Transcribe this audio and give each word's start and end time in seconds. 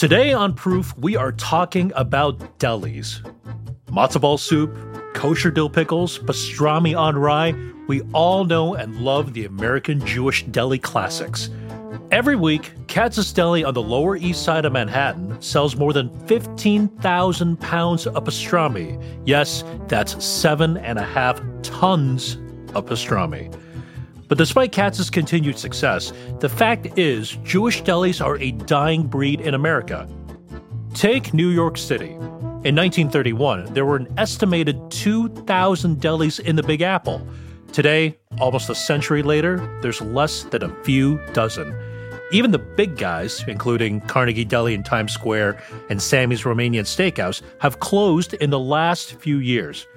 Today 0.00 0.32
on 0.32 0.54
Proof, 0.54 0.96
we 0.96 1.14
are 1.14 1.30
talking 1.30 1.92
about 1.94 2.58
delis. 2.58 3.20
Matzo 3.88 4.18
ball 4.18 4.38
soup, 4.38 4.74
kosher 5.12 5.50
dill 5.50 5.68
pickles, 5.68 6.18
pastrami 6.20 6.98
on 6.98 7.18
rye. 7.18 7.54
We 7.86 8.00
all 8.14 8.46
know 8.46 8.74
and 8.74 8.96
love 8.96 9.34
the 9.34 9.44
American 9.44 10.00
Jewish 10.06 10.42
deli 10.44 10.78
classics. 10.78 11.50
Every 12.10 12.34
week, 12.34 12.72
Katz's 12.86 13.30
Deli 13.30 13.62
on 13.62 13.74
the 13.74 13.82
Lower 13.82 14.16
East 14.16 14.42
Side 14.42 14.64
of 14.64 14.72
Manhattan 14.72 15.38
sells 15.42 15.76
more 15.76 15.92
than 15.92 16.08
15,000 16.26 17.60
pounds 17.60 18.06
of 18.06 18.24
pastrami. 18.24 19.04
Yes, 19.26 19.64
that's 19.86 20.24
seven 20.24 20.78
and 20.78 20.98
a 20.98 21.04
half 21.04 21.42
tons 21.60 22.38
of 22.74 22.86
pastrami. 22.86 23.54
But 24.30 24.38
despite 24.38 24.70
Katz's 24.70 25.10
continued 25.10 25.58
success, 25.58 26.12
the 26.38 26.48
fact 26.48 26.96
is 26.96 27.30
Jewish 27.42 27.82
delis 27.82 28.24
are 28.24 28.38
a 28.38 28.52
dying 28.52 29.02
breed 29.02 29.40
in 29.40 29.54
America. 29.54 30.08
Take 30.94 31.34
New 31.34 31.48
York 31.48 31.76
City. 31.76 32.10
In 32.62 32.76
1931, 32.76 33.74
there 33.74 33.84
were 33.84 33.96
an 33.96 34.06
estimated 34.16 34.78
2,000 34.92 35.96
delis 36.00 36.38
in 36.38 36.54
the 36.54 36.62
Big 36.62 36.80
Apple. 36.80 37.26
Today, 37.72 38.20
almost 38.38 38.70
a 38.70 38.74
century 38.76 39.24
later, 39.24 39.58
there's 39.82 40.00
less 40.00 40.44
than 40.44 40.62
a 40.62 40.84
few 40.84 41.18
dozen. 41.32 41.74
Even 42.30 42.52
the 42.52 42.58
big 42.60 42.96
guys, 42.96 43.44
including 43.48 44.00
Carnegie 44.02 44.44
Deli 44.44 44.74
in 44.74 44.84
Times 44.84 45.12
Square 45.12 45.60
and 45.88 46.00
Sammy's 46.00 46.42
Romanian 46.42 46.84
Steakhouse, 46.84 47.42
have 47.58 47.80
closed 47.80 48.34
in 48.34 48.50
the 48.50 48.60
last 48.60 49.14
few 49.14 49.38
years. 49.38 49.88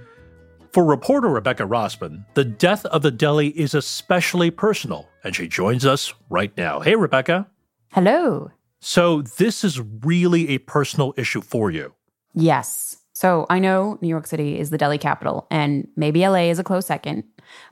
For 0.73 0.83
reporter 0.83 1.27
Rebecca 1.27 1.67
Rosman, 1.67 2.25
the 2.33 2.43
death 2.43 2.83
of 2.87 3.03
the 3.03 3.11
deli 3.11 3.49
is 3.49 3.75
especially 3.75 4.49
personal, 4.49 5.07
and 5.23 5.35
she 5.35 5.47
joins 5.47 5.85
us 5.85 6.11
right 6.31 6.51
now. 6.57 6.79
Hey, 6.79 6.95
Rebecca. 6.95 7.45
Hello. 7.91 8.49
So, 8.79 9.21
this 9.21 9.63
is 9.63 9.79
really 9.79 10.49
a 10.49 10.57
personal 10.57 11.13
issue 11.15 11.41
for 11.41 11.69
you. 11.69 11.93
Yes. 12.33 12.97
So, 13.13 13.45
I 13.51 13.59
know 13.59 13.99
New 14.01 14.07
York 14.07 14.25
City 14.25 14.59
is 14.59 14.71
the 14.71 14.79
deli 14.79 14.97
capital, 14.97 15.45
and 15.51 15.87
maybe 15.95 16.27
LA 16.27 16.49
is 16.49 16.57
a 16.57 16.63
close 16.63 16.87
second, 16.87 17.23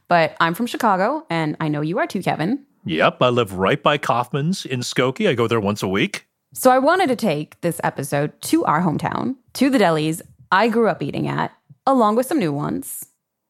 but 0.08 0.38
I'm 0.40 0.54
from 0.54 0.68
Chicago, 0.68 1.26
and 1.28 1.58
I 1.60 1.70
know 1.70 1.82
you 1.82 1.98
are 1.98 2.06
too, 2.06 2.22
Kevin. 2.22 2.64
Yep, 2.86 3.20
I 3.20 3.30
live 3.30 3.54
right 3.54 3.82
by 3.82 3.98
Kaufman's 3.98 4.64
in 4.64 4.82
Skokie. 4.82 5.28
I 5.28 5.34
go 5.34 5.48
there 5.48 5.60
once 5.60 5.82
a 5.82 5.88
week. 5.88 6.28
So, 6.54 6.70
I 6.70 6.78
wanted 6.78 7.08
to 7.08 7.16
take 7.16 7.60
this 7.62 7.82
episode 7.84 8.40
to 8.44 8.64
our 8.66 8.84
hometown, 8.84 9.38
to 9.54 9.72
the 9.72 9.80
delis 9.80 10.22
I 10.52 10.68
grew 10.68 10.88
up 10.88 11.02
eating 11.02 11.28
at, 11.28 11.52
along 11.86 12.16
with 12.16 12.26
some 12.26 12.40
new 12.40 12.54
ones. 12.54 13.06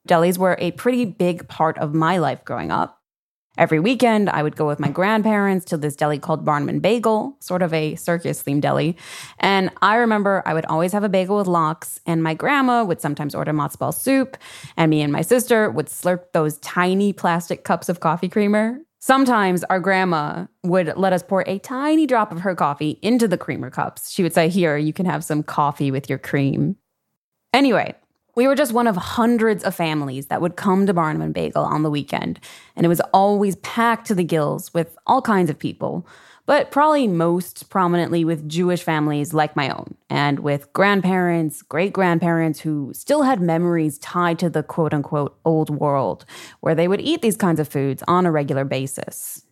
Delis 0.07 0.37
were 0.37 0.55
a 0.59 0.71
pretty 0.71 1.05
big 1.05 1.47
part 1.47 1.77
of 1.77 1.93
my 1.93 2.17
life 2.17 2.43
growing 2.43 2.71
up. 2.71 3.01
Every 3.57 3.81
weekend, 3.81 4.29
I 4.29 4.43
would 4.43 4.55
go 4.55 4.65
with 4.65 4.79
my 4.79 4.89
grandparents 4.89 5.65
to 5.65 5.77
this 5.77 5.97
deli 5.97 6.17
called 6.17 6.45
Barnum 6.45 6.69
and 6.69 6.81
Bagel, 6.81 7.35
sort 7.41 7.61
of 7.61 7.73
a 7.73 7.95
circus 7.95 8.41
themed 8.41 8.61
deli. 8.61 8.95
And 9.39 9.69
I 9.81 9.95
remember 9.95 10.41
I 10.45 10.53
would 10.53 10.65
always 10.65 10.93
have 10.93 11.03
a 11.03 11.09
bagel 11.09 11.37
with 11.37 11.47
lox, 11.47 11.99
and 12.05 12.23
my 12.23 12.33
grandma 12.33 12.85
would 12.85 13.01
sometimes 13.01 13.35
order 13.35 13.51
matzo 13.51 13.79
ball 13.79 13.91
soup, 13.91 14.37
and 14.77 14.89
me 14.89 15.01
and 15.01 15.11
my 15.11 15.21
sister 15.21 15.69
would 15.69 15.87
slurp 15.87 16.31
those 16.31 16.59
tiny 16.59 17.11
plastic 17.11 17.65
cups 17.65 17.89
of 17.89 17.99
coffee 17.99 18.29
creamer. 18.29 18.79
Sometimes 19.01 19.65
our 19.65 19.81
grandma 19.81 20.45
would 20.63 20.93
let 20.95 21.11
us 21.11 21.23
pour 21.23 21.43
a 21.45 21.59
tiny 21.59 22.07
drop 22.07 22.31
of 22.31 22.41
her 22.41 22.55
coffee 22.55 22.99
into 23.01 23.27
the 23.27 23.37
creamer 23.37 23.69
cups. 23.69 24.11
She 24.11 24.23
would 24.23 24.33
say, 24.33 24.47
Here, 24.47 24.77
you 24.77 24.93
can 24.93 25.05
have 25.05 25.25
some 25.25 25.43
coffee 25.43 25.91
with 25.91 26.09
your 26.09 26.19
cream. 26.19 26.77
Anyway, 27.53 27.95
we 28.35 28.47
were 28.47 28.55
just 28.55 28.73
one 28.73 28.87
of 28.87 28.95
hundreds 28.95 29.63
of 29.63 29.75
families 29.75 30.27
that 30.27 30.41
would 30.41 30.55
come 30.55 30.85
to 30.85 30.93
Barnum 30.93 31.21
and 31.21 31.33
Bagel 31.33 31.63
on 31.63 31.83
the 31.83 31.89
weekend, 31.89 32.39
and 32.75 32.85
it 32.85 32.89
was 32.89 33.01
always 33.13 33.55
packed 33.57 34.07
to 34.07 34.15
the 34.15 34.23
gills 34.23 34.73
with 34.73 34.97
all 35.05 35.21
kinds 35.21 35.49
of 35.49 35.59
people, 35.59 36.07
but 36.45 36.71
probably 36.71 37.07
most 37.07 37.69
prominently 37.69 38.25
with 38.25 38.47
Jewish 38.47 38.83
families 38.83 39.33
like 39.33 39.55
my 39.55 39.69
own, 39.69 39.95
and 40.09 40.39
with 40.39 40.71
grandparents, 40.73 41.61
great 41.61 41.93
grandparents 41.93 42.61
who 42.61 42.91
still 42.93 43.23
had 43.23 43.41
memories 43.41 43.97
tied 43.99 44.39
to 44.39 44.49
the 44.49 44.63
quote 44.63 44.93
unquote 44.93 45.37
old 45.45 45.69
world, 45.69 46.25
where 46.61 46.75
they 46.75 46.87
would 46.87 47.01
eat 47.01 47.21
these 47.21 47.37
kinds 47.37 47.59
of 47.59 47.67
foods 47.67 48.03
on 48.07 48.25
a 48.25 48.31
regular 48.31 48.65
basis. 48.65 49.45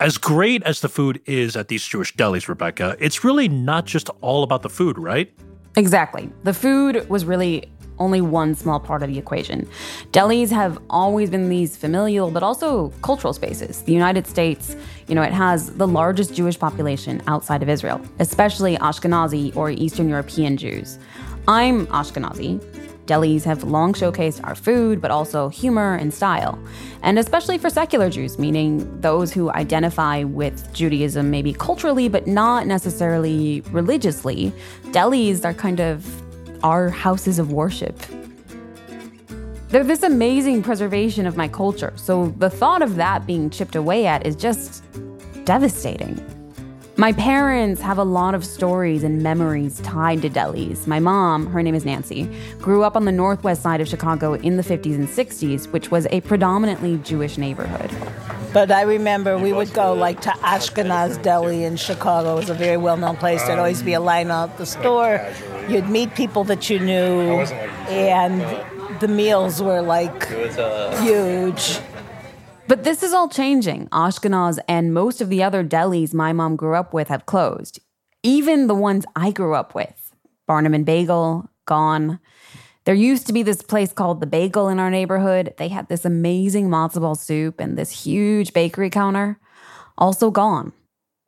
As 0.00 0.16
great 0.16 0.62
as 0.62 0.80
the 0.80 0.88
food 0.88 1.20
is 1.26 1.56
at 1.56 1.66
these 1.66 1.84
Jewish 1.84 2.14
delis, 2.14 2.46
Rebecca, 2.46 2.96
it's 3.00 3.24
really 3.24 3.48
not 3.48 3.84
just 3.84 4.08
all 4.20 4.44
about 4.44 4.62
the 4.62 4.70
food, 4.70 4.96
right? 4.96 5.32
Exactly. 5.74 6.30
The 6.44 6.54
food 6.54 7.08
was 7.08 7.24
really 7.24 7.68
only 7.98 8.20
one 8.20 8.54
small 8.54 8.80
part 8.80 9.02
of 9.02 9.10
the 9.10 9.18
equation. 9.18 9.68
Delis 10.12 10.50
have 10.50 10.78
always 10.90 11.30
been 11.30 11.48
these 11.48 11.76
familial 11.76 12.30
but 12.30 12.42
also 12.42 12.90
cultural 13.02 13.32
spaces. 13.32 13.82
The 13.82 13.92
United 13.92 14.26
States, 14.26 14.76
you 15.06 15.14
know, 15.14 15.22
it 15.22 15.32
has 15.32 15.72
the 15.74 15.86
largest 15.86 16.34
Jewish 16.34 16.58
population 16.58 17.22
outside 17.26 17.62
of 17.62 17.68
Israel, 17.68 18.00
especially 18.18 18.76
Ashkenazi 18.78 19.54
or 19.56 19.70
Eastern 19.70 20.08
European 20.08 20.56
Jews. 20.56 20.98
I'm 21.46 21.86
Ashkenazi. 21.88 22.60
Delis 23.06 23.42
have 23.44 23.64
long 23.64 23.94
showcased 23.94 24.46
our 24.46 24.54
food, 24.54 25.00
but 25.00 25.10
also 25.10 25.48
humor 25.48 25.94
and 25.94 26.12
style. 26.12 26.58
And 27.02 27.18
especially 27.18 27.56
for 27.56 27.70
secular 27.70 28.10
Jews, 28.10 28.38
meaning 28.38 29.00
those 29.00 29.32
who 29.32 29.50
identify 29.50 30.24
with 30.24 30.70
Judaism 30.74 31.30
maybe 31.30 31.54
culturally, 31.54 32.08
but 32.10 32.26
not 32.26 32.66
necessarily 32.66 33.62
religiously, 33.70 34.52
delis 34.92 35.42
are 35.44 35.54
kind 35.54 35.80
of 35.80 36.04
our 36.62 36.88
houses 36.90 37.38
of 37.38 37.52
worship. 37.52 37.96
They're 39.68 39.84
this 39.84 40.02
amazing 40.02 40.62
preservation 40.62 41.26
of 41.26 41.36
my 41.36 41.48
culture, 41.48 41.92
so 41.96 42.34
the 42.38 42.48
thought 42.48 42.80
of 42.80 42.96
that 42.96 43.26
being 43.26 43.50
chipped 43.50 43.76
away 43.76 44.06
at 44.06 44.26
is 44.26 44.34
just 44.34 44.82
devastating. 45.44 46.18
My 46.96 47.12
parents 47.12 47.80
have 47.82 47.98
a 47.98 48.02
lot 48.02 48.34
of 48.34 48.44
stories 48.44 49.04
and 49.04 49.22
memories 49.22 49.78
tied 49.82 50.22
to 50.22 50.30
delis. 50.30 50.86
My 50.86 50.98
mom, 50.98 51.46
her 51.46 51.62
name 51.62 51.76
is 51.76 51.84
Nancy, 51.84 52.28
grew 52.60 52.82
up 52.82 52.96
on 52.96 53.04
the 53.04 53.12
northwest 53.12 53.62
side 53.62 53.80
of 53.80 53.86
Chicago 53.86 54.34
in 54.34 54.56
the 54.56 54.64
50s 54.64 54.96
and 54.96 55.06
60s, 55.06 55.70
which 55.70 55.92
was 55.92 56.08
a 56.10 56.22
predominantly 56.22 56.96
Jewish 56.98 57.38
neighborhood. 57.38 57.90
But 58.52 58.70
I 58.70 58.82
remember 58.82 59.36
we 59.36 59.52
would 59.52 59.72
go 59.74 59.92
like 59.92 60.20
to 60.22 60.30
Ashkenaz 60.30 61.22
Deli 61.22 61.64
in 61.64 61.76
Chicago. 61.76 62.32
It 62.32 62.36
was 62.36 62.50
a 62.50 62.54
very 62.54 62.76
well 62.78 62.96
known 62.96 63.16
place. 63.16 63.42
There'd 63.44 63.58
always 63.58 63.82
be 63.82 63.92
a 63.92 64.00
line 64.00 64.30
out 64.30 64.56
the 64.56 64.66
store. 64.66 65.24
You'd 65.68 65.88
meet 65.88 66.14
people 66.14 66.44
that 66.44 66.70
you 66.70 66.78
knew, 66.78 67.40
and 67.88 68.40
the 69.00 69.08
meals 69.08 69.62
were 69.62 69.82
like 69.82 70.28
huge. 71.02 71.78
But 72.66 72.84
this 72.84 73.02
is 73.02 73.12
all 73.12 73.28
changing. 73.28 73.88
Ashkenaz 73.88 74.58
and 74.66 74.92
most 74.92 75.20
of 75.20 75.28
the 75.28 75.42
other 75.42 75.64
delis 75.64 76.12
my 76.12 76.32
mom 76.32 76.56
grew 76.56 76.74
up 76.74 76.92
with 76.92 77.08
have 77.08 77.26
closed. 77.26 77.80
Even 78.22 78.66
the 78.66 78.74
ones 78.74 79.04
I 79.14 79.30
grew 79.30 79.54
up 79.54 79.74
with 79.74 80.14
Barnum 80.46 80.74
and 80.74 80.84
Bagel, 80.84 81.48
gone. 81.66 82.18
There 82.88 82.94
used 82.94 83.26
to 83.26 83.34
be 83.34 83.42
this 83.42 83.60
place 83.60 83.92
called 83.92 84.18
The 84.18 84.26
Bagel 84.26 84.70
in 84.70 84.78
our 84.78 84.90
neighborhood. 84.90 85.52
They 85.58 85.68
had 85.68 85.88
this 85.88 86.06
amazing 86.06 86.70
matzo 86.70 87.02
ball 87.02 87.16
soup 87.16 87.60
and 87.60 87.76
this 87.76 87.90
huge 87.90 88.54
bakery 88.54 88.88
counter. 88.88 89.38
Also 89.98 90.30
gone. 90.30 90.72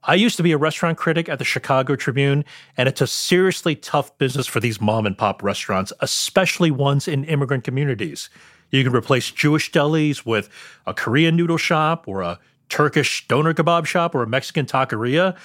I 0.03 0.15
used 0.15 0.38
to 0.38 0.43
be 0.43 0.53
a 0.53 0.56
restaurant 0.56 0.97
critic 0.97 1.28
at 1.28 1.38
the 1.38 1.44
Chicago 1.44 1.97
Tribune, 1.97 2.47
and 2.78 2.88
it's 2.88 3.03
a 3.03 3.06
seriously 3.06 3.76
tough 3.76 4.16
business 4.16 4.47
for 4.47 4.59
these 4.59 4.81
mom 4.81 5.04
and 5.04 5.19
pop 5.19 5.43
restaurants, 5.43 5.93
especially 6.00 6.71
ones 6.71 7.06
in 7.06 7.25
immigrant 7.25 7.65
communities. 7.65 8.31
You 8.71 8.82
can 8.82 8.94
replace 8.94 9.31
Jewish 9.31 9.71
delis 9.71 10.25
with 10.25 10.48
a 10.87 10.94
Korean 10.94 11.37
noodle 11.37 11.59
shop 11.59 12.09
or 12.09 12.22
a 12.22 12.38
Turkish 12.71 13.28
doner 13.28 13.53
kebab 13.53 13.84
shop 13.84 14.15
or 14.15 14.22
a 14.22 14.27
Mexican 14.27 14.65
taqueria. 14.65 15.37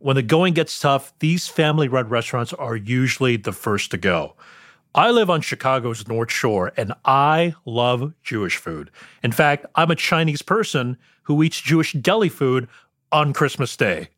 When 0.00 0.16
the 0.16 0.22
going 0.22 0.52
gets 0.52 0.78
tough, 0.78 1.14
these 1.20 1.48
family 1.48 1.88
run 1.88 2.10
restaurants 2.10 2.52
are 2.52 2.76
usually 2.76 3.38
the 3.38 3.52
first 3.52 3.90
to 3.92 3.96
go. 3.96 4.34
I 4.94 5.10
live 5.10 5.30
on 5.30 5.40
Chicago's 5.40 6.06
North 6.06 6.30
Shore 6.30 6.70
and 6.76 6.92
I 7.06 7.54
love 7.64 8.12
Jewish 8.22 8.58
food. 8.58 8.90
In 9.22 9.32
fact, 9.32 9.64
I'm 9.74 9.90
a 9.90 9.96
Chinese 9.96 10.42
person 10.42 10.98
who 11.22 11.42
eats 11.42 11.58
Jewish 11.58 11.94
deli 11.94 12.28
food 12.28 12.68
on 13.10 13.32
Christmas 13.32 13.74
Day. 13.74 14.08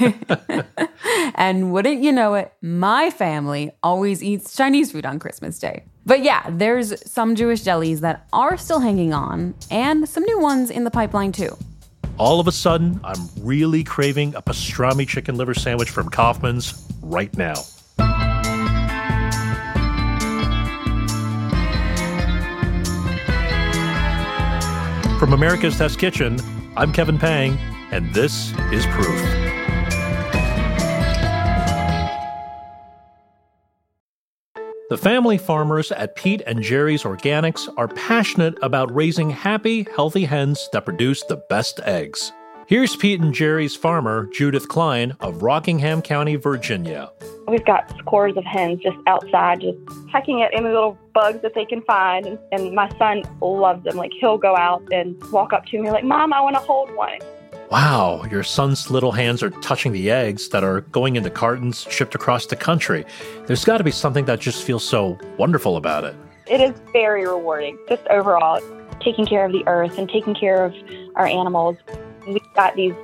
and 1.34 1.70
wouldn't 1.70 2.02
you 2.02 2.12
know 2.12 2.34
it, 2.34 2.50
my 2.62 3.10
family 3.10 3.72
always 3.82 4.22
eats 4.22 4.56
Chinese 4.56 4.90
food 4.92 5.04
on 5.04 5.18
Christmas 5.18 5.58
Day. 5.58 5.84
But 6.06 6.22
yeah, 6.22 6.48
there's 6.48 7.10
some 7.10 7.34
Jewish 7.34 7.62
delis 7.62 8.00
that 8.00 8.26
are 8.32 8.56
still 8.56 8.80
hanging 8.80 9.12
on, 9.12 9.54
and 9.70 10.08
some 10.08 10.22
new 10.22 10.38
ones 10.38 10.70
in 10.70 10.84
the 10.84 10.90
pipeline 10.90 11.32
too. 11.32 11.56
All 12.16 12.38
of 12.38 12.46
a 12.46 12.52
sudden, 12.52 13.00
I'm 13.02 13.28
really 13.40 13.82
craving 13.82 14.34
a 14.34 14.42
pastrami 14.42 15.06
chicken 15.06 15.36
liver 15.36 15.54
sandwich 15.54 15.90
from 15.90 16.08
Kaufman's 16.08 16.86
right 17.02 17.36
now. 17.36 17.56
From 25.18 25.32
America's 25.32 25.78
Test 25.78 25.98
Kitchen, 25.98 26.38
I'm 26.76 26.92
Kevin 26.92 27.18
Pang, 27.18 27.56
and 27.90 28.12
this 28.12 28.52
is 28.70 28.84
Proof. 28.88 29.18
The 34.90 34.98
family 34.98 35.38
farmers 35.38 35.90
at 35.90 36.16
Pete 36.16 36.42
and 36.46 36.62
Jerry's 36.62 37.04
Organics 37.04 37.72
are 37.78 37.88
passionate 37.88 38.58
about 38.60 38.94
raising 38.94 39.30
happy, 39.30 39.86
healthy 39.96 40.26
hens 40.26 40.68
that 40.74 40.84
produce 40.84 41.22
the 41.22 41.42
best 41.48 41.80
eggs. 41.84 42.30
Here's 42.68 42.96
Pete 42.96 43.20
and 43.20 43.32
Jerry's 43.32 43.76
farmer, 43.76 44.28
Judith 44.32 44.66
Klein 44.66 45.14
of 45.20 45.44
Rockingham 45.44 46.02
County, 46.02 46.34
Virginia. 46.34 47.12
We've 47.46 47.64
got 47.64 47.88
scores 47.98 48.36
of 48.36 48.44
hens 48.44 48.80
just 48.82 48.96
outside, 49.06 49.60
just 49.60 49.78
pecking 50.10 50.42
at 50.42 50.52
any 50.52 50.64
little 50.66 50.98
bugs 51.14 51.42
that 51.42 51.54
they 51.54 51.64
can 51.64 51.80
find. 51.82 52.26
And, 52.26 52.38
and 52.50 52.74
my 52.74 52.90
son 52.98 53.22
loves 53.40 53.84
them. 53.84 53.96
Like, 53.96 54.10
he'll 54.18 54.36
go 54.36 54.56
out 54.56 54.82
and 54.90 55.14
walk 55.30 55.52
up 55.52 55.64
to 55.66 55.80
me, 55.80 55.92
like, 55.92 56.02
Mom, 56.02 56.32
I 56.32 56.40
want 56.40 56.56
to 56.56 56.60
hold 56.60 56.92
one. 56.96 57.20
Wow, 57.70 58.24
your 58.32 58.42
son's 58.42 58.90
little 58.90 59.12
hands 59.12 59.44
are 59.44 59.50
touching 59.50 59.92
the 59.92 60.10
eggs 60.10 60.48
that 60.48 60.64
are 60.64 60.80
going 60.80 61.14
into 61.14 61.30
cartons 61.30 61.86
shipped 61.88 62.16
across 62.16 62.46
the 62.46 62.56
country. 62.56 63.06
There's 63.46 63.64
got 63.64 63.78
to 63.78 63.84
be 63.84 63.92
something 63.92 64.24
that 64.24 64.40
just 64.40 64.64
feels 64.64 64.82
so 64.82 65.16
wonderful 65.38 65.76
about 65.76 66.02
it. 66.02 66.16
It 66.48 66.60
is 66.60 66.74
very 66.92 67.28
rewarding, 67.28 67.78
just 67.88 68.04
overall, 68.08 68.60
taking 68.98 69.24
care 69.24 69.44
of 69.44 69.52
the 69.52 69.62
earth 69.68 69.98
and 69.98 70.08
taking 70.08 70.34
care 70.34 70.64
of 70.64 70.74
our 71.14 71.26
animals 71.26 71.76
we've 72.26 72.54
got 72.54 72.74
these 72.76 72.94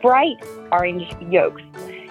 bright 0.00 0.36
orange 0.70 1.14
yolks. 1.30 1.62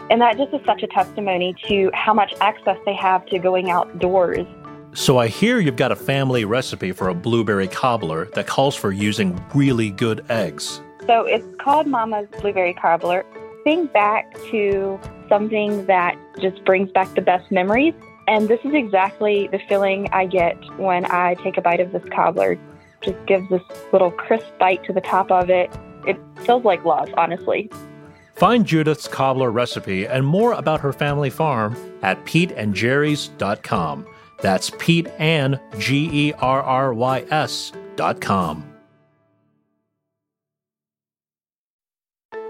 And 0.10 0.22
that 0.22 0.38
just 0.38 0.54
is 0.54 0.62
such 0.66 0.84
a 0.84 0.88
testimony 0.88 1.56
to 1.68 1.92
how 1.94 2.14
much 2.14 2.34
access 2.40 2.78
they 2.86 2.96
have 2.96 3.26
to 3.28 3.40
going 3.40 3.70
outdoors. 3.70 4.48
So 4.94 5.18
I 5.18 5.28
hear 5.28 5.60
you've 5.60 5.76
got 5.76 5.92
a 5.92 5.96
family 5.96 6.46
recipe 6.46 6.92
for 6.92 7.10
a 7.10 7.14
blueberry 7.14 7.68
cobbler 7.68 8.26
that 8.34 8.48
calls 8.48 8.76
for 8.76 8.92
using 8.92 9.40
really 9.54 9.92
good 9.92 10.26
eggs. 10.30 10.82
So 11.06 11.24
it's 11.24 11.46
called 11.62 11.88
Mama's 11.88 12.28
Blueberry 12.42 12.74
Cobbler. 12.74 13.26
Think 13.64 13.92
back 13.94 14.34
to 14.50 15.00
something 15.30 15.86
that 15.86 16.18
just 16.40 16.64
brings 16.66 16.92
back 16.92 17.14
the 17.16 17.22
best 17.22 17.52
memories. 17.52 17.94
And 18.28 18.48
this 18.48 18.60
is 18.64 18.74
exactly 18.74 19.48
the 19.48 19.60
feeling 19.70 20.10
I 20.12 20.26
get 20.26 20.58
when 20.80 21.06
I 21.06 21.36
take 21.36 21.58
a 21.58 21.62
bite 21.62 21.80
of 21.80 21.92
this 21.92 22.04
cobbler. 22.12 22.58
Just 23.02 23.24
gives 23.26 23.48
this 23.50 23.62
little 23.94 24.12
crisp 24.12 24.48
bite 24.58 24.84
to 24.86 24.94
the 24.94 25.02
top 25.02 25.32
of 25.32 25.50
it 25.50 25.70
it 26.08 26.18
feels 26.46 26.64
like 26.64 26.84
love, 26.86 27.10
honestly. 27.16 27.70
Find 28.36 28.66
Judith's 28.66 29.08
cobbler 29.08 29.52
recipe 29.52 30.08
and 30.08 30.26
more 30.26 30.54
about 30.54 30.80
her 30.82 30.94
family 30.94 31.32
farm 31.32 31.76
at 32.04 32.24
peteandjerrys.com. 32.26 34.06
That's 34.42 34.70
Pete 34.78 35.08
and 35.18 35.60
G 35.80 36.10
E 36.12 36.34
R 36.34 36.62
R 36.62 36.94
Y 36.94 37.26
S 37.32 37.72
dot 37.96 38.22
com. 38.22 38.64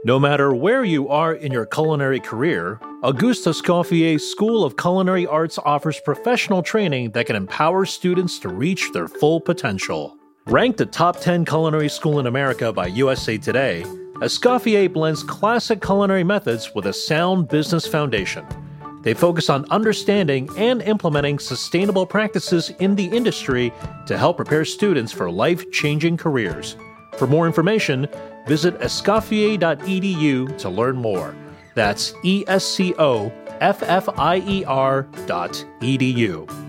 No 0.04 0.20
matter 0.20 0.54
where 0.54 0.84
you 0.84 1.08
are 1.10 1.34
in 1.34 1.52
your 1.52 1.66
culinary 1.66 2.20
career, 2.20 2.80
Auguste 3.04 3.46
Escoffier 3.46 4.20
School 4.20 4.64
of 4.64 4.76
Culinary 4.76 5.26
Arts 5.26 5.58
offers 5.58 6.00
professional 6.02 6.62
training 6.62 7.12
that 7.12 7.28
can 7.28 7.36
empower 7.36 7.86
students 7.86 8.40
to 8.40 8.50
reach 8.50 8.92
their 8.92 9.08
full 9.08 9.40
potential. 9.40 10.17
Ranked 10.50 10.80
a 10.80 10.86
top 10.86 11.20
10 11.20 11.44
culinary 11.44 11.90
school 11.90 12.20
in 12.22 12.26
America 12.26 12.72
by 12.72 12.88
USA 12.88 13.38
Today, 13.38 13.84
Escoffier 14.22 14.92
blends 14.92 15.22
classic 15.22 15.82
culinary 15.82 16.24
methods 16.24 16.74
with 16.74 16.86
a 16.86 16.94
sound 16.94 17.50
business 17.50 17.86
foundation. 17.86 18.46
They 19.02 19.14
focus 19.14 19.50
on 19.50 19.70
understanding 19.72 20.50
and 20.56 20.82
implementing 20.84 21.38
sustainable 21.38 22.06
practices 22.06 22.70
in 22.80 22.96
the 22.96 23.08
industry 23.08 23.74
to 24.06 24.18
help 24.18 24.38
prepare 24.38 24.64
students 24.64 25.12
for 25.12 25.30
life 25.30 25.70
changing 25.72 26.16
careers. 26.16 26.78
For 27.18 27.28
more 27.28 27.46
information, 27.46 28.08
visit 28.48 28.80
escoffier.edu 28.80 30.58
to 30.60 30.70
learn 30.70 30.96
more. 30.96 31.36
That's 31.76 32.14
E 32.24 32.46
S 32.48 32.64
C 32.64 32.94
O 32.98 33.34
F 33.60 33.84
F 33.84 34.08
I 34.18 34.38
E 34.48 34.64
R 34.64 35.10
dot 35.26 35.66
edu. 35.82 36.67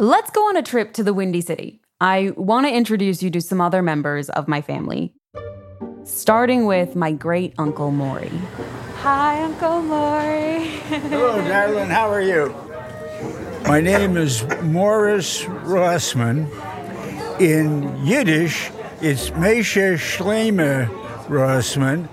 Let's 0.00 0.30
go 0.30 0.42
on 0.42 0.56
a 0.56 0.62
trip 0.62 0.92
to 0.92 1.02
the 1.02 1.12
Windy 1.12 1.40
City. 1.40 1.80
I 2.00 2.32
want 2.36 2.68
to 2.68 2.72
introduce 2.72 3.20
you 3.20 3.32
to 3.32 3.40
some 3.40 3.60
other 3.60 3.82
members 3.82 4.30
of 4.30 4.46
my 4.46 4.60
family, 4.60 5.12
starting 6.04 6.66
with 6.66 6.94
my 6.94 7.10
great 7.10 7.52
uncle 7.58 7.90
Maury. 7.90 8.30
Hi, 8.98 9.42
Uncle 9.42 9.82
Maury. 9.82 10.66
Hello, 10.86 11.42
darling. 11.48 11.90
How 11.90 12.08
are 12.12 12.22
you? 12.22 12.54
My 13.66 13.80
name 13.80 14.16
is 14.16 14.44
Morris 14.62 15.42
Rosman. 15.42 16.48
In 17.40 18.06
Yiddish, 18.06 18.70
it's 19.02 19.30
Mesha 19.30 19.94
Schleime 19.94 20.86
Rosman. 21.26 22.08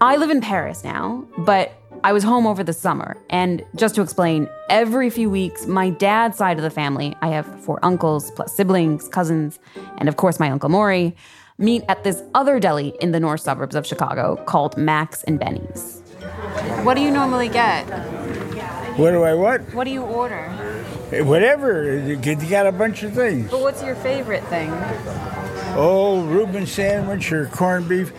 I 0.00 0.18
live 0.18 0.30
in 0.30 0.40
Paris 0.40 0.84
now, 0.84 1.26
but 1.36 1.72
I 2.02 2.12
was 2.12 2.22
home 2.24 2.46
over 2.46 2.64
the 2.64 2.72
summer. 2.72 3.16
And 3.28 3.62
just 3.76 3.94
to 3.96 4.02
explain, 4.02 4.48
every 4.70 5.10
few 5.10 5.28
weeks, 5.28 5.66
my 5.66 5.90
dad's 5.90 6.38
side 6.38 6.56
of 6.56 6.62
the 6.62 6.70
family, 6.70 7.14
I 7.20 7.28
have 7.28 7.46
four 7.62 7.78
uncles, 7.82 8.30
plus 8.30 8.54
siblings, 8.54 9.06
cousins, 9.08 9.58
and 9.98 10.08
of 10.08 10.16
course 10.16 10.40
my 10.40 10.50
Uncle 10.50 10.70
Maury, 10.70 11.14
meet 11.58 11.82
at 11.88 12.02
this 12.04 12.22
other 12.34 12.58
deli 12.58 12.94
in 13.00 13.12
the 13.12 13.20
north 13.20 13.42
suburbs 13.42 13.74
of 13.74 13.86
Chicago 13.86 14.36
called 14.46 14.78
Max 14.78 15.22
and 15.24 15.38
Benny's. 15.38 16.00
What 16.84 16.94
do 16.94 17.02
you 17.02 17.10
normally 17.10 17.48
get? 17.48 17.84
What 18.96 19.10
do 19.10 19.22
I 19.22 19.34
what? 19.34 19.60
What 19.74 19.84
do 19.84 19.90
you 19.90 20.02
order? 20.02 20.50
Eh, 21.12 21.20
whatever. 21.20 21.98
You 21.98 22.16
got 22.16 22.66
a 22.66 22.72
bunch 22.72 23.02
of 23.02 23.12
things. 23.12 23.50
But 23.50 23.60
what's 23.60 23.82
your 23.82 23.94
favorite 23.96 24.44
thing? 24.44 24.70
Oh, 25.76 26.24
Reuben 26.24 26.66
sandwich 26.66 27.30
or 27.32 27.46
corned 27.46 27.88
beef. 27.88 28.12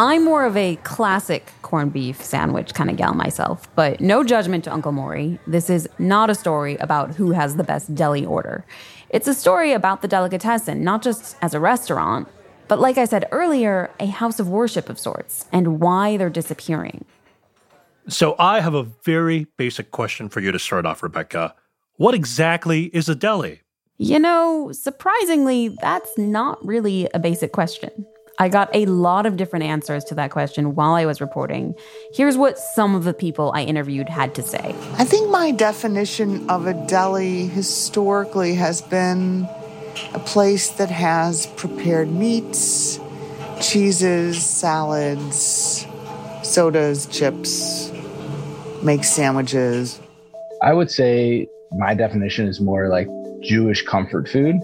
I'm 0.00 0.24
more 0.24 0.46
of 0.46 0.56
a 0.56 0.76
classic 0.76 1.52
corned 1.60 1.92
beef 1.92 2.24
sandwich 2.24 2.72
kind 2.72 2.88
of 2.88 2.96
gal 2.96 3.12
myself, 3.12 3.68
but 3.74 4.00
no 4.00 4.24
judgment 4.24 4.64
to 4.64 4.72
Uncle 4.72 4.92
Maury. 4.92 5.38
This 5.46 5.68
is 5.68 5.86
not 5.98 6.30
a 6.30 6.34
story 6.34 6.76
about 6.76 7.14
who 7.14 7.32
has 7.32 7.56
the 7.56 7.64
best 7.64 7.94
deli 7.94 8.24
order. 8.24 8.64
It's 9.10 9.28
a 9.28 9.34
story 9.34 9.74
about 9.74 10.00
the 10.00 10.08
delicatessen, 10.08 10.82
not 10.82 11.02
just 11.02 11.36
as 11.42 11.52
a 11.52 11.60
restaurant, 11.60 12.28
but 12.66 12.80
like 12.80 12.96
I 12.96 13.04
said 13.04 13.28
earlier, 13.30 13.90
a 14.00 14.06
house 14.06 14.40
of 14.40 14.48
worship 14.48 14.88
of 14.88 14.98
sorts, 14.98 15.44
and 15.52 15.80
why 15.80 16.16
they're 16.16 16.30
disappearing. 16.30 17.04
So 18.08 18.36
I 18.38 18.60
have 18.60 18.72
a 18.72 18.84
very 18.84 19.48
basic 19.58 19.90
question 19.90 20.30
for 20.30 20.40
you 20.40 20.50
to 20.50 20.58
start 20.58 20.86
off, 20.86 21.02
Rebecca. 21.02 21.54
What 21.96 22.14
exactly 22.14 22.84
is 22.84 23.10
a 23.10 23.14
deli? 23.14 23.60
You 23.98 24.18
know, 24.18 24.72
surprisingly, 24.72 25.76
that's 25.82 26.16
not 26.16 26.64
really 26.64 27.06
a 27.12 27.18
basic 27.18 27.52
question. 27.52 28.06
I 28.38 28.48
got 28.48 28.70
a 28.74 28.86
lot 28.86 29.26
of 29.26 29.36
different 29.36 29.64
answers 29.64 30.04
to 30.04 30.14
that 30.14 30.30
question 30.30 30.74
while 30.74 30.94
I 30.94 31.04
was 31.04 31.20
reporting. 31.20 31.74
Here's 32.12 32.36
what 32.36 32.58
some 32.58 32.94
of 32.94 33.04
the 33.04 33.12
people 33.12 33.52
I 33.54 33.62
interviewed 33.62 34.08
had 34.08 34.34
to 34.36 34.42
say. 34.42 34.74
I 34.94 35.04
think 35.04 35.30
my 35.30 35.50
definition 35.50 36.48
of 36.48 36.66
a 36.66 36.74
deli 36.86 37.46
historically 37.46 38.54
has 38.54 38.80
been 38.80 39.48
a 40.14 40.18
place 40.20 40.70
that 40.70 40.90
has 40.90 41.46
prepared 41.56 42.10
meats, 42.10 42.98
cheeses, 43.60 44.42
salads, 44.42 45.86
sodas, 46.42 47.06
chips, 47.06 47.92
makes 48.82 49.10
sandwiches. 49.10 50.00
I 50.62 50.72
would 50.72 50.90
say 50.90 51.48
my 51.72 51.94
definition 51.94 52.46
is 52.48 52.60
more 52.60 52.88
like 52.88 53.08
Jewish 53.42 53.82
comfort 53.82 54.28
food 54.28 54.56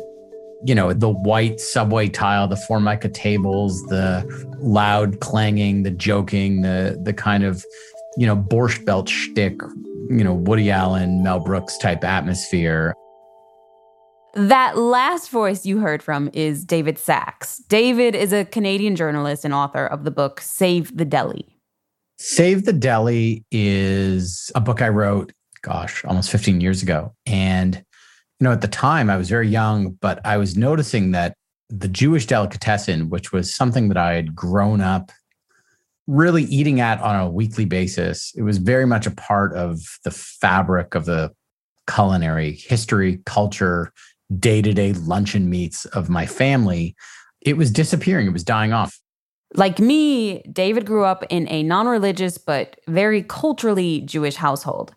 you 0.67 0.75
know, 0.75 0.93
the 0.93 1.09
white 1.09 1.61
subway 1.61 2.09
tile, 2.09 2.49
the 2.49 2.57
formica 2.57 3.09
tables, 3.09 3.83
the 3.85 4.27
loud 4.59 5.21
clanging, 5.21 5.85
the 5.85 5.91
joking, 5.93 6.63
the 6.63 7.01
the 7.03 7.13
kind 7.13 7.45
of, 7.45 7.65
you 8.17 8.27
know, 8.27 8.37
Borscht 8.37 8.85
Belt 8.85 9.09
shtick, 9.09 9.61
you 10.11 10.25
know, 10.25 10.35
Woody 10.35 10.71
Allen, 10.71 11.23
Mel 11.23 11.39
Brooks 11.39 11.79
type 11.79 12.03
atmosphere. 12.03 12.95
That 14.35 14.77
last 14.77 15.31
voice 15.31 15.65
you 15.65 15.79
heard 15.79 16.03
from 16.03 16.31
is 16.33 16.65
David 16.65 16.99
Sax. 16.99 17.59
David 17.69 18.15
is 18.15 18.33
a 18.33 18.45
Canadian 18.45 18.97
journalist 18.97 19.45
and 19.45 19.55
author 19.55 19.87
of 19.87 20.05
the 20.05 20.11
book 20.11 20.41
Save 20.41 20.97
the 20.97 21.05
Deli. 21.05 21.47
Save 22.19 22.65
the 22.65 22.73
Deli 22.73 23.45
is 23.51 24.51
a 24.55 24.61
book 24.61 24.83
I 24.83 24.89
wrote, 24.89 25.33
gosh, 25.63 26.05
almost 26.05 26.31
15 26.31 26.61
years 26.61 26.83
ago. 26.83 27.15
And 27.25 27.83
you 28.41 28.45
know, 28.45 28.53
at 28.53 28.61
the 28.61 28.69
time 28.69 29.09
I 29.09 29.17
was 29.17 29.29
very 29.29 29.49
young, 29.49 29.93
but 30.01 30.25
I 30.25 30.37
was 30.37 30.57
noticing 30.57 31.13
that 31.13 31.37
the 31.69 31.89
Jewish 31.89 32.27
delicatessen, 32.27 33.09
which 33.09 33.33
was 33.33 33.53
something 33.53 33.89
that 33.89 33.97
I 33.97 34.15
had 34.15 34.35
grown 34.35 34.81
up 34.81 35.11
really 36.07 36.45
eating 36.45 36.81
at 36.81 37.01
on 37.01 37.17
a 37.17 37.31
weekly 37.31 37.65
basis, 37.65 38.33
it 38.37 38.43
was 38.43 38.59
very 38.59 38.87
much 38.87 39.07
a 39.07 39.11
part 39.11 39.53
of 39.55 39.99
the 40.05 40.11
fabric 40.11 40.95
of 40.95 41.07
the 41.07 41.33
culinary 41.89 42.53
history, 42.53 43.21
culture, 43.27 43.93
day 44.39 44.61
to 44.61 44.73
day 44.73 44.93
luncheon 44.93 45.49
meats 45.49 45.85
of 45.87 46.09
my 46.09 46.27
family. 46.27 46.95
It 47.41 47.57
was 47.57 47.71
disappearing, 47.71 48.27
it 48.27 48.33
was 48.33 48.45
dying 48.45 48.73
off. 48.73 49.01
Like 49.55 49.79
me, 49.79 50.43
David 50.53 50.85
grew 50.85 51.05
up 51.05 51.25
in 51.31 51.49
a 51.49 51.63
non 51.63 51.87
religious 51.87 52.37
but 52.37 52.79
very 52.89 53.23
culturally 53.23 54.01
Jewish 54.01 54.35
household. 54.35 54.93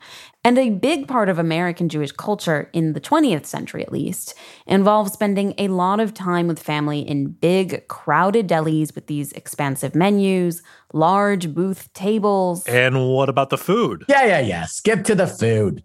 And 0.46 0.58
a 0.58 0.70
big 0.70 1.08
part 1.08 1.28
of 1.28 1.38
American 1.38 1.90
Jewish 1.90 2.14
culture, 2.14 2.70
in 2.72 2.94
the 2.94 3.02
20th 3.02 3.46
century 3.46 3.84
at 3.84 3.92
least, 3.92 4.36
involves 4.66 5.12
spending 5.12 5.54
a 5.58 5.68
lot 5.68 6.00
of 6.00 6.14
time 6.14 6.48
with 6.48 6.60
family 6.60 7.02
in 7.02 7.28
big, 7.28 7.88
crowded 7.90 8.48
delis 8.48 8.96
with 8.96 9.08
these 9.08 9.34
expansive 9.34 9.96
menus, 9.96 10.64
large 10.94 11.54
booth 11.54 11.92
tables. 11.94 12.66
And 12.68 13.10
what 13.10 13.28
about 13.28 13.50
the 13.50 13.58
food? 13.58 14.06
Yeah, 14.08 14.26
yeah, 14.26 14.40
yeah. 14.40 14.66
Skip 14.66 15.04
to 15.06 15.16
the 15.16 15.28
food. 15.28 15.84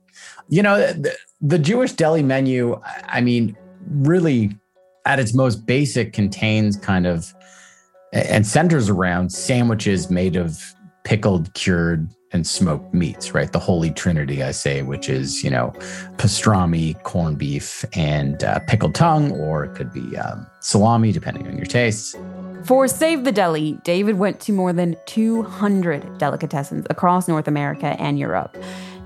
You 0.49 0.63
know, 0.63 0.79
the, 0.79 1.17
the 1.41 1.59
Jewish 1.59 1.93
deli 1.93 2.23
menu, 2.23 2.81
I 3.07 3.21
mean, 3.21 3.57
really 3.89 4.57
at 5.05 5.19
its 5.19 5.35
most 5.35 5.67
basic 5.67 6.13
contains 6.13 6.77
kind 6.77 7.07
of 7.07 7.35
and 8.13 8.47
centers 8.47 8.89
around 8.89 9.33
sandwiches 9.33 10.09
made 10.09 10.37
of 10.37 10.75
pickled, 11.03 11.53
cured, 11.55 12.09
and 12.35 12.47
smoked 12.47 12.93
meats, 12.93 13.33
right? 13.33 13.51
The 13.53 13.61
holy 13.61 13.91
trinity, 13.93 14.43
I 14.43 14.51
say, 14.51 14.83
which 14.83 15.09
is, 15.09 15.43
you 15.45 15.51
know, 15.51 15.73
pastrami, 16.17 17.01
corned 17.05 17.39
beef, 17.39 17.85
and 17.95 18.43
uh, 18.43 18.59
pickled 18.67 18.95
tongue, 18.95 19.31
or 19.33 19.65
it 19.65 19.75
could 19.77 19.93
be 19.93 20.17
um, 20.19 20.47
salami, 20.61 21.13
depending 21.13 21.47
on 21.47 21.57
your 21.57 21.65
tastes. 21.65 22.17
For 22.65 22.89
Save 22.89 23.25
the 23.25 23.33
Deli, 23.33 23.79
David 23.85 24.19
went 24.19 24.41
to 24.41 24.53
more 24.53 24.73
than 24.73 24.97
200 25.07 26.03
delicatessens 26.19 26.87
across 26.91 27.29
North 27.29 27.47
America 27.47 27.97
and 28.01 28.19
Europe. 28.19 28.57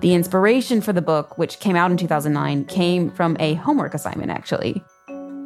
The 0.00 0.14
inspiration 0.14 0.80
for 0.80 0.92
the 0.92 1.02
book, 1.02 1.36
which 1.36 1.58
came 1.58 1.76
out 1.76 1.90
in 1.90 1.96
2009, 1.96 2.64
came 2.64 3.10
from 3.10 3.36
a 3.40 3.54
homework 3.54 3.94
assignment, 3.94 4.30
actually. 4.30 4.82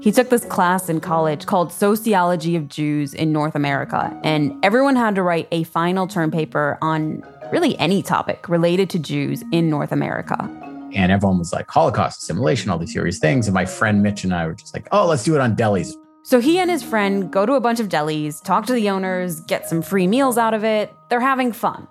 He 0.03 0.13
took 0.13 0.31
this 0.31 0.45
class 0.45 0.89
in 0.89 1.01
college 1.01 1.47
called 1.47 1.73
Sociology 1.73 2.55
of 2.55 2.69
Jews 2.69 3.15
in 3.15 3.33
North 3.33 3.55
America, 3.55 4.17
and 4.23 4.53
everyone 4.65 4.97
had 4.97 5.15
to 5.15 5.23
write 5.23 5.49
a 5.51 5.63
final 5.65 6.07
term 6.07 6.31
paper 6.31 6.77
on 6.83 7.23
really 7.53 7.79
any 7.79 8.03
topic 8.03 8.49
related 8.49 8.89
to 8.91 8.99
Jews 8.99 9.45
in 9.53 9.69
North 9.69 9.93
America. 9.93 10.37
And 10.95 11.13
everyone 11.13 11.39
was 11.39 11.53
like, 11.53 11.71
Holocaust, 11.71 12.23
assimilation, 12.23 12.71
all 12.71 12.79
these 12.79 12.93
serious 12.93 13.19
things. 13.19 13.47
And 13.47 13.55
my 13.55 13.67
friend 13.67 14.03
Mitch 14.03 14.25
and 14.25 14.35
I 14.35 14.47
were 14.47 14.55
just 14.55 14.75
like, 14.75 14.89
oh, 14.91 15.07
let's 15.07 15.23
do 15.23 15.35
it 15.35 15.41
on 15.41 15.55
delis. 15.55 15.93
So 16.25 16.41
he 16.41 16.59
and 16.59 16.71
his 16.71 16.83
friend 16.83 17.31
go 17.31 17.45
to 17.45 17.53
a 17.53 17.61
bunch 17.61 17.79
of 17.79 17.89
delis, 17.89 18.43
talk 18.43 18.67
to 18.67 18.73
the 18.73 18.89
owners, 18.89 19.41
get 19.41 19.69
some 19.69 19.83
free 19.83 20.07
meals 20.07 20.39
out 20.39 20.55
of 20.55 20.65
it. 20.65 20.93
They're 21.11 21.21
having 21.21 21.53
fun. 21.53 21.87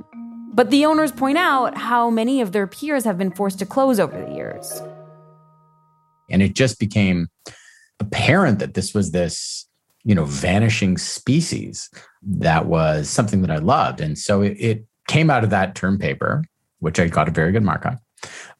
But 0.53 0.71
the 0.71 0.85
owners 0.85 1.11
point 1.11 1.37
out 1.37 1.77
how 1.77 2.09
many 2.09 2.41
of 2.41 2.51
their 2.51 2.67
peers 2.67 3.03
have 3.05 3.17
been 3.17 3.31
forced 3.31 3.59
to 3.59 3.65
close 3.65 3.99
over 3.99 4.19
the 4.19 4.33
years. 4.33 4.81
And 6.29 6.41
it 6.41 6.53
just 6.53 6.79
became 6.79 7.29
apparent 7.99 8.59
that 8.59 8.73
this 8.73 8.93
was 8.93 9.11
this 9.11 9.67
you 10.03 10.15
know 10.15 10.25
vanishing 10.25 10.97
species 10.97 11.89
that 12.23 12.65
was 12.65 13.07
something 13.07 13.41
that 13.41 13.51
i 13.51 13.57
loved 13.57 14.01
and 14.01 14.17
so 14.17 14.41
it, 14.41 14.57
it 14.59 14.85
came 15.11 15.29
out 15.29 15.43
of 15.43 15.49
that 15.49 15.75
term 15.75 15.97
paper 15.97 16.43
which 16.79 16.99
i 16.99 17.07
got 17.07 17.27
a 17.27 17.31
very 17.31 17.51
good 17.51 17.63
mark 17.63 17.85
on 17.85 17.99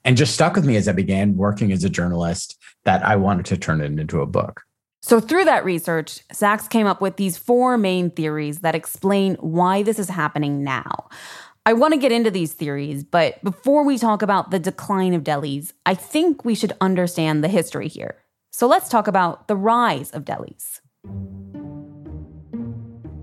and 0.04 0.18
just 0.18 0.34
stuck 0.34 0.56
with 0.56 0.66
me 0.66 0.76
as 0.76 0.88
i 0.88 0.92
began 0.92 1.38
working 1.38 1.72
as 1.72 1.84
a 1.84 1.90
journalist 1.90 2.58
that 2.84 3.04
i 3.06 3.16
wanted 3.16 3.46
to 3.46 3.58
turn 3.58 3.80
it 3.82 4.00
into 4.00 4.22
a 4.22 4.26
book 4.26 4.64
so, 5.04 5.20
through 5.20 5.46
that 5.46 5.66
research, 5.66 6.20
Sax 6.32 6.68
came 6.68 6.86
up 6.86 7.02
with 7.02 7.18
these 7.18 7.36
four 7.36 7.76
main 7.76 8.12
theories 8.12 8.60
that 8.60 8.76
explain 8.76 9.34
why 9.36 9.82
this 9.82 9.98
is 9.98 10.10
happening 10.10 10.64
now. 10.64 11.10
I 11.66 11.74
want 11.74 11.94
to 11.94 12.00
get 12.00 12.12
into 12.12 12.30
these 12.30 12.54
theories, 12.54 13.04
but 13.04 13.44
before 13.44 13.84
we 13.84 13.98
talk 13.98 14.22
about 14.22 14.52
the 14.52 14.60
decline 14.60 15.16
of 15.16 15.24
delis, 15.24 15.74
I 15.88 15.96
think 15.96 16.46
we 16.46 16.54
should 16.54 16.74
understand 16.82 17.44
the 17.44 17.48
history 17.48 17.88
here. 17.88 18.16
So 18.52 18.68
let's 18.68 18.90
talk 18.90 19.08
about 19.08 19.48
the 19.48 19.56
rise 19.56 20.12
of 20.12 20.24
delis. 20.24 20.82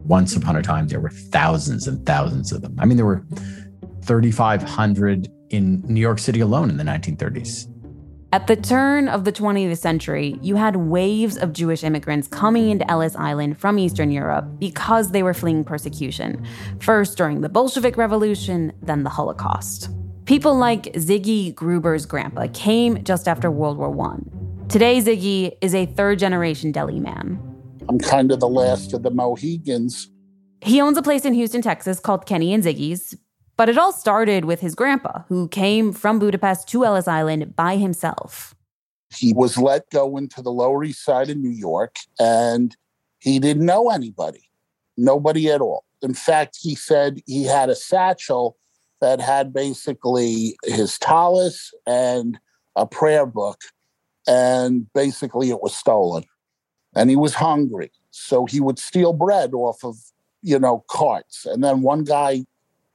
Once 0.09 0.35
upon 0.35 0.57
a 0.57 0.63
time, 0.63 0.89
there 0.89 1.01
were 1.01 1.11
thousands 1.11 1.87
and 1.87 2.05
thousands 2.07 2.51
of 2.51 2.63
them. 2.63 2.75
I 2.79 2.87
mean, 2.87 2.97
there 2.97 3.07
were 3.07 3.25
3,500 4.05 5.29
in 5.51 5.83
New 5.87 6.01
York 6.01 6.19
City 6.19 6.41
alone 6.41 6.71
in 6.71 6.79
the 6.79 6.85
1930s. 6.85 7.67
At 8.33 8.47
the 8.47 8.57
turn 8.57 9.09
of 9.09 9.25
the 9.25 9.33
20th 9.33 9.79
century, 9.79 10.39
you 10.43 10.57
had 10.57 10.77
waves 10.77 11.39
of 11.39 11.53
Jewish 11.53 11.83
immigrants 11.83 12.29
coming 12.29 12.71
into 12.71 12.91
Ellis 12.91 13.17
Island 13.17 13.59
from 13.59 13.79
Eastern 13.79 14.11
Europe 14.11 14.47
because 14.59 15.13
they 15.13 15.23
were 15.23 15.33
fleeing 15.33 15.65
persecution, 15.65 16.45
first 16.81 17.17
during 17.17 17.41
the 17.41 17.49
Bolshevik 17.49 17.97
Revolution, 17.97 18.73
then 18.83 19.03
the 19.03 19.11
Holocaust. 19.11 19.91
People 20.27 20.57
like 20.57 20.93
Ziggy 20.95 21.55
Gruber's 21.55 22.05
grandpa 22.05 22.49
came 22.53 23.03
just 23.03 23.29
after 23.29 23.51
World 23.51 23.79
War 23.79 23.99
I. 24.11 24.69
Today, 24.69 25.01
Ziggy 25.01 25.57
is 25.63 25.75
a 25.75 25.87
third 25.87 26.19
generation 26.19 26.71
deli 26.71 27.01
man. 27.01 27.48
I'm 27.89 27.99
kind 27.99 28.31
of 28.31 28.41
the 28.41 28.49
last 28.49 28.93
of 28.93 29.03
the 29.03 29.11
Mohegans. 29.11 30.11
He 30.61 30.81
owns 30.81 30.99
a 30.99 31.03
place 31.03 31.25
in 31.25 31.35
Houston, 31.35 31.63
Texas 31.63 32.01
called 32.01 32.27
Kenny 32.27 32.53
and 32.53 32.63
Ziggy's, 32.63 33.17
but 33.57 33.69
it 33.69 33.79
all 33.79 33.93
started 33.93 34.45
with 34.45 34.61
his 34.61 34.75
grandpa, 34.75 35.23
who 35.29 35.49
came 35.49 35.93
from 35.93 36.19
Budapest 36.19 36.69
to 36.69 36.85
Ellis 36.85 37.09
Island 37.09 37.57
by 37.57 37.77
himself. 37.77 38.55
He 39.15 39.33
was 39.33 39.57
let 39.57 39.89
go 39.91 40.17
into 40.17 40.43
the 40.43 40.53
Lower 40.53 40.85
East 40.85 41.03
Side 41.03 41.31
of 41.31 41.39
New 41.39 41.51
York, 41.51 41.97
and 42.19 42.77
he 43.21 43.39
didn't 43.39 43.65
know 43.65 43.91
anybody, 43.91 44.51
nobody 44.97 45.51
at 45.51 45.61
all. 45.61 45.85
In 46.03 46.15
fact, 46.15 46.59
he 46.61 46.75
said 46.75 47.21
he 47.27 47.45
had 47.45 47.71
a 47.71 47.75
satchel 47.75 48.57
that 49.01 49.21
had 49.21 49.53
basically 49.53 50.57
his 50.65 50.99
tallis 50.99 51.73
and 51.87 52.39
a 52.77 52.87
prayer 52.87 53.27
book 53.27 53.61
and 54.29 54.87
basically 54.93 55.51
it 55.51 55.63
was 55.63 55.75
stolen. 55.75 56.23
And 56.99 57.11
he 57.11 57.17
was 57.17 57.35
hungry. 57.35 57.93
So 58.11 58.45
he 58.45 58.59
would 58.59 58.79
steal 58.79 59.13
bread 59.13 59.55
off 59.55 59.85
of, 59.85 59.97
you 60.43 60.59
know, 60.59 60.85
carts. 60.89 61.47
And 61.47 61.63
then 61.63 61.83
one 61.83 62.03
guy 62.03 62.45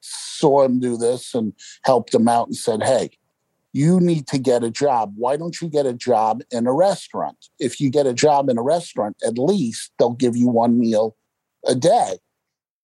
saw 0.01 0.63
him 0.63 0.81
do 0.81 0.97
this 0.97 1.33
and 1.33 1.53
helped 1.85 2.13
him 2.13 2.27
out 2.27 2.47
and 2.47 2.55
said, 2.55 2.83
Hey, 2.83 3.11
you 3.71 4.01
need 4.01 4.27
to 4.27 4.37
get 4.37 4.61
a 4.61 4.69
job. 4.69 5.13
Why 5.15 5.37
don't 5.37 5.61
you 5.61 5.69
get 5.69 5.85
a 5.85 5.93
job 5.93 6.41
in 6.51 6.67
a 6.67 6.73
restaurant? 6.73 7.47
If 7.59 7.79
you 7.79 7.89
get 7.89 8.05
a 8.05 8.13
job 8.13 8.49
in 8.49 8.57
a 8.57 8.61
restaurant, 8.61 9.15
at 9.25 9.37
least 9.37 9.93
they'll 9.97 10.11
give 10.11 10.35
you 10.35 10.49
one 10.49 10.77
meal 10.77 11.15
a 11.65 11.73
day. 11.73 12.17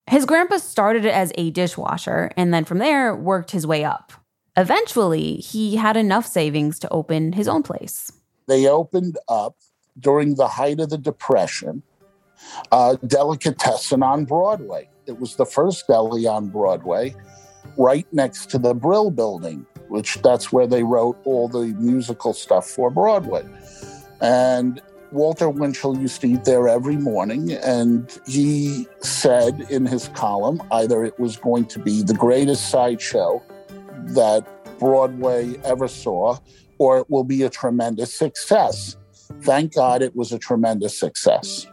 His 0.08 0.26
grandpa 0.26 0.58
started 0.58 1.06
as 1.06 1.34
a 1.36 1.52
dishwasher 1.52 2.32
and 2.38 2.54
then 2.54 2.64
from 2.64 2.80
there 2.80 3.14
worked 3.14 3.52
his 3.52 3.68
way 3.68 3.84
up. 3.84 4.14
Eventually, 4.56 5.36
he 5.36 5.76
had 5.76 5.98
enough 5.98 6.26
savings 6.26 6.80
to 6.80 6.90
open 6.90 7.34
his 7.34 7.48
own 7.48 7.62
place 7.62 8.12
they 8.50 8.68
opened 8.68 9.18
up 9.30 9.56
during 10.00 10.36
the 10.36 10.48
height 10.48 10.80
of 10.80 10.90
the 10.90 10.98
Depression 10.98 11.84
delicatessen 13.06 14.04
on 14.04 14.26
Broadway. 14.26 14.90
It 15.06 15.20
was 15.20 15.36
the 15.36 15.46
first 15.46 15.88
deli 15.88 16.28
on 16.28 16.50
Broadway, 16.50 17.16
right 17.78 18.08
next 18.12 18.50
to 18.52 18.58
the 18.58 18.74
Brill 18.74 19.12
Building, 19.12 19.66
which 19.88 20.22
that's 20.22 20.52
where 20.52 20.68
they 20.68 20.84
wrote 20.84 21.18
all 21.26 21.48
the 21.48 21.68
musical 21.80 22.34
stuff 22.34 22.68
for 22.68 22.90
Broadway. 22.90 23.44
And 24.22 24.82
Walter 25.12 25.50
Winchell 25.50 25.98
used 25.98 26.22
to 26.22 26.28
eat 26.28 26.46
there 26.46 26.68
every 26.68 26.98
morning, 26.98 27.54
and 27.54 28.20
he 28.28 28.88
said 29.00 29.66
in 29.70 29.86
his 29.86 30.10
column 30.10 30.62
either 30.72 31.04
it 31.04 31.20
was 31.20 31.38
going 31.38 31.66
to 31.66 31.80
be 31.80 32.04
the 32.04 32.14
greatest 32.14 32.70
sideshow 32.70 33.42
that 34.10 34.46
Broadway 34.78 35.56
ever 35.64 35.88
saw, 35.88 36.38
or 36.78 37.00
it 37.00 37.10
will 37.10 37.24
be 37.24 37.42
a 37.44 37.50
tremendous 37.50 38.14
success. 38.14 38.96
Thank 39.44 39.74
God 39.74 40.02
it 40.02 40.16
was 40.16 40.32
a 40.32 40.40
tremendous 40.40 40.98
success. 40.98 41.68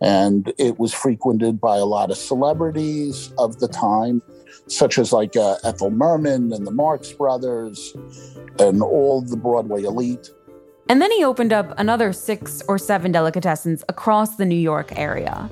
And 0.00 0.52
it 0.58 0.78
was 0.78 0.92
frequented 0.92 1.60
by 1.60 1.76
a 1.76 1.84
lot 1.84 2.10
of 2.10 2.16
celebrities 2.16 3.32
of 3.38 3.60
the 3.60 3.68
time, 3.68 4.20
such 4.66 4.98
as 4.98 5.12
like 5.12 5.36
uh, 5.36 5.56
Ethel 5.64 5.90
Merman 5.90 6.52
and 6.52 6.66
the 6.66 6.72
Marx 6.72 7.12
Brothers 7.12 7.94
and 8.58 8.82
all 8.82 9.22
the 9.22 9.36
Broadway 9.36 9.82
elite. 9.82 10.30
And 10.88 11.00
then 11.00 11.10
he 11.12 11.24
opened 11.24 11.52
up 11.52 11.72
another 11.78 12.12
six 12.12 12.62
or 12.68 12.78
seven 12.78 13.12
delicatessens 13.12 13.82
across 13.88 14.36
the 14.36 14.44
New 14.44 14.56
York 14.56 14.98
area. 14.98 15.48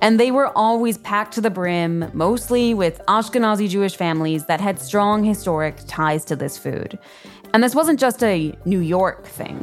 And 0.00 0.18
they 0.18 0.32
were 0.32 0.48
always 0.58 0.98
packed 0.98 1.34
to 1.34 1.40
the 1.40 1.48
brim, 1.50 2.10
mostly 2.12 2.74
with 2.74 3.00
Ashkenazi 3.06 3.68
Jewish 3.68 3.96
families 3.96 4.46
that 4.46 4.60
had 4.60 4.80
strong 4.80 5.22
historic 5.22 5.76
ties 5.86 6.24
to 6.24 6.34
this 6.34 6.58
food. 6.58 6.98
And 7.54 7.62
this 7.62 7.74
wasn't 7.74 8.00
just 8.00 8.22
a 8.22 8.56
New 8.64 8.78
York 8.80 9.26
thing. 9.26 9.56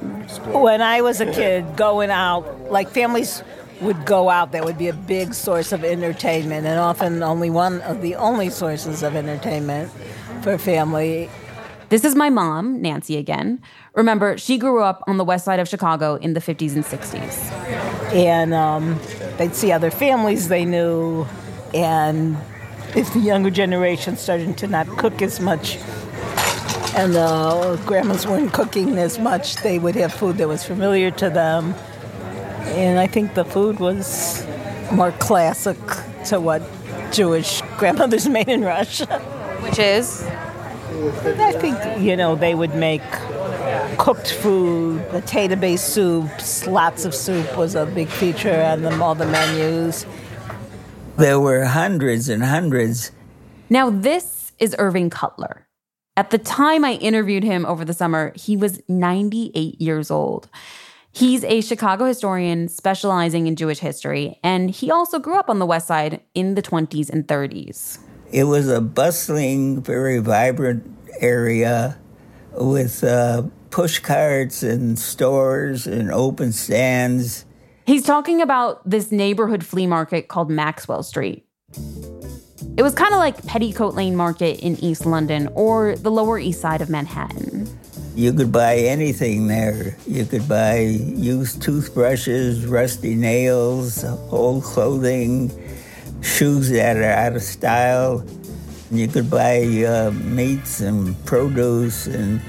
When 0.54 0.82
I 0.82 1.02
was 1.02 1.22
a 1.22 1.26
kid, 1.26 1.76
going 1.76 2.12
out, 2.12 2.72
like 2.72 2.90
families 2.90 3.42
would 3.82 4.06
go 4.06 4.30
out, 4.30 4.52
that 4.52 4.64
would 4.64 4.78
be 4.78 4.90
a 4.90 4.94
big 4.94 5.34
source 5.34 5.72
of 5.72 5.84
entertainment, 5.84 6.68
and 6.68 6.80
often 6.80 7.24
only 7.24 7.50
one 7.50 7.82
of 7.82 8.02
the 8.02 8.16
only 8.16 8.50
sources 8.52 9.02
of 9.02 9.16
entertainment 9.16 9.92
for 10.44 10.58
family. 10.58 11.30
This 11.90 12.06
is 12.06 12.14
my 12.14 12.30
mom, 12.30 12.80
Nancy 12.80 13.18
again. 13.18 13.60
Remember, 13.96 14.38
she 14.38 14.60
grew 14.60 14.84
up 14.84 15.04
on 15.08 15.18
the 15.18 15.24
west 15.24 15.46
side 15.46 15.60
of 15.60 15.68
Chicago 15.68 16.16
in 16.16 16.34
the 16.34 16.40
50s 16.40 16.76
and 16.76 16.84
60s. 16.84 17.52
And 18.14 18.54
um, 18.54 19.00
they'd 19.38 19.56
see 19.56 19.72
other 19.72 19.90
families 19.90 20.50
they 20.50 20.66
knew, 20.66 21.26
and 21.74 22.38
if 22.96 23.12
the 23.14 23.20
younger 23.20 23.50
generation 23.50 24.16
started 24.18 24.58
to 24.60 24.68
not 24.68 24.88
cook 24.98 25.24
as 25.24 25.40
much, 25.40 25.80
and 27.00 27.16
the 27.16 27.22
uh, 27.22 27.78
grandmas 27.86 28.28
weren't 28.28 28.52
cooking 28.52 28.98
as 28.98 29.18
much. 29.20 29.56
They 29.64 29.80
would 29.80 29.96
have 29.96 30.12
food 30.12 30.38
that 30.38 30.50
was 30.50 30.66
familiar 30.66 31.12
to 31.12 31.30
them. 31.30 31.74
And 32.76 33.00
I 33.00 33.08
think 33.08 33.36
the 33.36 33.46
food 33.46 33.80
was 33.80 34.46
more 34.92 35.14
classic 35.14 35.78
to 36.26 36.42
what 36.42 36.62
Jewish 37.14 37.62
grandmothers 37.78 38.28
made 38.38 38.50
in 38.50 38.66
Russia. 38.66 39.20
Which 39.62 39.80
is? 39.80 40.24
I 40.24 41.54
think, 41.54 42.02
you 42.02 42.18
know, 42.18 42.36
they 42.36 42.54
would 42.54 42.76
make 42.76 43.02
cooked 43.98 44.34
food, 44.34 45.08
potato 45.08 45.56
based 45.56 45.94
soups, 45.94 46.68
lots 46.68 47.06
of 47.06 47.16
soup 47.16 47.58
was 47.58 47.76
a 47.76 47.86
big 47.86 48.10
feature 48.10 48.62
on 48.62 48.82
them, 48.82 49.02
all 49.02 49.16
the 49.16 49.26
menus. 49.26 50.06
There 51.16 51.40
were 51.40 51.64
hundreds 51.64 52.28
and 52.28 52.44
hundreds. 52.44 53.12
Now, 53.70 53.90
this 53.90 54.52
is 54.60 54.76
Irving 54.78 55.10
Cutler. 55.10 55.66
At 56.20 56.32
the 56.32 56.38
time 56.38 56.84
I 56.84 56.96
interviewed 56.96 57.46
him 57.46 57.66
over 57.66 57.86
the 57.86 57.94
summer, 57.94 58.34
he 58.36 58.58
was 58.58 58.82
98 58.90 59.80
years 59.80 60.12
old. 60.12 60.50
He's 61.14 61.46
a 61.46 61.62
Chicago 61.62 62.04
historian 62.04 62.68
specializing 62.68 63.48
in 63.48 63.56
Jewish 63.56 63.80
history, 63.80 64.38
and 64.44 64.70
he 64.70 64.92
also 64.92 65.18
grew 65.18 65.40
up 65.40 65.50
on 65.50 65.60
the 65.60 65.66
West 65.66 65.88
Side 65.88 66.20
in 66.34 66.56
the 66.56 66.62
20s 66.62 67.10
and 67.10 67.26
30s. 67.26 68.00
It 68.34 68.44
was 68.44 68.68
a 68.68 68.82
bustling, 68.82 69.82
very 69.82 70.20
vibrant 70.20 70.94
area 71.22 71.98
with 72.52 73.02
uh, 73.02 73.44
push 73.70 74.00
carts 74.00 74.62
and 74.62 75.00
stores 75.00 75.88
and 75.88 76.12
open 76.12 76.52
stands. 76.52 77.46
He's 77.86 78.04
talking 78.04 78.42
about 78.42 78.82
this 78.84 79.10
neighborhood 79.10 79.64
flea 79.64 79.88
market 79.88 80.28
called 80.28 80.52
Maxwell 80.52 81.02
Street. 81.02 81.46
It 82.80 82.84
was 82.84 82.94
kind 82.94 83.14
of 83.14 83.20
like 83.20 83.46
Petticoat 83.46 83.94
Lane 83.94 84.16
Market 84.16 84.62
in 84.62 84.82
East 84.82 85.06
London 85.06 85.50
or 85.54 85.98
the 85.98 86.10
Lower 86.10 86.40
East 86.40 86.62
Side 86.62 86.80
of 86.80 86.90
Manhattan. 86.90 87.68
You 88.16 88.32
could 88.32 88.54
buy 88.54 88.78
anything 88.78 89.48
there. 89.48 89.98
You 90.08 90.24
could 90.24 90.48
buy 90.48 90.78
used 90.78 91.62
toothbrushes, 91.62 92.66
rusty 92.66 93.16
nails, 93.16 94.06
old 94.32 94.64
clothing, 94.64 95.52
shoes 96.22 96.70
that 96.70 96.96
are 96.96 97.04
out 97.04 97.36
of 97.36 97.42
style. 97.42 98.26
You 98.92 99.10
could 99.10 99.30
buy 99.30 99.60
uh, 99.84 100.12
meats 100.12 100.80
and 100.80 101.18
produce. 101.26 102.08
And 102.08 102.42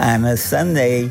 on 0.00 0.24
a 0.24 0.36
Sunday, 0.36 1.08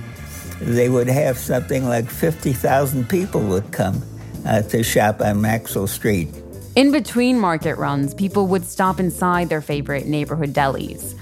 they 0.60 0.90
would 0.90 1.08
have 1.08 1.38
something 1.38 1.86
like 1.86 2.10
50,000 2.10 3.08
people 3.08 3.40
would 3.44 3.72
come 3.72 4.04
uh, 4.46 4.62
to 4.64 4.84
shop 4.84 5.22
on 5.22 5.40
Maxwell 5.40 5.88
Street. 5.88 6.41
In 6.74 6.94
between 6.94 7.38
market 7.38 7.76
runs, 7.76 8.14
people 8.14 8.48
would 8.48 8.64
stop 8.64 8.98
inside 8.98 9.50
their 9.50 9.62
favorite 9.62 10.06
neighborhood 10.06 10.54
delis. 10.54 11.16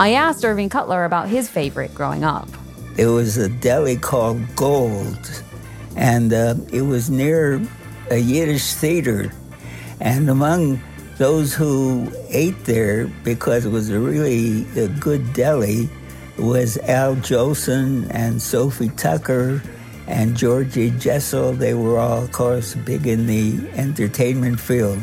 I 0.00 0.14
asked 0.14 0.46
Irving 0.46 0.70
Cutler 0.70 1.04
about 1.04 1.28
his 1.28 1.46
favorite 1.46 1.94
growing 1.94 2.24
up. 2.24 2.48
It 2.96 3.08
was 3.08 3.36
a 3.36 3.50
deli 3.50 3.96
called 3.96 4.40
Gold, 4.56 5.42
and 5.94 6.32
uh, 6.32 6.54
it 6.72 6.82
was 6.82 7.10
near 7.10 7.60
a 8.10 8.16
Yiddish 8.16 8.72
theater. 8.72 9.30
And 10.00 10.30
among 10.30 10.80
those 11.18 11.52
who 11.52 12.10
ate 12.30 12.64
there, 12.64 13.06
because 13.24 13.66
it 13.66 13.70
was 13.70 13.90
a 13.90 14.00
really 14.00 14.66
a 14.80 14.88
good 14.88 15.34
deli, 15.34 15.90
was 16.38 16.78
Al 16.78 17.14
Jolson 17.16 18.08
and 18.10 18.40
Sophie 18.40 18.88
Tucker 18.88 19.62
and 20.06 20.36
Georgie 20.36 20.90
Jessel. 20.90 21.52
They 21.52 21.74
were 21.74 21.98
all, 21.98 22.24
of 22.24 22.32
course, 22.32 22.74
big 22.74 23.06
in 23.06 23.26
the 23.26 23.58
entertainment 23.74 24.60
field. 24.60 24.98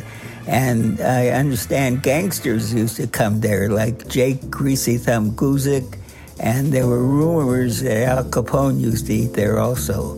And 0.48 1.00
I 1.02 1.30
understand 1.30 2.04
gangsters 2.04 2.74
used 2.74 2.98
to 2.98 3.08
come 3.08 3.42
there, 3.42 3.70
like 3.70 4.08
Jake 4.08 4.50
Greasy 4.50 4.98
Thumb 4.98 5.32
Guzik, 5.32 5.98
and 6.40 6.74
there 6.74 6.88
were 6.88 7.06
rumors 7.06 7.82
that 7.82 8.08
Al 8.08 8.24
Capone 8.24 8.80
used 8.80 9.06
to 9.08 9.14
eat 9.14 9.34
there 9.34 9.60
also. 9.60 10.18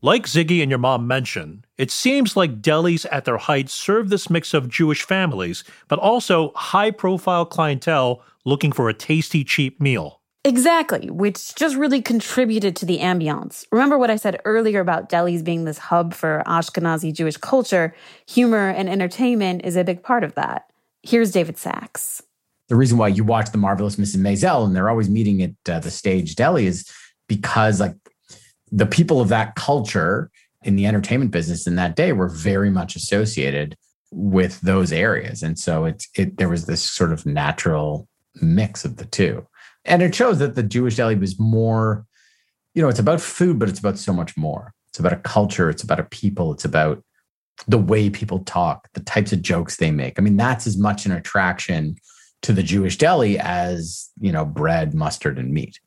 Like 0.00 0.26
Ziggy 0.26 0.60
and 0.60 0.70
your 0.70 0.78
mom 0.78 1.06
mentioned, 1.06 1.66
it 1.78 1.90
seems 1.90 2.36
like 2.36 2.60
delis 2.60 3.06
at 3.10 3.24
their 3.24 3.38
height 3.38 3.70
serve 3.70 4.10
this 4.10 4.28
mix 4.28 4.52
of 4.52 4.68
Jewish 4.68 5.02
families, 5.02 5.64
but 5.88 5.98
also 5.98 6.52
high 6.54 6.90
profile 6.90 7.46
clientele 7.46 8.22
looking 8.44 8.70
for 8.70 8.90
a 8.90 8.94
tasty, 8.94 9.42
cheap 9.44 9.80
meal. 9.80 10.20
Exactly, 10.46 11.08
which 11.08 11.54
just 11.54 11.74
really 11.74 12.02
contributed 12.02 12.76
to 12.76 12.84
the 12.84 12.98
ambiance. 12.98 13.64
Remember 13.72 13.96
what 13.96 14.10
I 14.10 14.16
said 14.16 14.42
earlier 14.44 14.80
about 14.80 15.08
delis 15.08 15.42
being 15.42 15.64
this 15.64 15.78
hub 15.78 16.12
for 16.12 16.42
Ashkenazi 16.46 17.14
Jewish 17.14 17.38
culture? 17.38 17.94
Humor 18.28 18.68
and 18.68 18.90
entertainment 18.90 19.62
is 19.64 19.74
a 19.74 19.84
big 19.84 20.02
part 20.02 20.22
of 20.22 20.34
that. 20.34 20.66
Here's 21.02 21.30
David 21.30 21.56
Sax. 21.56 22.22
The 22.68 22.76
reason 22.76 22.98
why 22.98 23.08
you 23.08 23.24
watch 23.24 23.52
The 23.52 23.58
Marvelous 23.58 23.96
Mrs. 23.96 24.18
Maisel 24.18 24.66
and 24.66 24.76
they're 24.76 24.90
always 24.90 25.08
meeting 25.08 25.42
at 25.42 25.52
uh, 25.66 25.78
the 25.80 25.90
stage 25.90 26.36
deli 26.36 26.66
is 26.66 26.90
because, 27.26 27.80
like, 27.80 27.96
the 28.70 28.86
people 28.86 29.22
of 29.22 29.30
that 29.30 29.54
culture 29.54 30.30
in 30.62 30.76
the 30.76 30.84
entertainment 30.84 31.30
business 31.30 31.66
in 31.66 31.76
that 31.76 31.96
day 31.96 32.12
were 32.12 32.28
very 32.28 32.68
much 32.68 32.96
associated 32.96 33.76
with 34.10 34.60
those 34.60 34.92
areas. 34.92 35.42
And 35.42 35.58
so 35.58 35.86
it's, 35.86 36.06
it, 36.14 36.36
there 36.36 36.50
was 36.50 36.66
this 36.66 36.82
sort 36.82 37.12
of 37.12 37.24
natural 37.24 38.08
mix 38.42 38.84
of 38.84 38.96
the 38.96 39.06
two 39.06 39.46
and 39.84 40.02
it 40.02 40.14
shows 40.14 40.38
that 40.38 40.54
the 40.54 40.62
Jewish 40.62 40.96
deli 40.96 41.16
was 41.16 41.38
more, 41.38 42.06
you 42.74 42.82
know, 42.82 42.88
it's 42.88 42.98
about 42.98 43.20
food, 43.20 43.58
but 43.58 43.68
it's 43.68 43.78
about 43.78 43.98
so 43.98 44.12
much 44.12 44.36
more. 44.36 44.72
It's 44.88 44.98
about 44.98 45.12
a 45.12 45.16
culture, 45.16 45.68
it's 45.68 45.82
about 45.82 46.00
a 46.00 46.04
people, 46.04 46.52
it's 46.52 46.64
about 46.64 47.02
the 47.68 47.78
way 47.78 48.10
people 48.10 48.40
talk, 48.40 48.88
the 48.94 49.00
types 49.00 49.32
of 49.32 49.42
jokes 49.42 49.76
they 49.76 49.90
make. 49.90 50.18
I 50.18 50.22
mean, 50.22 50.36
that's 50.36 50.66
as 50.66 50.76
much 50.76 51.06
an 51.06 51.12
attraction 51.12 51.96
to 52.42 52.52
the 52.52 52.62
Jewish 52.62 52.98
deli 52.98 53.38
as, 53.38 54.10
you 54.20 54.32
know, 54.32 54.44
bread, 54.44 54.94
mustard, 54.94 55.38
and 55.38 55.52
meat. 55.52 55.80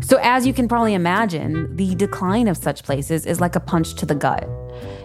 So, 0.00 0.18
as 0.20 0.46
you 0.46 0.52
can 0.52 0.68
probably 0.68 0.94
imagine, 0.94 1.74
the 1.76 1.94
decline 1.94 2.48
of 2.48 2.56
such 2.56 2.82
places 2.82 3.24
is 3.24 3.40
like 3.40 3.56
a 3.56 3.60
punch 3.60 3.94
to 3.94 4.04
the 4.06 4.14
gut. 4.14 4.46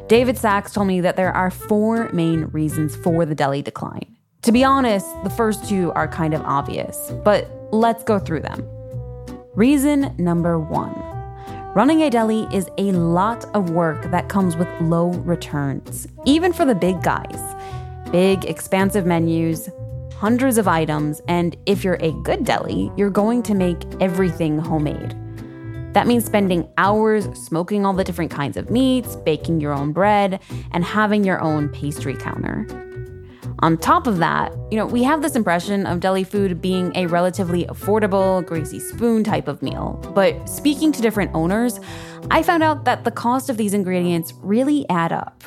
David 0.09 0.37
Sax 0.37 0.73
told 0.73 0.87
me 0.87 1.01
that 1.01 1.15
there 1.15 1.31
are 1.31 1.51
four 1.51 2.09
main 2.11 2.45
reasons 2.45 2.95
for 2.95 3.25
the 3.25 3.35
deli 3.35 3.61
decline. 3.61 4.16
To 4.47 4.53
be 4.53 4.63
honest, 4.63 5.05
the 5.25 5.29
first 5.29 5.67
two 5.67 5.91
are 5.91 6.07
kind 6.07 6.33
of 6.33 6.41
obvious, 6.43 7.11
but 7.25 7.51
let's 7.73 8.01
go 8.05 8.17
through 8.17 8.39
them. 8.39 8.65
Reason 9.55 10.15
number 10.17 10.57
one 10.57 10.95
running 11.75 12.03
a 12.03 12.09
deli 12.09 12.47
is 12.53 12.69
a 12.77 12.93
lot 12.93 13.43
of 13.53 13.71
work 13.71 14.09
that 14.09 14.29
comes 14.29 14.55
with 14.55 14.69
low 14.79 15.09
returns, 15.09 16.07
even 16.23 16.53
for 16.53 16.63
the 16.63 16.73
big 16.73 17.03
guys. 17.03 17.37
Big, 18.13 18.45
expansive 18.45 19.05
menus, 19.05 19.69
hundreds 20.15 20.57
of 20.57 20.65
items, 20.65 21.21
and 21.27 21.57
if 21.65 21.83
you're 21.83 21.99
a 21.99 22.13
good 22.23 22.45
deli, 22.45 22.89
you're 22.95 23.09
going 23.09 23.43
to 23.43 23.53
make 23.53 23.83
everything 23.99 24.59
homemade. 24.59 25.13
That 25.93 26.07
means 26.07 26.23
spending 26.23 26.69
hours 26.77 27.27
smoking 27.37 27.85
all 27.85 27.91
the 27.91 28.05
different 28.05 28.31
kinds 28.31 28.55
of 28.55 28.71
meats, 28.71 29.17
baking 29.17 29.59
your 29.59 29.73
own 29.73 29.91
bread, 29.91 30.39
and 30.71 30.85
having 30.85 31.25
your 31.25 31.41
own 31.41 31.67
pastry 31.67 32.15
counter. 32.15 32.86
On 33.59 33.75
top 33.75 34.05
of 34.05 34.19
that, 34.19 34.53
you 34.69 34.77
know, 34.77 34.85
we 34.85 35.01
have 35.01 35.23
this 35.23 35.35
impression 35.35 35.87
of 35.87 35.99
deli 35.99 36.23
food 36.23 36.61
being 36.61 36.91
a 36.95 37.07
relatively 37.07 37.65
affordable, 37.65 38.45
greasy 38.45 38.79
spoon 38.79 39.23
type 39.23 39.47
of 39.47 39.63
meal. 39.63 39.99
But 40.13 40.47
speaking 40.47 40.91
to 40.91 41.01
different 41.01 41.31
owners, 41.33 41.79
I 42.29 42.43
found 42.43 42.61
out 42.61 42.85
that 42.85 43.03
the 43.03 43.09
cost 43.09 43.49
of 43.49 43.57
these 43.57 43.73
ingredients 43.73 44.31
really 44.43 44.87
add 44.89 45.11
up. 45.11 45.43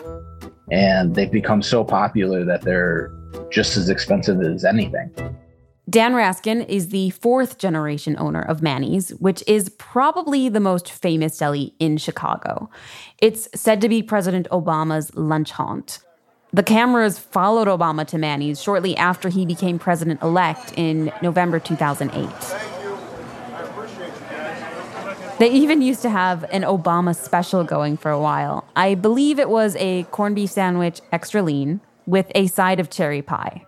And 0.73 1.15
they've 1.15 1.31
become 1.31 1.63
so 1.63 1.85
popular 1.85 2.45
that 2.45 2.63
they're 2.63 3.13
just 3.51 3.77
as 3.77 3.89
expensive 3.89 4.41
as 4.43 4.65
anything. 4.65 5.13
Dan 5.89 6.13
Raskin 6.13 6.69
is 6.69 6.89
the 6.89 7.11
fourth 7.11 7.59
generation 7.59 8.17
owner 8.19 8.43
of 8.43 8.61
Manny's, 8.61 9.11
which 9.21 9.45
is 9.47 9.69
probably 9.71 10.49
the 10.49 10.61
most 10.61 10.91
famous 10.91 11.39
deli 11.39 11.75
in 11.79 11.97
Chicago. 11.97 12.71
It's 13.19 13.49
said 13.55 13.81
to 13.83 13.89
be 13.89 14.03
President 14.03 14.49
Obama's 14.51 15.15
lunch 15.15 15.53
haunt. 15.53 16.01
The 16.53 16.65
cameras 16.65 17.17
followed 17.17 17.69
Obama 17.69 18.05
to 18.09 18.19
Manny's 18.19 18.61
shortly 18.61 18.97
after 18.97 19.29
he 19.29 19.47
became 19.47 19.79
president 19.79 20.21
elect 20.21 20.73
in 20.77 21.13
November 21.23 21.61
2008. 21.61 22.29
They 25.39 25.51
even 25.53 25.81
used 25.81 26.03
to 26.03 26.11
have 26.11 26.43
an 26.51 26.63
Obama 26.63 27.15
special 27.15 27.63
going 27.63 27.97
for 27.97 28.11
a 28.11 28.21
while. 28.21 28.67
I 28.75 28.97
believe 28.97 29.39
it 29.39 29.49
was 29.49 29.77
a 29.77 30.03
corned 30.11 30.35
beef 30.35 30.51
sandwich 30.51 31.01
extra 31.13 31.41
lean 31.41 31.81
with 32.05 32.31
a 32.35 32.49
side 32.49 32.81
of 32.81 32.91
cherry 32.91 33.23
pie. 33.23 33.65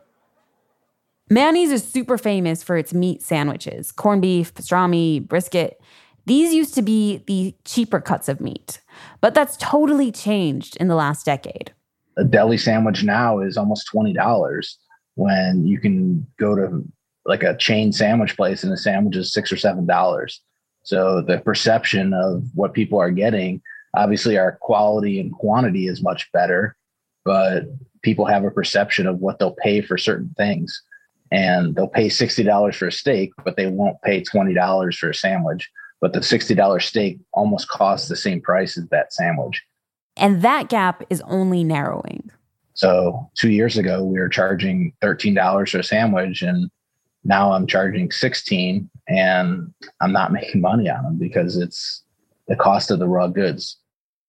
Manny's 1.31 1.71
is 1.71 1.85
super 1.85 2.18
famous 2.18 2.64
for 2.64 2.77
its 2.77 2.92
meat 2.92 3.23
sandwiches 3.23 3.92
corned 3.92 4.23
beef, 4.23 4.53
pastrami, 4.53 5.27
brisket. 5.27 5.81
These 6.27 6.53
used 6.53 6.75
to 6.75 6.83
be 6.83 7.23
the 7.29 7.55
cheaper 7.64 8.01
cuts 8.01 8.29
of 8.29 8.40
meat, 8.40 8.81
but 9.21 9.35
that's 9.35 9.57
totally 9.57 10.11
changed 10.11 10.77
in 10.79 10.88
the 10.88 10.97
last 10.97 11.25
decade 11.25 11.73
a 12.16 12.25
deli 12.25 12.59
sandwich 12.59 13.05
now 13.05 13.40
is 13.40 13.57
almost 13.57 13.87
twenty 13.87 14.12
dollars 14.12 14.79
when 15.14 15.66
you 15.66 15.79
can 15.79 16.27
go 16.38 16.55
to 16.55 16.85
like 17.25 17.42
a 17.42 17.57
chain 17.57 17.92
sandwich 17.92 18.37
place 18.37 18.64
and 18.64 18.72
a 18.72 18.77
sandwich 18.77 19.16
is 19.16 19.33
six 19.33 19.53
or 19.53 19.57
seven 19.57 19.87
dollars. 19.87 20.40
So 20.83 21.22
the 21.22 21.38
perception 21.38 22.12
of 22.12 22.44
what 22.55 22.75
people 22.75 22.98
are 22.98 23.11
getting, 23.11 23.62
obviously 23.96 24.37
our 24.38 24.59
quality 24.61 25.20
and 25.20 25.33
quantity 25.33 25.87
is 25.87 26.03
much 26.03 26.31
better, 26.33 26.77
but 27.25 27.64
people 28.03 28.27
have 28.27 28.44
a 28.44 28.51
perception 28.51 29.07
of 29.07 29.18
what 29.18 29.38
they'll 29.38 29.55
pay 29.62 29.81
for 29.81 29.96
certain 29.96 30.35
things. 30.37 30.83
And 31.31 31.75
they'll 31.75 31.88
pay 31.88 32.09
$60 32.09 32.75
for 32.75 32.88
a 32.88 32.92
steak, 32.92 33.33
but 33.42 33.57
they 33.57 33.66
won't 33.66 34.03
pay 34.03 34.22
$20 34.22 34.94
for 34.96 35.11
a 35.11 35.14
sandwich. 35.14 35.70
But 36.01 36.12
the 36.12 36.20
$60 36.20 36.83
steak 36.83 37.20
almost 37.33 37.68
costs 37.68 38.09
the 38.09 38.16
same 38.16 38.42
price 38.42 38.77
as 38.77 38.87
that 38.88 39.14
sandwich. 39.14 39.62
And 40.23 40.41
that 40.43 40.69
gap 40.69 41.03
is 41.11 41.21
only 41.23 41.65
narrowing. 41.65 42.31
So 42.75 43.29
two 43.35 43.51
years 43.51 43.77
ago, 43.77 44.05
we 44.05 44.19
were 44.19 44.29
charging 44.29 44.93
$13 45.03 45.69
for 45.69 45.79
a 45.79 45.85
sandwich, 45.85 46.43
and 46.43 46.71
now 47.25 47.53
I'm 47.53 47.67
charging 47.67 48.11
16 48.11 48.89
and 49.09 49.75
I'm 50.01 50.13
not 50.13 50.33
making 50.33 50.61
money 50.61 50.89
on 50.89 51.03
them 51.03 51.19
because 51.19 51.57
it's 51.57 52.03
the 52.47 52.57
cost 52.57 52.91
of 52.91 53.01
the 53.01 53.09
raw 53.09 53.27
goods. 53.27 53.77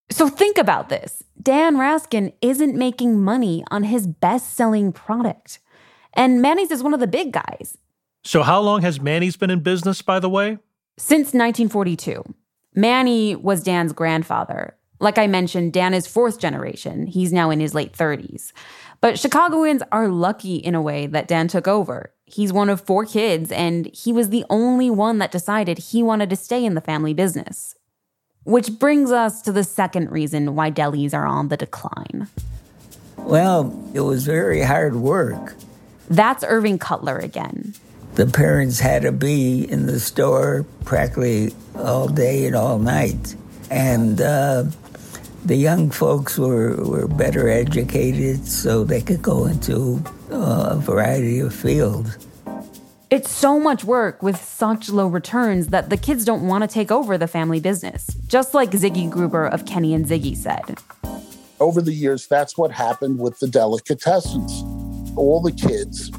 So 0.10 0.28
think 0.28 0.58
about 0.58 0.90
this. 0.90 1.24
Dan 1.42 1.76
Raskin 1.76 2.34
isn't 2.42 2.76
making 2.76 3.22
money 3.22 3.64
on 3.72 3.84
his 3.84 4.08
best 4.08 4.56
selling 4.56 4.92
product. 4.92 5.60
And 6.14 6.42
Manny's 6.42 6.72
is 6.72 6.84
one 6.84 6.94
of 6.94 7.00
the 7.00 7.08
big 7.08 7.32
guys. 7.32 7.78
So, 8.24 8.44
how 8.44 8.62
long 8.62 8.84
has 8.84 9.02
Manny's 9.02 9.36
been 9.36 9.50
in 9.50 9.62
business, 9.62 10.02
by 10.02 10.20
the 10.20 10.30
way? 10.30 10.58
Since 10.98 11.34
1942. 11.34 12.24
Manny 12.76 13.36
was 13.36 13.64
Dan's 13.64 13.92
grandfather. 13.92 14.78
Like 15.04 15.18
I 15.18 15.28
mentioned, 15.28 15.74
Dan 15.74 15.94
is 15.94 16.08
fourth 16.08 16.40
generation. 16.40 17.08
He's 17.08 17.34
now 17.34 17.50
in 17.50 17.60
his 17.60 17.76
late 17.76 17.92
30s. 17.92 18.54
But 19.02 19.20
Chicagoans 19.20 19.84
are 19.92 20.08
lucky 20.08 20.56
in 20.56 20.76
a 20.76 20.82
way 20.82 21.08
that 21.08 21.28
Dan 21.28 21.50
took 21.50 21.68
over. 21.68 22.14
He's 22.24 22.54
one 22.54 22.70
of 22.70 22.80
four 22.80 23.06
kids, 23.06 23.52
and 23.52 23.94
he 23.94 24.14
was 24.14 24.30
the 24.30 24.46
only 24.50 24.90
one 24.90 25.18
that 25.18 25.30
decided 25.30 25.78
he 25.78 26.02
wanted 26.02 26.30
to 26.30 26.38
stay 26.38 26.64
in 26.64 26.74
the 26.74 26.80
family 26.80 27.14
business. 27.14 27.76
Which 28.46 28.80
brings 28.80 29.12
us 29.12 29.42
to 29.42 29.52
the 29.52 29.66
second 29.66 30.10
reason 30.10 30.56
why 30.56 30.72
delis 30.72 31.14
are 31.14 31.26
on 31.26 31.50
the 31.50 31.58
decline. 31.58 32.30
Well, 33.18 33.78
it 33.94 34.02
was 34.02 34.26
very 34.26 34.62
hard 34.62 34.96
work. 34.96 35.56
That's 36.10 36.46
Irving 36.46 36.80
Cutler 36.80 37.18
again. 37.18 37.74
The 38.16 38.28
parents 38.28 38.80
had 38.80 39.02
to 39.02 39.12
be 39.12 39.70
in 39.70 39.86
the 39.86 40.00
store 40.00 40.66
practically 40.86 41.54
all 41.76 42.08
day 42.08 42.46
and 42.46 42.56
all 42.56 42.80
night. 42.80 43.36
And 43.70 44.22
uh, 44.22 44.66
the 45.46 45.56
young 45.56 45.90
folks 45.90 46.38
were, 46.38 46.76
were 46.86 47.08
better 47.08 47.50
educated 47.50 48.48
so 48.48 48.84
they 48.84 49.02
could 49.02 49.22
go 49.22 49.46
into 49.46 50.02
uh, 50.32 50.70
a 50.72 50.76
variety 50.78 51.40
of 51.40 51.54
fields. 51.54 52.18
It's 53.10 53.30
so 53.30 53.60
much 53.60 53.84
work 53.84 54.24
with 54.24 54.42
such 54.42 54.90
low 54.90 55.08
returns 55.08 55.68
that 55.68 55.90
the 55.90 55.98
kids 55.98 56.24
don't 56.26 56.48
want 56.48 56.64
to 56.64 56.68
take 56.68 56.92
over 56.92 57.18
the 57.18 57.28
family 57.28 57.60
business, 57.60 58.08
just 58.28 58.54
like 58.54 58.72
Ziggy 58.72 59.10
Gruber 59.10 59.46
of 59.46 59.66
Kenny 59.66 59.94
and 59.94 60.06
Ziggy 60.06 60.36
said. 60.36 60.80
Over 61.60 61.82
the 61.82 61.94
years, 61.94 62.26
that's 62.26 62.58
what 62.58 62.72
happened 62.72 63.20
with 63.20 63.40
the 63.40 63.48
delicatessens. 63.48 65.16
All 65.16 65.42
the 65.42 65.52
kids 65.52 66.10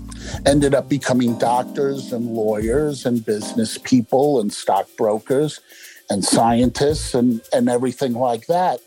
ended 0.46 0.74
up 0.74 0.88
becoming 0.88 1.36
doctors 1.38 2.12
and 2.12 2.26
lawyers 2.26 3.06
and 3.06 3.24
business 3.24 3.78
people 3.78 4.40
and 4.40 4.52
stockbrokers 4.52 5.60
and 6.10 6.24
scientists 6.24 7.14
and, 7.14 7.40
and 7.52 7.68
everything 7.68 8.12
like 8.12 8.46
that 8.46 8.80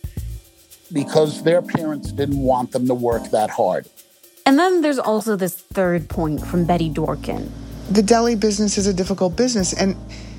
because 0.92 1.44
their 1.44 1.62
parents 1.62 2.12
didn't 2.12 2.40
want 2.40 2.72
them 2.72 2.88
to 2.88 2.94
work 2.94 3.32
that 3.32 3.50
hard. 3.50 3.88
And 4.46 4.58
then 4.58 4.82
there's 4.82 5.00
also 5.00 5.36
this 5.36 5.56
third 5.56 6.10
point 6.10 6.46
from 6.46 6.66
Betty 6.66 6.90
Dworkin. 6.90 7.50
The 7.92 8.02
deli 8.02 8.36
business 8.36 8.78
is 8.78 8.88
a 8.88 8.94
difficult 8.94 9.36
business, 9.36 9.74
and 9.74 9.96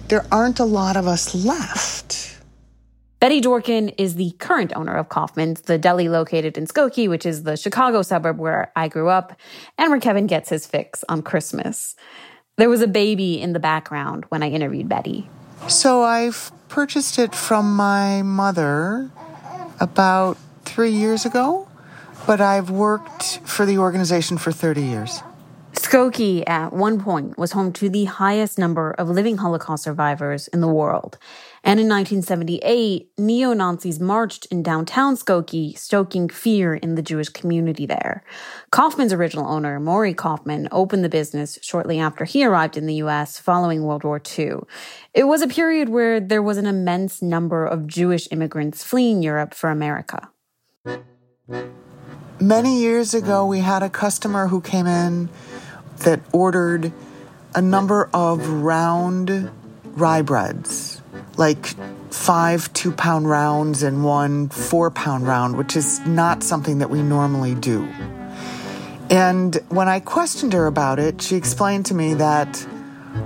there 0.08 0.26
aren't 0.32 0.60
a 0.60 0.64
lot 0.64 0.96
of 0.96 1.06
us 1.06 1.34
left. 1.34 2.38
Betty 3.20 3.40
Dworkin 3.40 3.92
is 3.98 4.14
the 4.14 4.30
current 4.38 4.72
owner 4.76 4.94
of 4.94 5.08
Kaufman's, 5.08 5.62
the 5.62 5.76
deli 5.76 6.08
located 6.08 6.56
in 6.56 6.66
Skokie, 6.66 7.08
which 7.08 7.26
is 7.26 7.42
the 7.42 7.56
Chicago 7.56 8.00
suburb 8.02 8.38
where 8.38 8.70
I 8.76 8.86
grew 8.86 9.08
up 9.08 9.38
and 9.76 9.90
where 9.90 9.98
Kevin 9.98 10.28
gets 10.28 10.48
his 10.48 10.66
fix 10.66 11.04
on 11.08 11.22
Christmas. 11.22 11.96
There 12.56 12.70
was 12.70 12.80
a 12.80 12.86
baby 12.86 13.40
in 13.40 13.54
the 13.54 13.60
background 13.60 14.24
when 14.28 14.42
I 14.42 14.50
interviewed 14.50 14.88
Betty. 14.88 15.28
So 15.66 16.04
I've 16.04 16.52
purchased 16.68 17.18
it 17.18 17.34
from 17.34 17.74
my 17.74 18.22
mother 18.22 19.10
about 19.80 20.36
three 20.64 20.90
years 20.90 21.24
ago, 21.24 21.68
but 22.26 22.40
I've 22.40 22.70
worked 22.70 23.38
for 23.44 23.64
the 23.64 23.78
organization 23.78 24.38
for 24.38 24.52
30 24.52 24.82
years. 24.82 25.22
Skokie, 25.72 26.42
at 26.46 26.72
one 26.72 27.00
point, 27.00 27.38
was 27.38 27.52
home 27.52 27.72
to 27.74 27.88
the 27.88 28.04
highest 28.04 28.58
number 28.58 28.90
of 28.92 29.08
living 29.08 29.38
Holocaust 29.38 29.84
survivors 29.84 30.48
in 30.48 30.60
the 30.60 30.68
world. 30.68 31.18
And 31.64 31.80
in 31.80 31.88
1978, 31.88 33.10
neo 33.18 33.52
Nazis 33.52 34.00
marched 34.00 34.46
in 34.46 34.62
downtown 34.62 35.16
Skokie, 35.16 35.76
stoking 35.76 36.28
fear 36.28 36.74
in 36.74 36.94
the 36.94 37.02
Jewish 37.02 37.28
community 37.28 37.86
there. 37.86 38.22
Kaufman's 38.70 39.12
original 39.12 39.46
owner, 39.46 39.78
Maury 39.80 40.14
Kaufman, 40.14 40.68
opened 40.72 41.04
the 41.04 41.08
business 41.08 41.58
shortly 41.62 41.98
after 41.98 42.24
he 42.24 42.44
arrived 42.44 42.76
in 42.76 42.86
the 42.86 42.94
US 42.96 43.38
following 43.38 43.82
World 43.82 44.04
War 44.04 44.20
II. 44.38 44.60
It 45.14 45.24
was 45.24 45.42
a 45.42 45.48
period 45.48 45.88
where 45.88 46.20
there 46.20 46.42
was 46.42 46.58
an 46.58 46.66
immense 46.66 47.20
number 47.20 47.66
of 47.66 47.86
Jewish 47.86 48.28
immigrants 48.30 48.84
fleeing 48.84 49.22
Europe 49.22 49.54
for 49.54 49.70
America. 49.70 50.30
Many 52.40 52.78
years 52.78 53.14
ago, 53.14 53.44
we 53.46 53.58
had 53.58 53.82
a 53.82 53.90
customer 53.90 54.46
who 54.46 54.60
came 54.60 54.86
in 54.86 55.28
that 55.98 56.20
ordered 56.32 56.92
a 57.54 57.60
number 57.60 58.08
of 58.14 58.48
round 58.48 59.50
rye 59.84 60.22
breads, 60.22 60.97
like 61.38 61.74
five 62.12 62.70
two 62.74 62.92
pound 62.92 63.28
rounds 63.28 63.82
and 63.82 64.04
one 64.04 64.48
four 64.48 64.90
pound 64.90 65.26
round, 65.26 65.56
which 65.56 65.76
is 65.76 66.00
not 66.06 66.42
something 66.42 66.78
that 66.78 66.90
we 66.90 67.02
normally 67.02 67.54
do. 67.54 67.88
And 69.10 69.54
when 69.70 69.88
I 69.88 70.00
questioned 70.00 70.52
her 70.52 70.66
about 70.66 70.98
it, 70.98 71.22
she 71.22 71.36
explained 71.36 71.86
to 71.86 71.94
me 71.94 72.12
that 72.14 72.66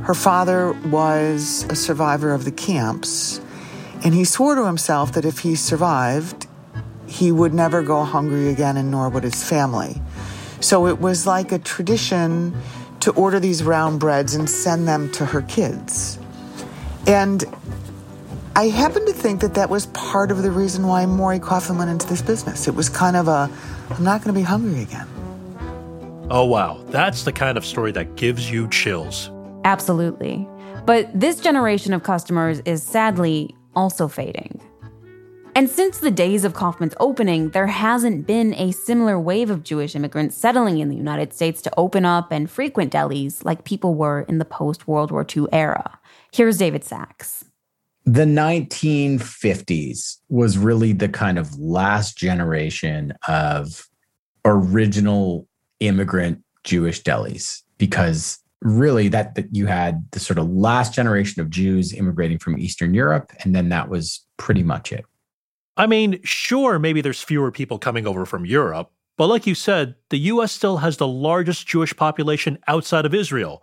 her 0.02 0.14
father 0.14 0.72
was 0.86 1.64
a 1.70 1.74
survivor 1.74 2.32
of 2.32 2.44
the 2.44 2.52
camps, 2.52 3.40
and 4.04 4.14
he 4.14 4.24
swore 4.24 4.54
to 4.54 4.66
himself 4.66 5.12
that 5.12 5.24
if 5.24 5.40
he 5.40 5.56
survived, 5.56 6.46
he 7.06 7.32
would 7.32 7.52
never 7.52 7.82
go 7.82 8.04
hungry 8.04 8.48
again, 8.48 8.76
and 8.76 8.90
nor 8.90 9.08
would 9.08 9.24
his 9.24 9.42
family. 9.42 10.00
So 10.60 10.86
it 10.86 11.00
was 11.00 11.26
like 11.26 11.50
a 11.50 11.58
tradition 11.58 12.54
to 13.00 13.10
order 13.12 13.40
these 13.40 13.64
round 13.64 13.98
breads 13.98 14.34
and 14.34 14.48
send 14.48 14.86
them 14.86 15.10
to 15.12 15.26
her 15.26 15.42
kids. 15.42 16.18
And 17.06 17.44
I 18.54 18.68
happen 18.68 19.06
to 19.06 19.14
think 19.14 19.40
that 19.40 19.54
that 19.54 19.70
was 19.70 19.86
part 19.86 20.30
of 20.30 20.42
the 20.42 20.50
reason 20.50 20.86
why 20.86 21.06
Maury 21.06 21.38
Kaufman 21.38 21.78
went 21.78 21.90
into 21.90 22.06
this 22.06 22.20
business. 22.20 22.68
It 22.68 22.74
was 22.74 22.90
kind 22.90 23.16
of 23.16 23.26
a, 23.26 23.50
I'm 23.88 24.04
not 24.04 24.22
going 24.22 24.34
to 24.34 24.38
be 24.38 24.44
hungry 24.44 24.82
again. 24.82 25.08
Oh, 26.30 26.44
wow. 26.44 26.84
That's 26.88 27.22
the 27.24 27.32
kind 27.32 27.56
of 27.56 27.64
story 27.64 27.92
that 27.92 28.16
gives 28.16 28.50
you 28.50 28.68
chills. 28.68 29.30
Absolutely. 29.64 30.46
But 30.84 31.08
this 31.18 31.40
generation 31.40 31.94
of 31.94 32.02
customers 32.02 32.60
is 32.66 32.82
sadly 32.82 33.56
also 33.74 34.06
fading. 34.06 34.60
And 35.54 35.70
since 35.70 35.98
the 35.98 36.10
days 36.10 36.44
of 36.44 36.52
Kaufman's 36.52 36.94
opening, 37.00 37.50
there 37.50 37.66
hasn't 37.66 38.26
been 38.26 38.52
a 38.54 38.72
similar 38.72 39.18
wave 39.18 39.48
of 39.48 39.62
Jewish 39.62 39.94
immigrants 39.94 40.36
settling 40.36 40.78
in 40.78 40.90
the 40.90 40.96
United 40.96 41.32
States 41.32 41.62
to 41.62 41.72
open 41.78 42.04
up 42.04 42.30
and 42.30 42.50
frequent 42.50 42.92
delis 42.92 43.46
like 43.46 43.64
people 43.64 43.94
were 43.94 44.22
in 44.28 44.36
the 44.36 44.44
post 44.44 44.86
World 44.86 45.10
War 45.10 45.26
II 45.34 45.46
era. 45.52 45.98
Here's 46.32 46.58
David 46.58 46.84
Sax. 46.84 47.46
The 48.04 48.24
1950s 48.24 50.16
was 50.28 50.58
really 50.58 50.92
the 50.92 51.08
kind 51.08 51.38
of 51.38 51.56
last 51.58 52.18
generation 52.18 53.14
of 53.28 53.88
original 54.44 55.46
immigrant 55.80 56.42
Jewish 56.64 57.02
delis 57.02 57.62
because 57.78 58.38
really 58.60 59.08
that, 59.08 59.34
that 59.34 59.54
you 59.54 59.66
had 59.66 60.04
the 60.12 60.20
sort 60.20 60.38
of 60.38 60.48
last 60.48 60.94
generation 60.94 61.40
of 61.42 61.50
Jews 61.50 61.92
immigrating 61.92 62.38
from 62.38 62.58
Eastern 62.58 62.94
Europe 62.94 63.32
and 63.44 63.54
then 63.54 63.68
that 63.70 63.88
was 63.88 64.24
pretty 64.36 64.62
much 64.62 64.92
it. 64.92 65.04
I 65.76 65.86
mean, 65.86 66.20
sure, 66.22 66.78
maybe 66.78 67.00
there's 67.00 67.22
fewer 67.22 67.50
people 67.50 67.78
coming 67.78 68.06
over 68.06 68.26
from 68.26 68.44
Europe, 68.44 68.90
but 69.16 69.28
like 69.28 69.46
you 69.46 69.54
said, 69.54 69.94
the 70.10 70.18
US 70.18 70.52
still 70.52 70.78
has 70.78 70.96
the 70.96 71.06
largest 71.06 71.66
Jewish 71.66 71.94
population 71.96 72.58
outside 72.68 73.06
of 73.06 73.14
Israel. 73.14 73.62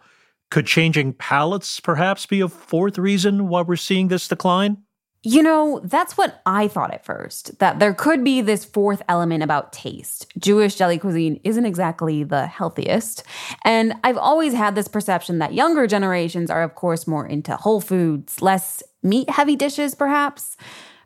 Could 0.52 0.66
changing 0.66 1.14
palates 1.14 1.80
perhaps 1.80 2.26
be 2.26 2.42
a 2.42 2.48
fourth 2.48 2.98
reason 2.98 3.48
why 3.50 3.62
we're 3.62 3.76
seeing 3.76 4.08
this 4.08 4.28
decline? 4.28 4.78
You 5.22 5.44
know, 5.44 5.82
that's 5.84 6.18
what 6.18 6.42
I 6.46 6.70
thought 6.70 6.94
at 6.94 7.04
first, 7.04 7.60
that 7.60 7.80
there 7.80 7.94
could 7.94 8.24
be 8.24 8.40
this 8.40 8.64
fourth 8.64 9.02
element 9.10 9.44
about 9.44 9.74
taste. 9.74 10.32
Jewish 10.40 10.76
deli 10.76 10.98
cuisine 10.98 11.42
isn't 11.44 11.66
exactly 11.66 12.24
the 12.24 12.48
healthiest. 12.48 13.24
And 13.66 13.96
I've 14.04 14.18
always 14.18 14.54
had 14.54 14.76
this 14.76 14.88
perception 14.88 15.40
that 15.40 15.54
younger 15.54 15.88
generations 15.88 16.50
are, 16.50 16.64
of 16.64 16.76
course, 16.76 17.06
more 17.06 17.28
into 17.28 17.58
whole 17.58 17.82
foods, 17.82 18.42
less 18.42 18.82
meat 19.04 19.30
heavy 19.30 19.58
dishes, 19.58 19.94
perhaps. 19.94 20.56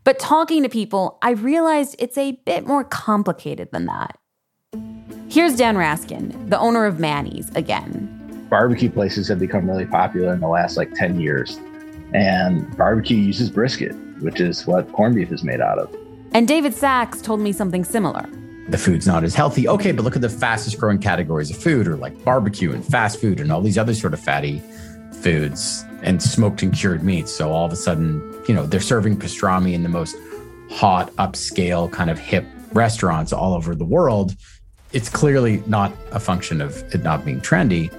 But 0.04 0.20
talking 0.20 0.62
to 0.62 0.70
people, 0.70 1.18
I 1.24 1.32
realized 1.32 1.96
it's 1.98 2.18
a 2.18 2.34
bit 2.46 2.68
more 2.68 2.84
complicated 2.84 3.72
than 3.72 3.88
that. 3.88 4.18
Here's 5.28 5.58
Dan 5.58 5.76
Raskin, 5.76 6.50
the 6.50 6.60
owner 6.60 6.86
of 6.86 7.00
Manny's, 7.00 7.50
again. 7.56 8.23
Barbecue 8.54 8.92
places 8.92 9.28
have 9.30 9.40
become 9.40 9.68
really 9.68 9.88
popular 9.88 10.32
in 10.32 10.40
the 10.40 10.48
last 10.48 10.78
like 10.78 10.94
10 10.94 11.20
years. 11.20 11.60
And 12.14 12.78
barbecue 12.78 13.18
uses 13.18 13.50
brisket, 13.50 13.94
which 14.20 14.40
is 14.40 14.68
what 14.68 14.92
corned 14.92 15.16
beef 15.16 15.32
is 15.32 15.44
made 15.44 15.60
out 15.60 15.80
of. 15.80 15.92
And 16.34 16.48
David 16.48 16.76
Sax 16.76 17.20
told 17.20 17.40
me 17.40 17.52
something 17.52 17.84
similar. 17.84 18.30
The 18.70 18.78
food's 18.78 19.08
not 19.08 19.24
as 19.24 19.34
healthy. 19.34 19.68
Okay, 19.68 19.92
but 19.92 20.04
look 20.04 20.16
at 20.16 20.22
the 20.22 20.30
fastest 20.30 20.80
growing 20.80 21.00
categories 21.00 21.50
of 21.50 21.58
food, 21.58 21.88
or 21.88 21.96
like 21.96 22.24
barbecue 22.24 22.72
and 22.72 22.86
fast 22.86 23.20
food 23.20 23.40
and 23.40 23.52
all 23.52 23.60
these 23.60 23.80
other 23.80 23.96
sort 23.96 24.14
of 24.14 24.20
fatty 24.20 24.62
foods 25.24 25.84
and 26.04 26.22
smoked 26.22 26.62
and 26.62 26.76
cured 26.76 27.02
meats. 27.02 27.32
So 27.32 27.52
all 27.52 27.66
of 27.66 27.72
a 27.72 27.76
sudden, 27.76 28.22
you 28.48 28.54
know, 28.54 28.68
they're 28.68 28.80
serving 28.80 29.18
pastrami 29.18 29.74
in 29.74 29.82
the 29.82 29.90
most 29.90 30.16
hot, 30.70 31.12
upscale, 31.14 31.92
kind 31.92 32.12
of 32.12 32.20
hip 32.20 32.46
restaurants 32.72 33.34
all 33.34 33.56
over 33.56 33.74
the 33.74 33.84
world. 33.84 34.36
It's 34.92 35.10
clearly 35.10 35.64
not 35.66 35.92
a 36.12 36.20
function 36.20 36.62
of 36.62 36.84
it 36.94 37.02
not 37.02 37.26
being 37.26 37.42
trendy. 37.42 37.92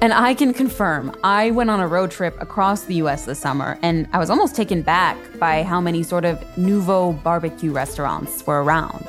And 0.00 0.12
I 0.12 0.34
can 0.34 0.54
confirm, 0.54 1.12
I 1.24 1.50
went 1.50 1.70
on 1.70 1.80
a 1.80 1.88
road 1.88 2.10
trip 2.10 2.40
across 2.40 2.84
the 2.84 2.94
US 2.96 3.24
this 3.24 3.38
summer, 3.38 3.78
and 3.82 4.08
I 4.12 4.18
was 4.18 4.30
almost 4.30 4.54
taken 4.54 4.82
back 4.82 5.16
by 5.38 5.62
how 5.62 5.80
many 5.80 6.02
sort 6.02 6.24
of 6.24 6.42
nouveau 6.56 7.12
barbecue 7.12 7.72
restaurants 7.72 8.46
were 8.46 8.62
around. 8.62 9.06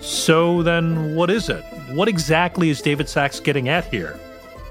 So 0.00 0.62
then, 0.62 1.14
what 1.14 1.30
is 1.30 1.48
it? 1.48 1.64
What 1.92 2.08
exactly 2.08 2.70
is 2.70 2.82
David 2.82 3.08
Sax 3.08 3.40
getting 3.40 3.68
at 3.68 3.84
here? 3.84 4.18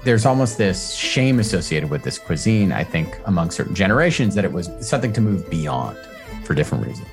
there's 0.06 0.24
almost 0.24 0.56
this 0.56 0.94
shame 0.94 1.40
associated 1.40 1.90
with 1.90 2.04
this 2.04 2.16
cuisine, 2.16 2.70
I 2.70 2.84
think, 2.84 3.18
among 3.24 3.50
certain 3.50 3.74
generations 3.74 4.36
that 4.36 4.44
it 4.44 4.52
was 4.52 4.70
something 4.80 5.12
to 5.14 5.20
move 5.20 5.50
beyond 5.50 5.98
for 6.44 6.54
different 6.54 6.86
reasons. 6.86 7.08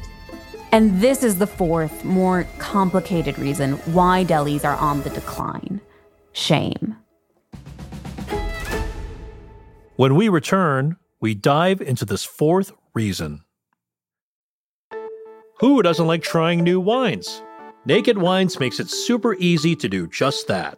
And 0.71 1.01
this 1.01 1.23
is 1.23 1.39
the 1.39 1.47
fourth, 1.47 2.05
more 2.05 2.45
complicated 2.59 3.39
reason 3.39 3.73
why 3.93 4.25
delis 4.25 4.63
are 4.63 4.75
on 4.75 5.01
the 5.01 5.09
decline 5.09 5.81
shame. 6.33 6.95
When 10.03 10.15
we 10.15 10.27
return, 10.27 10.97
we 11.21 11.33
dive 11.33 11.79
into 11.79 12.03
this 12.03 12.25
fourth 12.25 12.73
reason. 12.93 13.45
Who 15.61 15.81
doesn't 15.81 16.07
like 16.07 16.21
trying 16.21 16.61
new 16.61 16.81
wines? 16.81 17.41
Naked 17.85 18.17
Wines 18.17 18.59
makes 18.59 18.81
it 18.81 18.89
super 18.89 19.35
easy 19.35 19.77
to 19.77 19.87
do 19.87 20.07
just 20.07 20.49
that. 20.49 20.77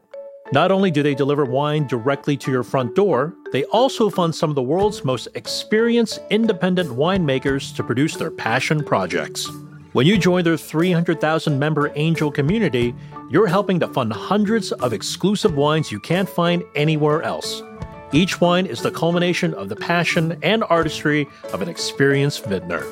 Not 0.51 0.71
only 0.71 0.91
do 0.91 1.01
they 1.01 1.15
deliver 1.15 1.43
wine 1.43 1.87
directly 1.87 2.37
to 2.37 2.51
your 2.51 2.61
front 2.61 2.93
door, 2.93 3.33
they 3.51 3.63
also 3.63 4.11
fund 4.11 4.35
some 4.35 4.51
of 4.51 4.55
the 4.55 4.61
world's 4.61 5.03
most 5.03 5.27
experienced 5.33 6.19
independent 6.29 6.91
winemakers 6.91 7.75
to 7.77 7.83
produce 7.83 8.15
their 8.15 8.29
passion 8.29 8.83
projects. 8.83 9.49
When 9.93 10.05
you 10.05 10.19
join 10.19 10.43
their 10.43 10.55
300,000 10.55 11.57
member 11.57 11.91
angel 11.95 12.29
community, 12.29 12.93
you're 13.31 13.47
helping 13.47 13.79
to 13.79 13.87
fund 13.87 14.13
hundreds 14.13 14.71
of 14.71 14.93
exclusive 14.93 15.55
wines 15.55 15.91
you 15.91 15.99
can't 15.99 16.29
find 16.29 16.63
anywhere 16.75 17.23
else. 17.23 17.63
Each 18.11 18.39
wine 18.39 18.65
is 18.65 18.81
the 18.81 18.91
culmination 18.91 19.53
of 19.55 19.69
the 19.69 19.75
passion 19.75 20.37
and 20.43 20.63
artistry 20.69 21.27
of 21.51 21.61
an 21.61 21.69
experienced 21.69 22.45
vintner. 22.45 22.83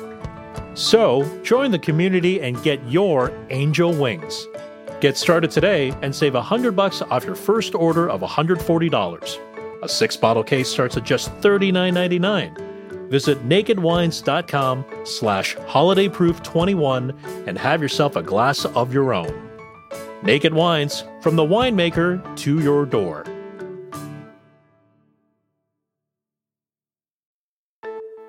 So, 0.74 1.24
join 1.42 1.70
the 1.70 1.78
community 1.78 2.40
and 2.40 2.60
get 2.62 2.82
your 2.88 3.32
angel 3.50 3.92
wings. 3.94 4.46
Get 5.00 5.16
started 5.16 5.50
today 5.50 5.92
and 6.02 6.14
save 6.14 6.34
100 6.34 6.72
bucks 6.72 7.02
off 7.02 7.24
your 7.24 7.36
first 7.36 7.74
order 7.74 8.08
of 8.10 8.22
$140. 8.22 9.38
A 9.82 9.88
six 9.88 10.16
bottle 10.16 10.42
case 10.42 10.68
starts 10.68 10.96
at 10.96 11.04
just 11.04 11.30
$39.99. 11.40 13.10
Visit 13.10 13.46
nakedwines.com 13.46 14.84
slash 15.04 15.56
holidayproof21 15.56 17.46
and 17.46 17.58
have 17.58 17.82
yourself 17.82 18.16
a 18.16 18.22
glass 18.22 18.64
of 18.64 18.92
your 18.92 19.12
own. 19.12 19.50
Naked 20.22 20.54
Wines, 20.54 21.04
from 21.20 21.36
the 21.36 21.44
winemaker 21.44 22.36
to 22.38 22.60
your 22.60 22.86
door. 22.86 23.24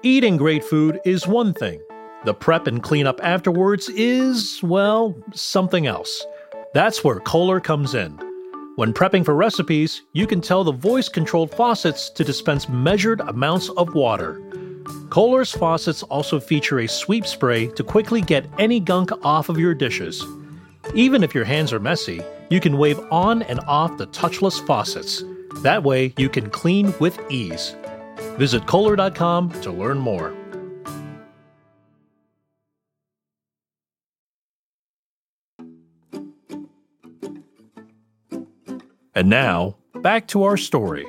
Eating 0.06 0.38
great 0.38 0.64
food 0.64 1.00
is 1.04 1.26
one 1.26 1.52
thing. 1.52 1.82
The 2.26 2.34
prep 2.36 2.68
and 2.68 2.84
cleanup 2.84 3.20
afterwards 3.24 3.90
is, 3.90 4.62
well, 4.62 5.16
something 5.34 5.88
else. 5.88 6.24
That's 6.76 7.04
where 7.04 7.20
Kohler 7.22 7.60
comes 7.60 7.96
in. 7.96 8.12
When 8.76 8.94
prepping 8.94 9.26
for 9.26 9.34
recipes, 9.34 10.04
you 10.14 10.28
can 10.28 10.42
tell 10.42 10.64
the 10.64 10.72
voice 10.72 11.10
controlled 11.10 11.50
faucets 11.56 12.12
to 12.12 12.24
dispense 12.24 12.70
measured 12.70 13.20
amounts 13.22 13.70
of 13.70 13.96
water. 13.96 14.40
Kohler's 15.10 15.52
faucets 15.52 16.04
also 16.04 16.40
feature 16.40 16.82
a 16.82 16.88
sweep 16.88 17.26
spray 17.26 17.66
to 17.70 17.84
quickly 17.84 18.22
get 18.22 18.46
any 18.60 18.80
gunk 18.80 19.10
off 19.26 19.50
of 19.50 19.58
your 19.58 19.74
dishes. 19.74 20.24
Even 20.94 21.24
if 21.24 21.34
your 21.34 21.46
hands 21.46 21.74
are 21.74 21.80
messy, 21.80 22.22
you 22.52 22.60
can 22.60 22.78
wave 22.78 23.00
on 23.10 23.42
and 23.42 23.60
off 23.62 23.98
the 23.98 24.06
touchless 24.06 24.64
faucets. 24.68 25.24
That 25.64 25.82
way, 25.82 26.14
you 26.16 26.30
can 26.30 26.52
clean 26.52 26.94
with 27.00 27.20
ease. 27.32 27.76
Visit 28.38 28.66
Kohler.com 28.66 29.52
to 29.62 29.72
learn 29.72 29.98
more. 29.98 30.34
And 39.18 39.30
now, 39.30 39.78
back 40.02 40.28
to 40.28 40.44
our 40.44 40.58
story. 40.58 41.06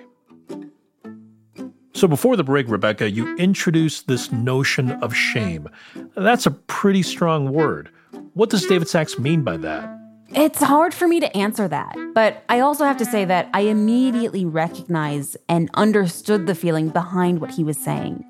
So, 1.92 2.06
before 2.06 2.36
the 2.36 2.44
break, 2.44 2.68
Rebecca, 2.68 3.10
you 3.10 3.34
introduced 3.36 4.06
this 4.06 4.30
notion 4.30 4.92
of 5.02 5.14
shame. 5.14 5.68
That's 6.14 6.46
a 6.46 6.50
pretty 6.50 7.02
strong 7.02 7.52
word. 7.52 7.90
What 8.34 8.50
does 8.50 8.66
David 8.66 8.88
Sax 8.88 9.18
mean 9.18 9.42
by 9.42 9.56
that? 9.56 9.95
It's 10.34 10.60
hard 10.60 10.92
for 10.92 11.06
me 11.06 11.20
to 11.20 11.36
answer 11.36 11.68
that, 11.68 11.96
but 12.14 12.42
I 12.48 12.60
also 12.60 12.84
have 12.84 12.96
to 12.96 13.04
say 13.04 13.24
that 13.26 13.48
I 13.54 13.60
immediately 13.60 14.44
recognized 14.44 15.36
and 15.48 15.70
understood 15.74 16.46
the 16.46 16.54
feeling 16.54 16.88
behind 16.88 17.40
what 17.40 17.52
he 17.52 17.62
was 17.62 17.78
saying. 17.78 18.24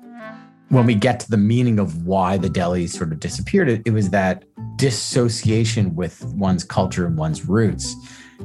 When 0.69 0.85
we 0.85 0.95
get 0.95 1.19
to 1.21 1.29
the 1.29 1.37
meaning 1.37 1.79
of 1.79 2.05
why 2.05 2.37
the 2.37 2.49
deli 2.49 2.87
sort 2.87 3.11
of 3.11 3.19
disappeared, 3.19 3.69
it, 3.69 3.81
it 3.85 3.91
was 3.91 4.09
that 4.11 4.43
dissociation 4.75 5.95
with 5.95 6.23
one's 6.35 6.63
culture 6.63 7.05
and 7.05 7.17
one's 7.17 7.45
roots 7.45 7.95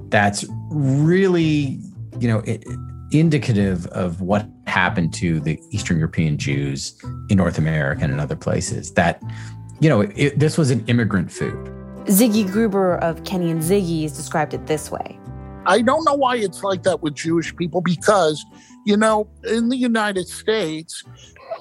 that's 0.08 0.46
really, 0.70 1.78
you 2.20 2.28
know, 2.28 2.38
it, 2.40 2.64
indicative 3.10 3.86
of 3.88 4.22
what 4.22 4.48
happened 4.66 5.12
to 5.14 5.40
the 5.40 5.60
Eastern 5.70 5.98
European 5.98 6.38
Jews 6.38 6.98
in 7.28 7.36
North 7.36 7.58
America 7.58 8.02
and 8.02 8.12
in 8.12 8.20
other 8.20 8.36
places. 8.36 8.92
That, 8.94 9.22
you 9.80 9.88
know, 9.88 10.02
it, 10.02 10.38
this 10.38 10.56
was 10.56 10.70
an 10.70 10.84
immigrant 10.86 11.30
food. 11.30 11.81
Ziggy 12.06 12.50
Gruber 12.50 12.96
of 12.96 13.22
Kenny 13.24 13.50
and 13.50 13.60
Ziggy's 13.60 14.12
described 14.12 14.54
it 14.54 14.66
this 14.66 14.90
way. 14.90 15.18
I 15.66 15.82
don't 15.82 16.04
know 16.04 16.14
why 16.14 16.36
it's 16.36 16.64
like 16.64 16.82
that 16.82 17.00
with 17.00 17.14
Jewish 17.14 17.54
people 17.54 17.80
because, 17.80 18.44
you 18.84 18.96
know, 18.96 19.28
in 19.44 19.68
the 19.68 19.76
United 19.76 20.26
States, 20.26 21.04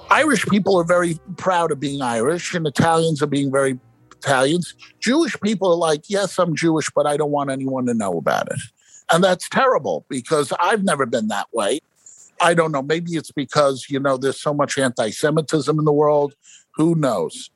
Irish 0.09 0.45
people 0.47 0.77
are 0.77 0.83
very 0.83 1.19
proud 1.37 1.71
of 1.71 1.79
being 1.79 2.01
Irish 2.01 2.55
and 2.55 2.65
Italians 2.65 3.21
are 3.21 3.27
being 3.27 3.51
very 3.51 3.77
Italians. 4.11 4.73
Jewish 4.99 5.39
people 5.41 5.71
are 5.71 5.77
like, 5.77 6.09
yes, 6.09 6.39
I'm 6.39 6.55
Jewish, 6.55 6.89
but 6.95 7.05
I 7.05 7.17
don't 7.17 7.31
want 7.31 7.51
anyone 7.51 7.85
to 7.85 7.93
know 7.93 8.17
about 8.17 8.51
it. 8.51 8.59
And 9.11 9.23
that's 9.23 9.47
terrible 9.47 10.05
because 10.09 10.51
I've 10.59 10.83
never 10.83 11.05
been 11.05 11.27
that 11.27 11.47
way. 11.53 11.81
I 12.41 12.55
don't 12.55 12.71
know. 12.71 12.81
Maybe 12.81 13.11
it's 13.11 13.31
because, 13.31 13.85
you 13.89 13.99
know, 13.99 14.17
there's 14.17 14.41
so 14.41 14.55
much 14.55 14.79
anti 14.79 15.11
Semitism 15.11 15.77
in 15.77 15.85
the 15.85 15.93
world. 15.93 16.33
Who 16.75 16.95
knows? 16.95 17.50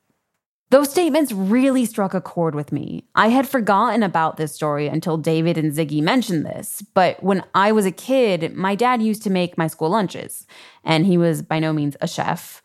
Those 0.70 0.90
statements 0.90 1.30
really 1.30 1.84
struck 1.84 2.12
a 2.12 2.20
chord 2.20 2.56
with 2.56 2.72
me. 2.72 3.04
I 3.14 3.28
had 3.28 3.48
forgotten 3.48 4.02
about 4.02 4.36
this 4.36 4.52
story 4.52 4.88
until 4.88 5.16
David 5.16 5.56
and 5.56 5.72
Ziggy 5.72 6.02
mentioned 6.02 6.44
this. 6.44 6.82
But 6.92 7.22
when 7.22 7.44
I 7.54 7.70
was 7.70 7.86
a 7.86 7.92
kid, 7.92 8.52
my 8.56 8.74
dad 8.74 9.00
used 9.00 9.22
to 9.22 9.30
make 9.30 9.56
my 9.56 9.68
school 9.68 9.90
lunches, 9.90 10.44
and 10.82 11.06
he 11.06 11.18
was 11.18 11.40
by 11.40 11.60
no 11.60 11.72
means 11.72 11.96
a 12.00 12.08
chef. 12.08 12.62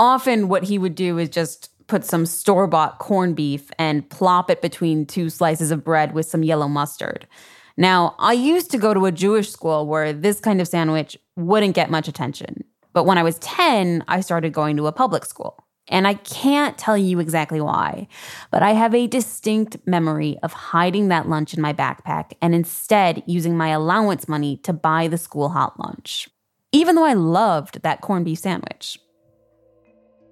Often, 0.00 0.48
what 0.48 0.64
he 0.64 0.78
would 0.78 0.96
do 0.96 1.16
is 1.18 1.28
just 1.28 1.70
put 1.86 2.04
some 2.04 2.26
store 2.26 2.66
bought 2.66 2.98
corned 2.98 3.36
beef 3.36 3.70
and 3.78 4.08
plop 4.10 4.50
it 4.50 4.60
between 4.60 5.06
two 5.06 5.30
slices 5.30 5.70
of 5.70 5.84
bread 5.84 6.12
with 6.12 6.26
some 6.26 6.42
yellow 6.42 6.66
mustard. 6.66 7.28
Now, 7.76 8.16
I 8.18 8.32
used 8.32 8.72
to 8.72 8.78
go 8.78 8.94
to 8.94 9.06
a 9.06 9.12
Jewish 9.12 9.50
school 9.50 9.86
where 9.86 10.12
this 10.12 10.40
kind 10.40 10.60
of 10.60 10.66
sandwich 10.66 11.16
wouldn't 11.36 11.74
get 11.74 11.90
much 11.90 12.08
attention. 12.08 12.64
But 12.92 13.04
when 13.04 13.18
I 13.18 13.22
was 13.22 13.38
10, 13.38 14.04
I 14.08 14.20
started 14.20 14.52
going 14.52 14.76
to 14.76 14.86
a 14.86 14.92
public 14.92 15.24
school. 15.24 15.63
And 15.88 16.06
I 16.06 16.14
can't 16.14 16.78
tell 16.78 16.96
you 16.96 17.20
exactly 17.20 17.60
why, 17.60 18.08
but 18.50 18.62
I 18.62 18.72
have 18.72 18.94
a 18.94 19.06
distinct 19.06 19.76
memory 19.86 20.38
of 20.42 20.52
hiding 20.52 21.08
that 21.08 21.28
lunch 21.28 21.52
in 21.52 21.60
my 21.60 21.74
backpack 21.74 22.32
and 22.40 22.54
instead 22.54 23.22
using 23.26 23.56
my 23.56 23.68
allowance 23.68 24.26
money 24.26 24.56
to 24.58 24.72
buy 24.72 25.08
the 25.08 25.18
school 25.18 25.50
hot 25.50 25.78
lunch, 25.78 26.28
even 26.72 26.94
though 26.94 27.04
I 27.04 27.12
loved 27.12 27.82
that 27.82 28.00
corned 28.00 28.24
beef 28.24 28.38
sandwich. 28.38 28.98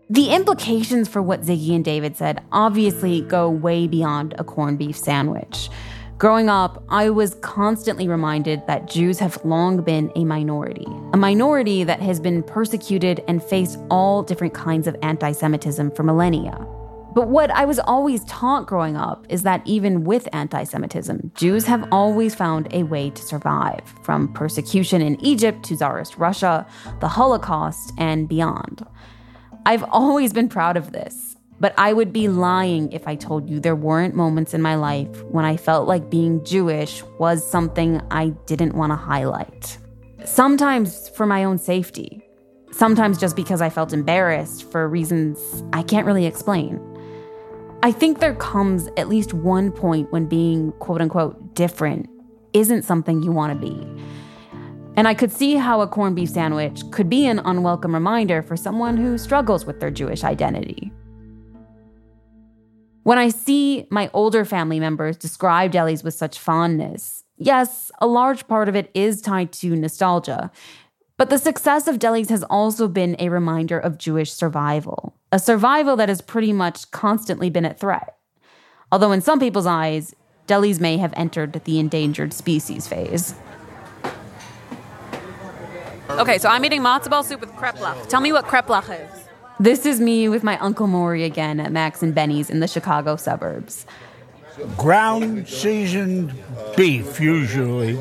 The 0.09 0.31
implications 0.31 1.09
for 1.09 1.23
what 1.23 1.43
Ziggy 1.43 1.75
and 1.75 1.85
David 1.85 2.17
said 2.17 2.43
obviously 2.53 3.23
go 3.23 3.49
way 3.49 3.87
beyond 3.87 4.35
a 4.39 4.45
corned 4.45 4.79
beef 4.79 4.97
sandwich. 4.97 5.71
Growing 6.23 6.49
up, 6.49 6.85
I 6.89 7.11
was 7.11 7.35
constantly 7.41 8.07
reminded 8.07 8.65
that 8.69 8.87
Jews 8.87 9.19
have 9.19 9.45
long 9.45 9.83
been 9.83 10.13
a 10.15 10.25
minority, 10.25 10.87
a 11.13 11.17
minority 11.17 11.83
that 11.83 12.01
has 12.01 12.21
been 12.21 12.45
persecuted 12.45 13.25
and 13.27 13.43
faced 13.43 13.77
all 13.91 14.23
different 14.23 14.55
kinds 14.55 14.87
of 14.87 14.95
anti 15.03 15.33
Semitism 15.33 15.91
for 15.91 16.05
millennia. 16.05 16.57
But 17.13 17.27
what 17.27 17.51
I 17.51 17.65
was 17.65 17.81
always 17.81 18.23
taught 18.27 18.69
growing 18.69 18.97
up 18.97 19.27
is 19.31 19.43
that 19.43 19.63
even 19.65 20.05
with 20.05 20.29
anti 20.33 20.63
Semitism, 20.63 21.33
Jews 21.35 21.67
have 21.67 21.89
always 21.91 22.37
found 22.37 22.73
a 22.73 22.85
way 22.85 23.11
to 23.11 23.21
survive, 23.21 23.83
from 24.05 24.33
persecution 24.33 25.03
in 25.03 25.21
Egypt 25.25 25.65
to 25.65 25.77
Tsarist 25.77 26.19
Russia, 26.19 26.65
the 27.01 27.09
Holocaust, 27.09 27.93
and 27.99 28.29
beyond. 28.29 28.87
I've 29.67 29.83
always 29.91 30.33
been 30.33 30.49
proud 30.49 30.77
of 30.77 30.93
this, 30.93 31.32
but 31.63 31.73
I 31.79 31.93
would 31.93 32.13
be 32.13 32.27
lying 32.27 32.91
if 32.91 33.07
I 33.07 33.15
told 33.15 33.49
you 33.49 33.61
there 33.61 33.77
weren't 33.77 34.17
moments 34.17 34.53
in 34.53 34.61
my 34.61 34.75
life 34.75 35.23
when 35.27 35.45
I 35.45 35.57
felt 35.57 35.87
like 35.87 36.11
being 36.11 36.45
Jewish 36.45 37.05
was 37.21 37.49
something 37.49 38.03
I 38.11 38.31
didn't 38.47 38.75
want 38.75 38.91
to 38.91 38.97
highlight. 38.97 39.79
Sometimes 40.25 41.09
for 41.11 41.25
my 41.25 41.45
own 41.45 41.59
safety, 41.59 42.21
sometimes 42.73 43.17
just 43.17 43.37
because 43.37 43.61
I 43.61 43.71
felt 43.71 43.93
embarrassed 43.93 44.69
for 44.73 44.89
reasons 44.89 45.63
I 45.73 45.85
can't 45.85 46.05
really 46.05 46.27
explain. 46.27 46.81
I 47.85 47.93
think 47.93 48.19
there 48.19 48.35
comes 48.35 48.89
at 48.97 49.09
least 49.09 49.33
one 49.33 49.71
point 49.71 50.11
when 50.11 50.27
being 50.27 50.73
quote 50.81 51.01
unquote 51.01 51.55
different 51.55 52.11
isn't 52.55 52.83
something 52.83 53.23
you 53.23 53.31
want 53.31 53.53
to 53.53 53.67
be. 53.67 53.87
And 54.97 55.07
I 55.07 55.15
could 55.15 55.31
see 55.31 55.55
how 55.55 55.81
a 55.81 55.87
corned 55.87 56.17
beef 56.17 56.31
sandwich 56.31 56.83
could 56.91 57.09
be 57.09 57.25
an 57.29 57.39
unwelcome 57.39 57.95
reminder 57.95 58.43
for 58.43 58.57
someone 58.57 58.97
who 58.97 59.17
struggles 59.17 59.65
with 59.65 59.79
their 59.79 59.93
Jewish 59.93 60.25
identity. 60.25 60.91
When 63.03 63.19
I 63.19 63.31
see 63.31 63.87
my 63.91 64.11
older 64.13 64.45
family 64.45 64.79
members 64.79 65.17
describe 65.17 65.73
delis 65.73 66.05
with 66.05 66.15
such 66.15 66.39
fondness, 66.39 67.23
Yes, 67.43 67.91
a 67.99 68.07
large 68.07 68.47
part 68.47 68.69
of 68.69 68.77
it 68.77 68.89
is 68.95 69.21
tied 69.21 69.51
to 69.55 69.75
nostalgia. 69.75 70.53
But 71.17 71.29
the 71.29 71.39
success 71.39 71.89
of 71.89 71.99
delis 71.99 72.31
has 72.31 72.45
also 72.45 72.87
been 72.87 73.17
a 73.19 73.31
reminder 73.31 73.81
of 73.81 73.99
Jewish 73.99 74.33
survival, 74.33 75.17
a 75.33 75.41
survival 75.41 75.97
that 75.97 76.09
has 76.09 76.21
pretty 76.21 76.53
much 76.53 76.89
constantly 76.93 77.51
been 77.51 77.65
at 77.65 77.81
threat. 77.81 78.17
Although, 78.93 79.11
in 79.11 79.23
some 79.23 79.41
people's 79.41 79.67
eyes, 79.67 80.15
delis 80.47 80.79
may 80.79 80.99
have 80.99 81.13
entered 81.17 81.61
the 81.65 81.81
endangered 81.81 82.33
species 82.33 82.87
phase. 82.87 83.35
Okay, 86.11 86.39
so 86.39 86.49
I'm 86.49 86.65
eating 86.65 86.83
matzo 86.83 87.11
ball 87.11 87.25
soup 87.25 87.41
with 87.41 87.51
kreplach. 87.55 88.09
Tell 88.09 88.21
me 88.21 88.33
what 88.33 88.45
kreplach 88.45 88.89
is. 88.89 89.22
This 89.63 89.87
is 89.87 90.01
me 90.01 90.29
with 90.29 90.43
my 90.43 90.59
Uncle 90.59 90.89
Maury 90.89 91.23
again 91.23 91.61
at 91.61 91.71
Max 91.71 92.03
and 92.03 92.13
Benny's 92.13 92.51
in 92.51 92.59
the 92.59 92.67
Chicago 92.67 93.15
suburbs. 93.15 93.87
Ground 94.77 95.47
seasoned 95.47 96.35
beef, 96.77 97.21
usually. 97.21 97.97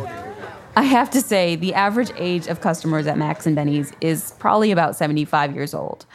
I 0.76 0.82
have 0.82 1.12
to 1.12 1.22
say, 1.22 1.56
the 1.56 1.76
average 1.76 2.10
age 2.18 2.48
of 2.48 2.62
customers 2.62 3.06
at 3.06 3.16
Max 3.16 3.46
and 3.46 3.56
Benny's 3.56 3.94
is 4.02 4.32
probably 4.40 4.72
about 4.72 4.96
75 4.96 5.54
years 5.54 5.76
old. 5.76 6.08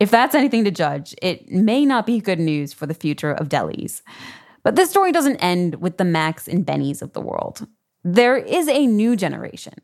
If 0.00 0.10
that's 0.10 0.34
anything 0.34 0.64
to 0.64 0.72
judge, 0.72 1.14
it 1.22 1.48
may 1.48 1.86
not 1.86 2.04
be 2.04 2.18
good 2.18 2.40
news 2.40 2.72
for 2.72 2.86
the 2.86 2.92
future 2.92 3.30
of 3.30 3.48
delis. 3.48 4.02
But 4.64 4.74
this 4.74 4.90
story 4.90 5.12
doesn't 5.12 5.36
end 5.36 5.76
with 5.76 5.98
the 5.98 6.04
Max 6.04 6.48
and 6.48 6.66
Benny's 6.66 7.02
of 7.02 7.12
the 7.12 7.20
world. 7.20 7.68
There 8.02 8.36
is 8.36 8.66
a 8.66 8.84
new 8.88 9.14
generation 9.14 9.74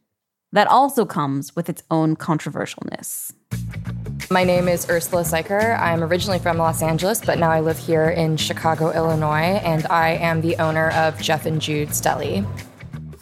that 0.50 0.66
also 0.66 1.04
comes 1.04 1.54
with 1.54 1.68
its 1.68 1.84
own 1.88 2.16
controversialness. 2.16 3.32
My 4.30 4.42
name 4.42 4.68
is 4.68 4.88
Ursula 4.88 5.22
Seiker. 5.22 5.78
I'm 5.78 6.02
originally 6.02 6.38
from 6.38 6.56
Los 6.56 6.82
Angeles, 6.82 7.20
but 7.24 7.38
now 7.38 7.50
I 7.50 7.60
live 7.60 7.78
here 7.78 8.08
in 8.08 8.36
Chicago, 8.36 8.90
Illinois, 8.90 9.60
and 9.62 9.86
I 9.88 10.10
am 10.16 10.40
the 10.40 10.56
owner 10.56 10.90
of 10.90 11.20
Jeff 11.20 11.46
and 11.46 11.60
Jude's 11.60 12.00
Deli. 12.00 12.44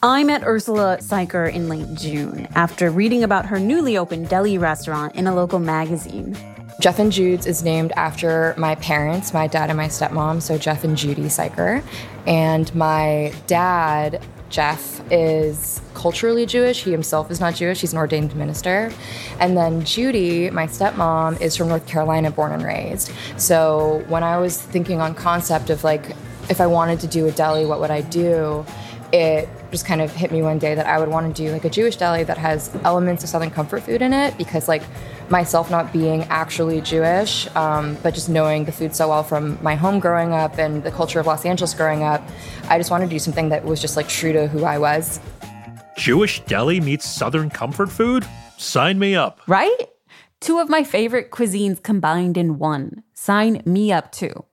I 0.02 0.24
met 0.24 0.42
Ursula 0.44 0.98
Seiker 1.00 1.52
in 1.52 1.68
late 1.68 1.94
June 1.94 2.48
after 2.54 2.90
reading 2.90 3.24
about 3.24 3.46
her 3.46 3.60
newly 3.60 3.96
opened 3.96 4.28
deli 4.28 4.58
restaurant 4.58 5.14
in 5.14 5.26
a 5.26 5.34
local 5.34 5.58
magazine. 5.58 6.36
Jeff 6.80 6.98
and 6.98 7.12
Jude's 7.12 7.46
is 7.46 7.62
named 7.62 7.92
after 7.92 8.54
my 8.58 8.74
parents, 8.76 9.32
my 9.32 9.46
dad 9.46 9.70
and 9.70 9.76
my 9.76 9.86
stepmom, 9.86 10.42
so 10.42 10.58
Jeff 10.58 10.82
and 10.82 10.96
Judy 10.96 11.26
Seiker. 11.26 11.84
And 12.26 12.74
my 12.74 13.32
dad 13.46 14.20
Jeff 14.52 15.02
is 15.10 15.80
culturally 15.94 16.44
Jewish. 16.46 16.84
He 16.84 16.92
himself 16.92 17.30
is 17.30 17.40
not 17.40 17.54
Jewish. 17.54 17.80
He's 17.80 17.92
an 17.92 17.98
ordained 17.98 18.36
minister. 18.36 18.92
And 19.40 19.56
then 19.56 19.82
Judy, 19.84 20.50
my 20.50 20.66
stepmom, 20.66 21.40
is 21.40 21.56
from 21.56 21.68
North 21.68 21.86
Carolina, 21.86 22.30
born 22.30 22.52
and 22.52 22.62
raised. 22.62 23.10
So 23.38 24.04
when 24.08 24.22
I 24.22 24.38
was 24.38 24.60
thinking 24.60 25.00
on 25.00 25.14
concept 25.14 25.70
of 25.70 25.84
like, 25.84 26.14
if 26.50 26.60
I 26.60 26.66
wanted 26.66 27.00
to 27.00 27.06
do 27.06 27.26
a 27.26 27.32
deli, 27.32 27.64
what 27.64 27.80
would 27.80 27.90
I 27.90 28.02
do? 28.02 28.64
It 29.10 29.48
just 29.70 29.86
kind 29.86 30.02
of 30.02 30.12
hit 30.12 30.30
me 30.30 30.42
one 30.42 30.58
day 30.58 30.74
that 30.74 30.86
I 30.86 30.98
would 30.98 31.08
want 31.08 31.34
to 31.34 31.42
do 31.42 31.50
like 31.50 31.64
a 31.64 31.70
Jewish 31.70 31.96
deli 31.96 32.24
that 32.24 32.36
has 32.36 32.70
elements 32.84 33.24
of 33.24 33.30
Southern 33.30 33.50
comfort 33.50 33.82
food 33.82 34.02
in 34.02 34.12
it 34.12 34.36
because 34.36 34.68
like 34.68 34.82
myself 35.30 35.70
not 35.70 35.92
being 35.92 36.24
actually 36.24 36.80
Jewish, 36.80 37.48
um, 37.56 37.96
but 38.02 38.14
just 38.14 38.28
knowing 38.28 38.64
the 38.64 38.72
food 38.72 38.94
so 38.94 39.08
well 39.08 39.22
from 39.22 39.58
my 39.62 39.74
home 39.74 40.00
growing 40.00 40.32
up 40.32 40.58
and 40.58 40.82
the 40.82 40.90
culture 40.90 41.20
of 41.20 41.26
Los 41.26 41.44
Angeles 41.44 41.74
growing 41.74 42.02
up, 42.02 42.22
I 42.68 42.78
just 42.78 42.90
wanted 42.90 43.06
to 43.06 43.10
do 43.10 43.18
something 43.18 43.48
that 43.50 43.64
was 43.64 43.80
just 43.80 43.96
like 43.96 44.08
true 44.08 44.32
to 44.32 44.46
who 44.46 44.64
I 44.64 44.78
was. 44.78 45.20
Jewish 45.96 46.40
deli 46.44 46.80
meets 46.80 47.08
Southern 47.08 47.50
comfort 47.50 47.90
food? 47.90 48.26
Sign 48.56 48.98
me 48.98 49.14
up. 49.14 49.40
Right? 49.46 49.88
Two 50.40 50.58
of 50.58 50.68
my 50.68 50.84
favorite 50.84 51.30
cuisines 51.30 51.82
combined 51.82 52.36
in 52.36 52.58
one. 52.58 53.02
Sign 53.14 53.62
me 53.64 53.92
up 53.92 54.10
too. 54.12 54.44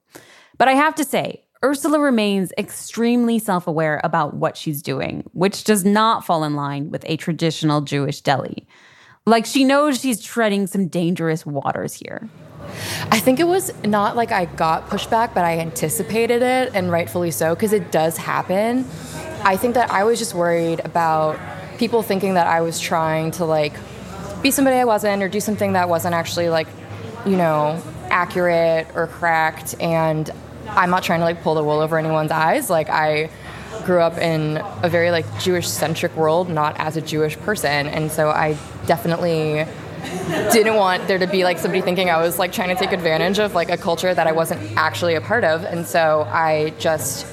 But 0.57 0.67
I 0.67 0.73
have 0.73 0.95
to 0.95 1.03
say, 1.03 1.45
Ursula 1.63 1.99
remains 1.99 2.53
extremely 2.57 3.37
self 3.39 3.67
aware 3.67 3.99
about 4.03 4.35
what 4.35 4.55
she's 4.55 4.81
doing, 4.81 5.23
which 5.33 5.63
does 5.63 5.83
not 5.83 6.25
fall 6.25 6.43
in 6.43 6.55
line 6.55 6.89
with 6.89 7.03
a 7.07 7.17
traditional 7.17 7.81
Jewish 7.81 8.21
deli. 8.21 8.67
Like 9.29 9.45
she 9.45 9.63
knows 9.63 10.01
she's 10.01 10.21
treading 10.21 10.65
some 10.65 10.87
dangerous 10.87 11.45
waters 11.45 11.93
here. 11.93 12.27
I 13.11 13.19
think 13.19 13.39
it 13.39 13.45
was 13.45 13.71
not 13.83 14.15
like 14.15 14.31
I 14.31 14.45
got 14.45 14.89
pushback, 14.89 15.35
but 15.35 15.45
I 15.45 15.59
anticipated 15.59 16.41
it, 16.41 16.71
and 16.73 16.91
rightfully 16.91 17.29
so, 17.29 17.53
because 17.53 17.71
it 17.71 17.91
does 17.91 18.17
happen. 18.17 18.87
I 19.43 19.55
think 19.55 19.75
that 19.75 19.91
I 19.91 20.03
was 20.03 20.17
just 20.17 20.33
worried 20.33 20.81
about 20.83 21.39
people 21.77 22.01
thinking 22.01 22.33
that 22.33 22.47
I 22.47 22.61
was 22.61 22.79
trying 22.79 23.29
to 23.31 23.45
like 23.45 23.73
be 24.41 24.49
somebody 24.49 24.77
I 24.77 24.85
wasn't 24.85 25.21
or 25.21 25.29
do 25.29 25.39
something 25.39 25.73
that 25.73 25.89
wasn't 25.89 26.15
actually 26.15 26.49
like, 26.49 26.67
you 27.25 27.37
know, 27.37 27.81
accurate 28.09 28.87
or 28.95 29.07
correct. 29.07 29.75
And 29.79 30.29
I'm 30.69 30.89
not 30.89 31.03
trying 31.03 31.19
to 31.19 31.25
like 31.25 31.43
pull 31.43 31.53
the 31.53 31.63
wool 31.63 31.79
over 31.79 31.99
anyone's 31.99 32.31
eyes. 32.31 32.69
Like, 32.69 32.89
I 32.89 33.29
grew 33.85 34.01
up 34.01 34.17
in 34.17 34.63
a 34.83 34.89
very 34.89 35.11
like 35.11 35.25
Jewish 35.39 35.67
centric 35.67 36.15
world, 36.15 36.49
not 36.49 36.75
as 36.79 36.97
a 36.97 37.01
Jewish 37.01 37.37
person, 37.39 37.87
and 37.87 38.11
so 38.11 38.29
I 38.29 38.57
definitely 38.85 39.65
didn't 40.51 40.75
want 40.75 41.07
there 41.07 41.17
to 41.17 41.27
be 41.27 41.43
like 41.43 41.57
somebody 41.59 41.81
thinking 41.81 42.09
I 42.09 42.21
was 42.21 42.39
like 42.39 42.53
trying 42.53 42.69
to 42.69 42.75
take 42.75 42.93
advantage 42.93 43.39
of 43.39 43.53
like 43.53 43.69
a 43.69 43.77
culture 43.77 44.13
that 44.13 44.27
I 44.27 44.31
wasn't 44.31 44.61
actually 44.77 45.15
a 45.15 45.21
part 45.21 45.43
of, 45.43 45.63
and 45.63 45.85
so 45.85 46.27
I 46.31 46.73
just 46.79 47.25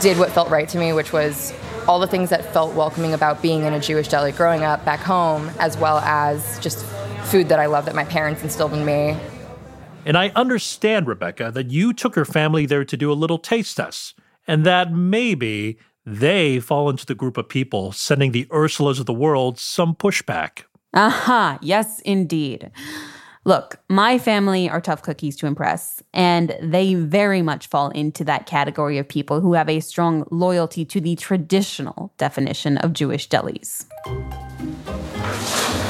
did 0.00 0.18
what 0.18 0.30
felt 0.30 0.50
right 0.50 0.68
to 0.68 0.78
me, 0.78 0.92
which 0.92 1.12
was 1.12 1.52
all 1.88 2.00
the 2.00 2.06
things 2.06 2.30
that 2.30 2.52
felt 2.52 2.74
welcoming 2.74 3.14
about 3.14 3.40
being 3.40 3.62
in 3.62 3.72
a 3.72 3.80
Jewish 3.80 4.08
deli 4.08 4.32
growing 4.32 4.64
up 4.64 4.84
back 4.84 5.00
home, 5.00 5.50
as 5.58 5.76
well 5.78 5.98
as 5.98 6.58
just 6.58 6.84
food 7.26 7.48
that 7.48 7.58
I 7.58 7.66
love 7.66 7.86
that 7.86 7.94
my 7.94 8.04
parents 8.04 8.42
instilled 8.42 8.72
in 8.72 8.84
me. 8.84 9.16
And 10.04 10.16
I 10.16 10.30
understand, 10.36 11.06
Rebecca, 11.06 11.50
that 11.52 11.70
you 11.70 11.92
took 11.92 12.14
your 12.14 12.24
family 12.24 12.66
there 12.66 12.84
to 12.84 12.96
do 12.96 13.10
a 13.10 13.14
little 13.14 13.38
taste 13.38 13.76
test 13.76 14.14
and 14.46 14.64
that 14.64 14.92
maybe 14.92 15.78
they 16.04 16.60
fall 16.60 16.88
into 16.88 17.04
the 17.04 17.14
group 17.14 17.36
of 17.36 17.48
people 17.48 17.92
sending 17.92 18.32
the 18.32 18.46
Ursulas 18.46 19.00
of 19.00 19.06
the 19.06 19.12
world 19.12 19.58
some 19.58 19.94
pushback. 19.94 20.62
Aha, 20.94 21.50
uh-huh. 21.54 21.58
yes, 21.60 22.00
indeed. 22.00 22.70
Look, 23.44 23.78
my 23.88 24.18
family 24.18 24.68
are 24.68 24.80
tough 24.80 25.02
cookies 25.02 25.36
to 25.36 25.46
impress, 25.46 26.02
and 26.12 26.56
they 26.60 26.94
very 26.94 27.42
much 27.42 27.68
fall 27.68 27.90
into 27.90 28.24
that 28.24 28.46
category 28.46 28.98
of 28.98 29.08
people 29.08 29.40
who 29.40 29.52
have 29.52 29.68
a 29.68 29.78
strong 29.78 30.26
loyalty 30.32 30.84
to 30.86 31.00
the 31.00 31.14
traditional 31.14 32.12
definition 32.18 32.76
of 32.78 32.92
Jewish 32.92 33.28
delis. 33.28 33.84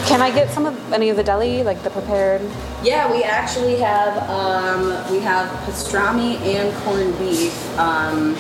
Can 0.06 0.22
I 0.22 0.30
get 0.30 0.50
some 0.50 0.66
of 0.66 0.92
any 0.92 1.08
of 1.10 1.16
the 1.16 1.24
deli, 1.24 1.64
like 1.64 1.82
the 1.82 1.90
prepared? 1.90 2.40
Yeah, 2.82 3.10
we 3.10 3.24
actually 3.24 3.76
have 3.76 4.16
um, 4.30 4.82
we 5.12 5.18
have 5.20 5.48
pastrami 5.68 6.36
and 6.42 6.72
corned 6.84 7.18
beef 7.18 7.52
um, 7.76 8.34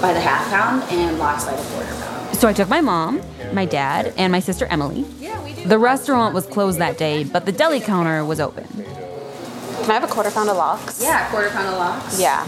by 0.00 0.14
the 0.14 0.20
half 0.20 0.48
pound 0.48 0.82
and 0.90 1.18
lox 1.18 1.44
by 1.44 1.54
the 1.54 1.62
quarter 1.74 1.94
pound. 1.94 2.36
So 2.38 2.48
I 2.48 2.54
took 2.54 2.70
my 2.70 2.80
mom, 2.80 3.20
my 3.52 3.66
dad, 3.66 4.14
and 4.16 4.32
my 4.32 4.40
sister 4.40 4.64
Emily. 4.66 5.04
Yeah, 5.20 5.42
we 5.44 5.52
do. 5.52 5.68
The 5.68 5.78
restaurant 5.78 6.34
was 6.34 6.46
closed 6.46 6.78
that 6.78 6.96
day, 6.96 7.24
but 7.24 7.44
the 7.44 7.52
deli 7.52 7.80
counter 7.80 8.24
was 8.24 8.40
open. 8.40 8.66
Can 8.66 9.90
I 9.90 9.94
have 9.94 10.04
a 10.04 10.08
quarter 10.08 10.30
pound 10.30 10.48
of 10.48 10.56
lox? 10.56 11.02
Yeah, 11.02 11.30
quarter 11.30 11.50
pound 11.50 11.68
of 11.68 11.74
lox. 11.74 12.18
Yeah. 12.18 12.46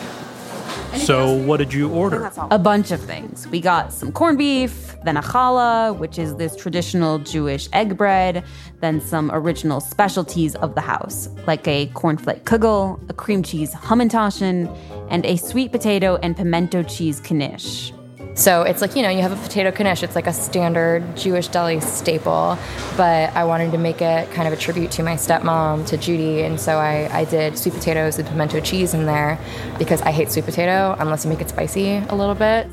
So, 0.96 1.34
what 1.34 1.58
did 1.58 1.72
you 1.72 1.90
order? 1.90 2.30
A 2.50 2.58
bunch 2.58 2.90
of 2.90 3.00
things. 3.00 3.46
We 3.48 3.60
got 3.60 3.92
some 3.92 4.12
corned 4.12 4.38
beef, 4.38 4.94
then 5.04 5.16
a 5.16 5.22
challah, 5.22 5.98
which 5.98 6.18
is 6.18 6.36
this 6.36 6.56
traditional 6.56 7.18
Jewish 7.18 7.68
egg 7.72 7.96
bread, 7.96 8.44
then 8.80 9.00
some 9.00 9.30
original 9.32 9.80
specialties 9.80 10.54
of 10.56 10.74
the 10.74 10.80
house, 10.80 11.28
like 11.46 11.66
a 11.66 11.86
cornflake 11.88 12.42
kugel, 12.42 12.98
a 13.08 13.12
cream 13.12 13.42
cheese 13.42 13.72
hamantaschen, 13.72 14.74
and 15.10 15.24
a 15.24 15.36
sweet 15.36 15.72
potato 15.72 16.16
and 16.22 16.36
pimento 16.36 16.82
cheese 16.82 17.20
knish. 17.20 17.93
So 18.34 18.62
it's 18.62 18.80
like, 18.80 18.96
you 18.96 19.02
know, 19.02 19.10
you 19.10 19.22
have 19.22 19.32
a 19.32 19.36
potato 19.36 19.70
knish. 19.70 20.02
It's 20.02 20.16
like 20.16 20.26
a 20.26 20.32
standard 20.32 21.16
Jewish 21.16 21.46
deli 21.48 21.80
staple. 21.80 22.58
But 22.96 23.34
I 23.34 23.44
wanted 23.44 23.70
to 23.72 23.78
make 23.78 24.02
it 24.02 24.30
kind 24.32 24.48
of 24.48 24.52
a 24.52 24.56
tribute 24.56 24.90
to 24.92 25.04
my 25.04 25.14
stepmom, 25.14 25.86
to 25.86 25.96
Judy. 25.96 26.42
And 26.42 26.58
so 26.58 26.78
I, 26.78 27.08
I 27.16 27.24
did 27.26 27.56
sweet 27.56 27.74
potatoes 27.74 28.18
and 28.18 28.26
pimento 28.26 28.60
cheese 28.60 28.92
in 28.92 29.06
there 29.06 29.38
because 29.78 30.02
I 30.02 30.10
hate 30.10 30.32
sweet 30.32 30.46
potato 30.46 30.96
unless 30.98 31.24
you 31.24 31.30
make 31.30 31.40
it 31.40 31.48
spicy 31.48 31.96
a 32.08 32.14
little 32.14 32.34
bit. 32.34 32.68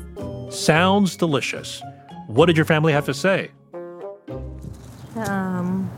Sounds 0.52 1.16
delicious. 1.16 1.80
What 2.26 2.46
did 2.46 2.56
your 2.56 2.66
family 2.66 2.92
have 2.92 3.06
to 3.06 3.14
say? 3.14 3.50
Um, 5.14 5.90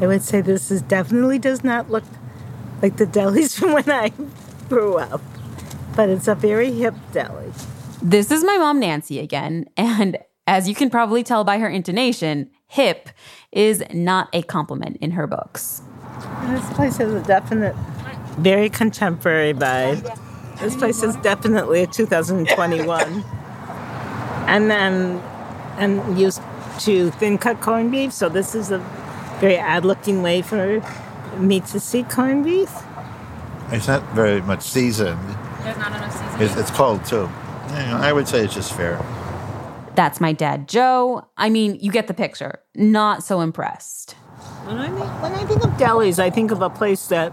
I 0.00 0.06
would 0.06 0.22
say 0.22 0.40
this 0.40 0.70
is 0.70 0.80
definitely 0.82 1.38
does 1.38 1.62
not 1.62 1.90
look 1.90 2.04
like 2.80 2.96
the 2.96 3.06
delis 3.06 3.54
from 3.58 3.72
when 3.72 3.90
I 3.90 4.12
grew 4.68 4.96
up, 4.96 5.20
but 5.94 6.08
it's 6.08 6.26
a 6.26 6.34
very 6.34 6.72
hip 6.72 6.94
deli. 7.12 7.52
This 8.02 8.32
is 8.32 8.42
my 8.42 8.58
mom, 8.58 8.80
Nancy, 8.80 9.20
again. 9.20 9.66
And 9.76 10.18
as 10.48 10.68
you 10.68 10.74
can 10.74 10.90
probably 10.90 11.22
tell 11.22 11.44
by 11.44 11.58
her 11.58 11.68
intonation, 11.68 12.50
hip 12.66 13.10
is 13.52 13.84
not 13.94 14.28
a 14.32 14.42
compliment 14.42 14.96
in 15.00 15.12
her 15.12 15.28
books. 15.28 15.82
This 16.46 16.68
place 16.72 16.96
has 16.96 17.14
a 17.14 17.22
definite, 17.22 17.76
very 18.38 18.68
contemporary 18.68 19.54
vibe. 19.54 20.02
This 20.58 20.74
place 20.74 21.04
is 21.04 21.14
definitely 21.16 21.84
a 21.84 21.86
2021. 21.86 23.24
and 24.48 24.68
then, 24.68 25.22
and 25.78 26.18
used 26.18 26.42
to 26.80 27.12
thin 27.12 27.38
cut 27.38 27.60
corned 27.60 27.92
beef. 27.92 28.12
So 28.12 28.28
this 28.28 28.56
is 28.56 28.72
a 28.72 28.78
very 29.38 29.60
odd 29.60 29.84
looking 29.84 30.22
way 30.22 30.42
for 30.42 30.82
me 31.38 31.60
to 31.60 31.78
see 31.78 32.02
corned 32.02 32.44
beef. 32.44 32.72
It's 33.70 33.86
not 33.86 34.02
very 34.12 34.42
much 34.42 34.62
seasoned. 34.62 35.20
There's 35.62 35.78
not 35.78 35.94
enough 35.94 36.12
seasoning. 36.12 36.40
It's, 36.40 36.56
it's 36.56 36.70
cold 36.72 37.04
too. 37.04 37.30
You 37.72 37.86
know, 37.86 37.96
I 37.96 38.12
would 38.12 38.28
say 38.28 38.44
it's 38.44 38.54
just 38.54 38.72
fair. 38.74 39.00
That's 39.94 40.20
my 40.20 40.32
dad, 40.32 40.68
Joe. 40.68 41.26
I 41.36 41.50
mean, 41.50 41.78
you 41.80 41.90
get 41.90 42.06
the 42.06 42.14
picture. 42.14 42.60
Not 42.74 43.22
so 43.22 43.40
impressed. 43.40 44.12
When 44.64 44.78
I, 44.78 44.88
think, 44.88 45.22
when 45.22 45.32
I 45.32 45.44
think 45.44 45.64
of 45.64 45.70
delis, 45.72 46.18
I 46.18 46.30
think 46.30 46.50
of 46.50 46.62
a 46.62 46.70
place 46.70 47.08
that 47.08 47.32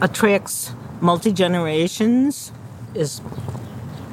attracts 0.00 0.72
multi 1.00 1.32
generations, 1.32 2.52
is 2.94 3.20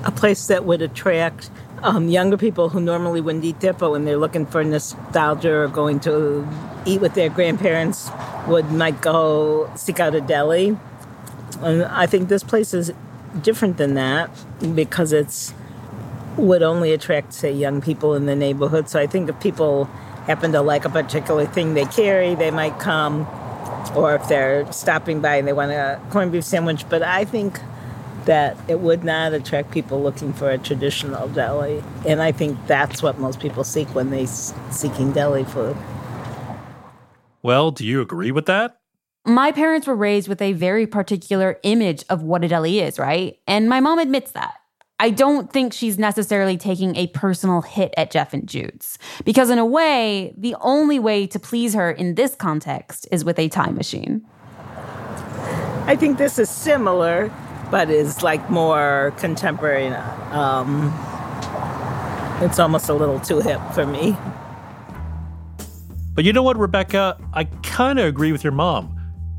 a 0.03 0.11
place 0.11 0.47
that 0.47 0.65
would 0.65 0.82
attract 0.82 1.49
um, 1.82 2.07
younger 2.07 2.38
people 2.38 2.69
who 2.69 2.80
normally 2.80 3.21
wouldn't 3.21 3.43
eat 3.43 3.59
there, 3.59 3.74
but 3.74 3.91
when 3.91 4.05
they're 4.05 4.17
looking 4.17 4.45
for 4.45 4.63
nostalgia 4.63 5.53
or 5.53 5.67
going 5.67 5.99
to 6.01 6.47
eat 6.86 7.01
with 7.01 7.13
their 7.13 7.30
grandparents, 7.30 8.09
would 8.47 8.71
might 8.71 9.01
go 9.01 9.71
seek 9.76 9.99
out 9.99 10.15
a 10.15 10.21
deli. 10.21 10.78
And 11.61 11.84
I 11.84 12.07
think 12.07 12.30
this 12.30 12.43
place 12.43 12.74
is 12.74 12.91
different 13.41 13.77
than 13.77 13.95
that 13.95 14.29
because 14.75 15.13
it's 15.13 15.53
would 16.38 16.63
only 16.63 16.93
attract 16.93 17.34
say 17.34 17.51
young 17.51 17.81
people 17.81 18.15
in 18.15 18.25
the 18.25 18.36
neighborhood. 18.36 18.89
So 18.89 18.99
I 18.99 19.07
think 19.07 19.29
if 19.29 19.39
people 19.39 19.86
happen 20.25 20.51
to 20.53 20.61
like 20.61 20.86
a 20.86 20.89
particular 20.89 21.45
thing 21.45 21.73
they 21.73 21.86
carry, 21.86 22.36
they 22.36 22.51
might 22.51 22.79
come. 22.79 23.27
Or 23.95 24.15
if 24.15 24.27
they're 24.27 24.71
stopping 24.71 25.21
by 25.21 25.36
and 25.36 25.47
they 25.47 25.53
want 25.53 25.71
a 25.71 25.99
corned 26.09 26.31
beef 26.31 26.43
sandwich, 26.43 26.86
but 26.89 27.03
I 27.03 27.25
think 27.25 27.59
that 28.25 28.57
it 28.67 28.79
would 28.79 29.03
not 29.03 29.34
attract 29.34 29.71
people 29.71 30.01
looking 30.01 30.34
for 30.34 30.49
a 30.49 30.57
traditional 30.57 31.27
deli. 31.27 31.84
And 32.07 32.21
I 32.21 32.31
think 32.31 32.57
that's 32.67 33.03
what 33.03 33.19
most 33.19 33.39
people 33.39 33.63
seek 33.63 33.93
when 33.93 34.09
they 34.09 34.25
seeking 34.25 35.11
deli 35.11 35.43
food. 35.43 35.75
Well, 37.41 37.71
do 37.71 37.86
you 37.86 38.01
agree 38.01 38.31
with 38.31 38.45
that? 38.45 38.79
My 39.26 39.53
parents 39.53 39.88
were 39.88 39.95
raised 39.95 40.28
with 40.28 40.41
a 40.41 40.51
very 40.53 40.86
particular 40.86 41.57
image 41.63 42.03
of 42.09 42.24
what 42.24 42.43
a 42.43 42.47
deli 42.49 42.80
is, 42.80 42.99
right? 42.99 43.38
And 43.47 43.69
my 43.69 43.80
mom 43.80 43.99
admits 43.99 44.32
that. 44.32 44.55
I 44.99 45.09
don't 45.09 45.51
think 45.51 45.74
she's 45.74 45.97
necessarily 45.97 46.57
taking 46.57 46.95
a 46.95 47.07
personal 47.07 47.61
hit 47.61 47.93
at 47.95 48.11
Jeff 48.11 48.34
and 48.34 48.47
Jude's. 48.47 48.97
Because, 49.24 49.49
in 49.49 49.59
a 49.59 49.65
way, 49.65 50.34
the 50.38 50.55
only 50.59 50.99
way 50.99 51.26
to 51.28 51.39
please 51.39 51.74
her 51.74 51.89
in 51.89 52.15
this 52.15 52.36
context 52.36 53.07
is 53.11 53.24
with 53.24 53.39
a 53.39 53.47
time 53.47 53.76
machine. 53.76 54.26
I 55.86 55.95
think 55.97 56.17
this 56.17 56.38
is 56.38 56.49
similar 56.49 57.32
but 57.74 57.89
is 57.89 58.21
like 58.21 58.51
more 58.51 59.15
contemporary. 59.17 59.88
Um, 59.88 60.93
it's 62.39 62.59
almost 62.59 62.88
a 62.88 62.93
little 62.93 63.19
too 63.19 63.39
hip 63.39 63.59
for 63.74 63.84
me. 63.84 64.15
But 66.13 66.24
you 66.24 66.34
know 66.34 66.43
what, 66.43 66.55
Rebecca? 66.55 67.17
I 67.34 67.45
kind 67.45 67.97
of 67.97 68.05
agree 68.05 68.32
with 68.32 68.43
your 68.43 68.53
mom. 68.53 68.92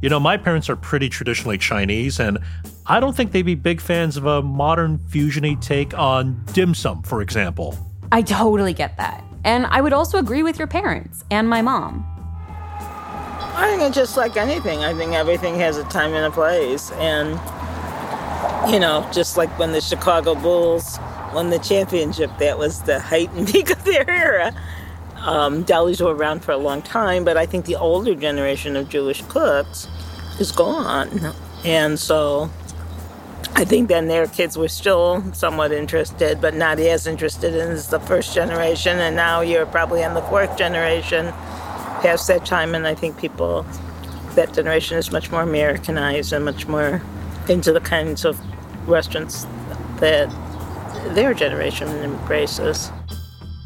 You 0.05 0.11
know, 0.11 0.21
my 0.21 0.37
parents 0.37 0.69
are 0.69 0.77
pretty 0.77 1.09
traditionally 1.09 1.57
Chinese, 1.57 2.21
and 2.21 2.37
I 2.85 3.01
don't 3.01 3.17
think 3.17 3.33
they'd 3.33 3.41
be 3.41 3.55
big 3.55 3.81
fans 3.81 4.19
of 4.19 4.27
a 4.27 4.43
modern 4.43 4.99
fusiony 4.99 5.59
take 5.59 5.97
on 5.97 6.45
dim 6.53 6.75
sum, 6.75 7.03
for 7.05 7.23
example. 7.23 7.79
I 8.13 8.21
totally 8.21 8.75
get 8.75 8.99
that. 8.99 9.25
And 9.45 9.65
I 9.65 9.81
would 9.81 9.95
also 9.95 10.19
agree 10.19 10.43
with 10.43 10.59
your 10.59 10.69
parents 10.69 11.25
and 11.31 11.49
my 11.49 11.63
mom. 11.63 12.07
I 13.57 13.67
think 13.71 13.81
it's 13.81 13.97
just 13.97 14.19
like 14.19 14.37
anything. 14.37 14.81
I 14.81 14.93
think 14.93 15.15
everything 15.15 15.59
has 15.61 15.79
a 15.79 15.85
time 15.85 16.13
and 16.13 16.27
a 16.27 16.31
place. 16.31 16.91
And 16.91 17.31
you 18.71 18.79
know, 18.79 19.09
just 19.11 19.39
like 19.39 19.59
when 19.59 19.73
the 19.73 19.81
Chicago 19.81 20.35
Bulls 20.35 20.99
won 21.33 21.49
the 21.49 21.59
championship, 21.61 22.31
that 22.41 22.59
was 22.59 22.83
the 22.83 23.01
height 23.01 23.31
and 23.33 23.49
peak 23.49 23.71
of 23.71 23.83
their 23.85 24.11
era. 24.11 24.53
Um, 25.25 25.65
delis 25.65 26.03
were 26.03 26.15
around 26.15 26.45
for 26.45 26.53
a 26.53 26.59
long 26.59 26.83
time, 26.83 27.25
but 27.25 27.37
I 27.37 27.47
think 27.47 27.65
the 27.65 27.77
older 27.77 28.15
generation 28.15 28.77
of 28.77 28.91
Jewish 28.91 29.23
cooks 29.23 29.89
is 30.39 30.53
gone. 30.53 31.35
And 31.65 31.99
so 31.99 32.51
I 33.55 33.65
think 33.65 33.89
then 33.89 34.09
their 34.09 34.27
kids 34.27 34.59
were 34.59 34.69
still 34.69 35.23
somewhat 35.33 35.73
interested, 35.73 36.41
but 36.41 36.55
not 36.55 36.79
as 36.79 37.07
interested 37.07 37.55
as 37.55 37.89
the 37.89 38.01
first 38.01 38.35
generation. 38.35 38.99
And 38.99 39.17
now 39.17 39.41
you're 39.41 39.65
probably 39.65 40.05
on 40.05 40.13
the 40.13 40.23
fourth 40.23 40.59
generation 40.59 41.27
past 42.03 42.27
that 42.29 42.45
time. 42.45 42.75
And 42.75 42.87
I 42.87 42.95
think 42.95 43.17
people, 43.17 43.65
that 44.35 44.53
generation 44.53 44.99
is 44.99 45.11
much 45.11 45.31
more 45.31 45.43
Americanized 45.43 46.33
and 46.35 46.45
much 46.45 46.69
more 46.69 47.01
into 47.49 47.73
the 47.73 47.81
kinds 47.81 48.25
of 48.27 48.39
restaurants 48.89 49.47
that 50.01 50.29
their 51.15 51.33
generation 51.33 51.89
embraces. 51.89 52.91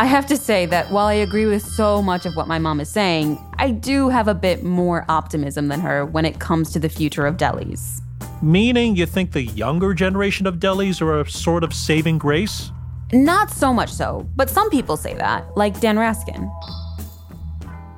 I 0.00 0.04
have 0.04 0.26
to 0.26 0.36
say 0.36 0.64
that 0.66 0.92
while 0.92 1.06
I 1.06 1.14
agree 1.14 1.46
with 1.46 1.60
so 1.60 2.00
much 2.00 2.24
of 2.24 2.36
what 2.36 2.46
my 2.46 2.60
mom 2.60 2.80
is 2.80 2.88
saying, 2.88 3.36
I 3.58 3.72
do 3.72 4.08
have 4.08 4.28
a 4.28 4.34
bit 4.34 4.62
more 4.62 5.04
optimism 5.08 5.66
than 5.66 5.80
her 5.80 6.06
when 6.06 6.24
it 6.24 6.38
comes 6.38 6.70
to 6.74 6.78
the 6.78 6.88
future 6.88 7.26
of 7.26 7.36
delis. 7.36 8.00
Meaning 8.40 8.94
you 8.94 9.06
think 9.06 9.32
the 9.32 9.42
younger 9.42 9.94
generation 9.94 10.46
of 10.46 10.60
delis 10.60 11.02
are 11.02 11.18
a 11.18 11.28
sort 11.28 11.64
of 11.64 11.74
saving 11.74 12.18
grace? 12.18 12.70
Not 13.12 13.50
so 13.50 13.74
much 13.74 13.92
so, 13.92 14.24
but 14.36 14.48
some 14.48 14.70
people 14.70 14.96
say 14.96 15.14
that, 15.14 15.44
like 15.56 15.80
Dan 15.80 15.96
Raskin. 15.96 16.48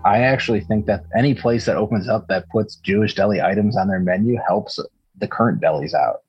I 0.06 0.20
actually 0.20 0.62
think 0.62 0.86
that 0.86 1.04
any 1.14 1.34
place 1.34 1.66
that 1.66 1.76
opens 1.76 2.08
up 2.08 2.28
that 2.28 2.48
puts 2.48 2.76
Jewish 2.76 3.14
deli 3.14 3.42
items 3.42 3.76
on 3.76 3.88
their 3.88 4.00
menu 4.00 4.38
helps 4.48 4.78
the 5.18 5.28
current 5.28 5.60
delis 5.60 5.92
out. 5.92 6.22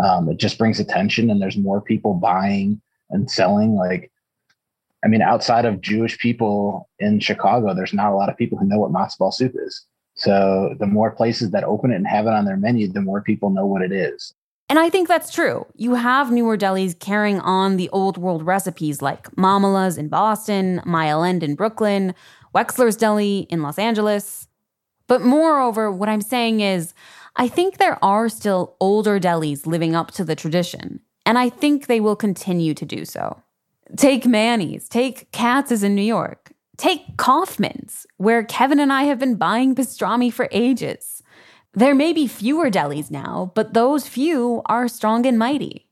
Um, 0.00 0.28
it 0.28 0.36
just 0.36 0.56
brings 0.56 0.78
attention, 0.78 1.30
and 1.30 1.42
there's 1.42 1.56
more 1.56 1.80
people 1.80 2.14
buying 2.14 2.80
and 3.10 3.28
selling. 3.28 3.74
Like, 3.74 4.12
I 5.06 5.08
mean, 5.08 5.22
outside 5.22 5.64
of 5.64 5.80
Jewish 5.80 6.18
people 6.18 6.88
in 6.98 7.20
Chicago, 7.20 7.72
there's 7.72 7.94
not 7.94 8.10
a 8.10 8.16
lot 8.16 8.28
of 8.28 8.36
people 8.36 8.58
who 8.58 8.66
know 8.66 8.80
what 8.80 8.90
matzo 8.90 9.18
ball 9.18 9.30
soup 9.30 9.54
is. 9.54 9.86
So 10.14 10.74
the 10.80 10.86
more 10.88 11.12
places 11.12 11.52
that 11.52 11.62
open 11.62 11.92
it 11.92 11.94
and 11.94 12.08
have 12.08 12.26
it 12.26 12.32
on 12.32 12.44
their 12.44 12.56
menu, 12.56 12.88
the 12.88 13.00
more 13.00 13.22
people 13.22 13.50
know 13.50 13.66
what 13.66 13.82
it 13.82 13.92
is. 13.92 14.34
And 14.68 14.80
I 14.80 14.90
think 14.90 15.06
that's 15.06 15.32
true. 15.32 15.64
You 15.76 15.94
have 15.94 16.32
newer 16.32 16.58
delis 16.58 16.98
carrying 16.98 17.38
on 17.38 17.76
the 17.76 17.88
old 17.90 18.18
world 18.18 18.42
recipes 18.44 19.00
like 19.00 19.28
Mamaleh's 19.36 19.96
in 19.96 20.08
Boston, 20.08 20.82
Mile 20.84 21.22
End 21.22 21.44
in 21.44 21.54
Brooklyn, 21.54 22.12
Wexler's 22.52 22.96
Deli 22.96 23.46
in 23.48 23.62
Los 23.62 23.78
Angeles. 23.78 24.48
But 25.06 25.22
moreover, 25.22 25.88
what 25.92 26.08
I'm 26.08 26.20
saying 26.20 26.62
is, 26.62 26.94
I 27.36 27.46
think 27.46 27.78
there 27.78 28.04
are 28.04 28.28
still 28.28 28.74
older 28.80 29.20
delis 29.20 29.66
living 29.66 29.94
up 29.94 30.10
to 30.12 30.24
the 30.24 30.34
tradition, 30.34 30.98
and 31.24 31.38
I 31.38 31.48
think 31.48 31.86
they 31.86 32.00
will 32.00 32.16
continue 32.16 32.74
to 32.74 32.84
do 32.84 33.04
so. 33.04 33.40
Take 33.94 34.26
Manny's, 34.26 34.88
take 34.88 35.30
Katz's 35.30 35.82
in 35.82 35.94
New 35.94 36.02
York, 36.02 36.50
take 36.76 37.16
Kaufman's, 37.16 38.06
where 38.16 38.42
Kevin 38.42 38.80
and 38.80 38.92
I 38.92 39.04
have 39.04 39.18
been 39.18 39.36
buying 39.36 39.74
pastrami 39.74 40.32
for 40.32 40.48
ages. 40.50 41.22
There 41.72 41.94
may 41.94 42.12
be 42.12 42.26
fewer 42.26 42.70
delis 42.70 43.10
now, 43.10 43.52
but 43.54 43.74
those 43.74 44.08
few 44.08 44.62
are 44.66 44.88
strong 44.88 45.24
and 45.26 45.38
mighty. 45.38 45.88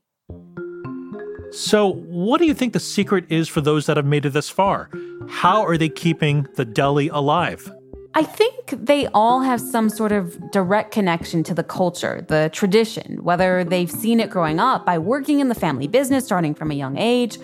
So, 1.53 1.93
what 1.93 2.39
do 2.39 2.47
you 2.47 2.55
think 2.55 2.73
the 2.73 2.81
secret 2.81 3.27
is 3.29 3.49
for 3.49 3.61
those 3.61 3.87
that 3.87 3.97
have 3.97 4.07
made 4.07 4.27
it 4.27 4.31
this 4.31 4.51
far? 4.51 4.91
How 5.29 5.65
are 5.65 5.79
they 5.79 5.89
keeping 5.89 6.49
the 6.57 6.65
deli 6.65 7.09
alive? 7.09 7.71
I 8.17 8.23
think 8.23 8.87
they 8.87 9.09
all 9.09 9.41
have 9.41 9.61
some 9.61 9.89
sort 9.89 10.13
of 10.13 10.53
direct 10.53 10.93
connection 10.93 11.43
to 11.45 11.55
the 11.55 11.65
culture, 11.65 12.25
the 12.29 12.49
tradition, 12.53 13.25
whether 13.25 13.65
they've 13.65 13.91
seen 13.91 14.21
it 14.21 14.31
growing 14.31 14.61
up 14.61 14.87
by 14.87 14.99
working 14.99 15.41
in 15.41 15.49
the 15.49 15.55
family 15.57 15.89
business 15.89 16.25
starting 16.25 16.55
from 16.55 16.71
a 16.71 16.75
young 16.75 16.97
age, 16.97 17.39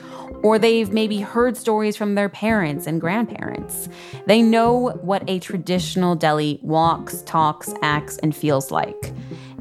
or 0.45 0.61
they've 0.61 0.93
maybe 0.93 1.21
heard 1.21 1.57
stories 1.57 1.97
from 1.97 2.15
their 2.15 2.29
parents 2.29 2.87
and 2.87 3.01
grandparents. 3.01 3.89
They 4.27 4.43
know 4.43 4.91
what 5.03 5.29
a 5.29 5.41
traditional 5.41 6.15
deli 6.15 6.61
walks, 6.63 7.23
talks, 7.23 7.75
acts, 7.83 8.19
and 8.19 8.35
feels 8.35 8.71
like. 8.71 9.13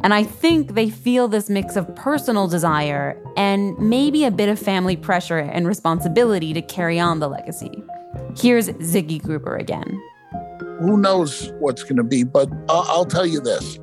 And 0.04 0.14
I 0.14 0.24
think 0.24 0.76
they 0.76 0.92
feel 0.92 1.28
this 1.28 1.50
mix 1.50 1.76
of 1.76 1.94
personal 1.96 2.48
desire 2.48 3.20
and 3.36 3.76
maybe 3.80 4.26
a 4.26 4.32
bit 4.32 4.48
of 4.48 4.60
family 4.60 4.96
pressure 4.96 5.40
and 5.40 5.68
responsibility 5.68 6.54
to 6.54 6.62
carry 6.62 7.00
on 7.00 7.20
the 7.20 7.28
legacy. 7.28 7.84
Here's 8.38 8.70
Ziggy 8.70 9.20
Gruber 9.22 9.58
again 9.58 10.00
who 10.80 10.98
knows 10.98 11.52
what's 11.60 11.84
going 11.84 11.98
to 11.98 12.04
be, 12.04 12.24
but 12.24 12.50
I'll, 12.70 12.86
I'll 12.88 13.06
tell 13.06 13.26
you 13.26 13.42
this. 13.42 13.80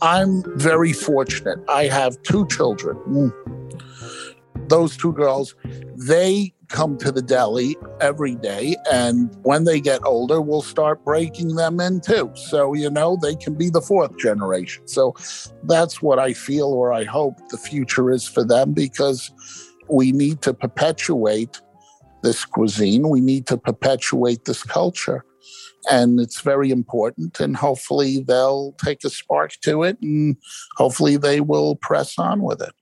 I'm 0.00 0.42
very 0.58 0.92
fortunate. 0.92 1.58
I 1.68 1.84
have 1.84 2.20
two 2.22 2.46
children. 2.48 2.96
Mm. 3.08 4.68
Those 4.68 4.96
two 4.96 5.12
girls, 5.12 5.54
they 5.96 6.52
come 6.68 6.98
to 6.98 7.10
the 7.10 7.22
deli 7.22 7.76
every 8.00 8.34
day. 8.36 8.76
And 8.92 9.34
when 9.42 9.64
they 9.64 9.80
get 9.80 10.04
older, 10.04 10.40
we'll 10.40 10.62
start 10.62 11.04
breaking 11.04 11.56
them 11.56 11.80
in 11.80 12.00
too. 12.00 12.30
So, 12.34 12.74
you 12.74 12.90
know, 12.90 13.18
they 13.20 13.34
can 13.34 13.54
be 13.54 13.70
the 13.70 13.80
fourth 13.80 14.16
generation. 14.18 14.86
So 14.86 15.14
that's 15.64 16.02
what 16.02 16.18
I 16.18 16.34
feel 16.34 16.68
or 16.68 16.92
I 16.92 17.04
hope 17.04 17.36
the 17.48 17.56
future 17.56 18.10
is 18.10 18.26
for 18.28 18.44
them 18.44 18.72
because 18.72 19.30
we 19.88 20.12
need 20.12 20.42
to 20.42 20.52
perpetuate 20.52 21.60
this 22.22 22.44
cuisine. 22.44 23.08
We 23.08 23.20
need 23.20 23.46
to 23.46 23.56
perpetuate 23.56 24.44
this 24.44 24.62
culture 24.62 25.24
and 25.90 26.20
it's 26.20 26.40
very 26.40 26.70
important 26.70 27.38
and 27.40 27.56
hopefully 27.56 28.20
they'll 28.20 28.72
take 28.72 29.04
a 29.04 29.10
spark 29.10 29.52
to 29.62 29.82
it 29.82 29.98
and 30.00 30.36
hopefully 30.76 31.16
they 31.16 31.40
will 31.40 31.76
press 31.76 32.18
on 32.18 32.42
with 32.42 32.60
it 32.60 32.72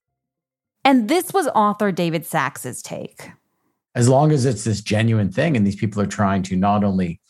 and 0.85 1.09
this 1.09 1.33
was 1.33 1.49
author 1.49 1.93
david 1.93 2.25
Sax's 2.25 2.83
take 2.83 3.31
as 3.95 4.09
long 4.09 4.33
as 4.33 4.45
it's 4.45 4.65
this 4.65 4.81
genuine 4.81 5.31
thing 5.31 5.57
and 5.57 5.67
these 5.67 5.77
people 5.77 6.01
are 6.01 6.07
trying 6.07 6.43
to 6.43 6.57
not 6.57 6.85
only 6.85 7.21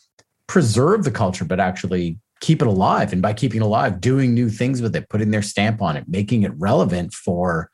preserve 0.47 1.03
the 1.03 1.11
culture 1.11 1.45
but 1.45 1.59
actually 1.59 2.17
keep 2.39 2.61
it 2.61 2.67
alive 2.67 3.11
and 3.11 3.21
by 3.21 3.33
keeping 3.33 3.61
it 3.61 3.65
alive 3.65 3.99
doing 3.99 4.33
new 4.33 4.49
things 4.49 4.81
with 4.81 4.95
it 4.95 5.09
putting 5.09 5.31
their 5.31 5.41
stamp 5.41 5.81
on 5.81 5.97
it 5.97 6.05
making 6.07 6.43
it 6.43 6.51
relevant 6.57 7.13
for 7.13 7.69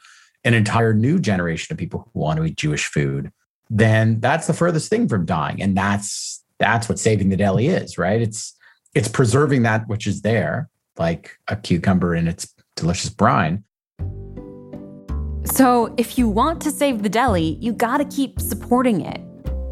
an 0.45 0.53
entire 0.53 0.93
new 0.93 1.19
generation 1.19 1.73
of 1.73 1.77
people 1.77 2.09
who 2.13 2.19
want 2.19 2.37
to 2.37 2.45
eat 2.45 2.55
jewish 2.55 2.85
food 2.85 3.31
then 3.75 4.19
that's 4.19 4.45
the 4.45 4.53
furthest 4.53 4.89
thing 4.89 5.07
from 5.07 5.25
dying. 5.25 5.61
And 5.61 5.75
that's 5.75 6.42
that's 6.59 6.87
what 6.87 6.99
saving 6.99 7.29
the 7.29 7.37
deli 7.37 7.67
is, 7.67 7.97
right? 7.97 8.21
It's 8.21 8.55
it's 8.93 9.07
preserving 9.07 9.63
that 9.63 9.87
which 9.87 10.05
is 10.07 10.21
there, 10.21 10.69
like 10.97 11.37
a 11.47 11.55
cucumber 11.55 12.15
in 12.15 12.27
its 12.27 12.53
delicious 12.75 13.09
brine. 13.09 13.63
So, 15.45 15.93
if 15.97 16.17
you 16.17 16.29
want 16.29 16.61
to 16.61 16.71
save 16.71 17.03
the 17.03 17.09
deli, 17.09 17.57
you 17.59 17.73
gotta 17.73 18.05
keep 18.05 18.39
supporting 18.39 19.01
it. 19.01 19.19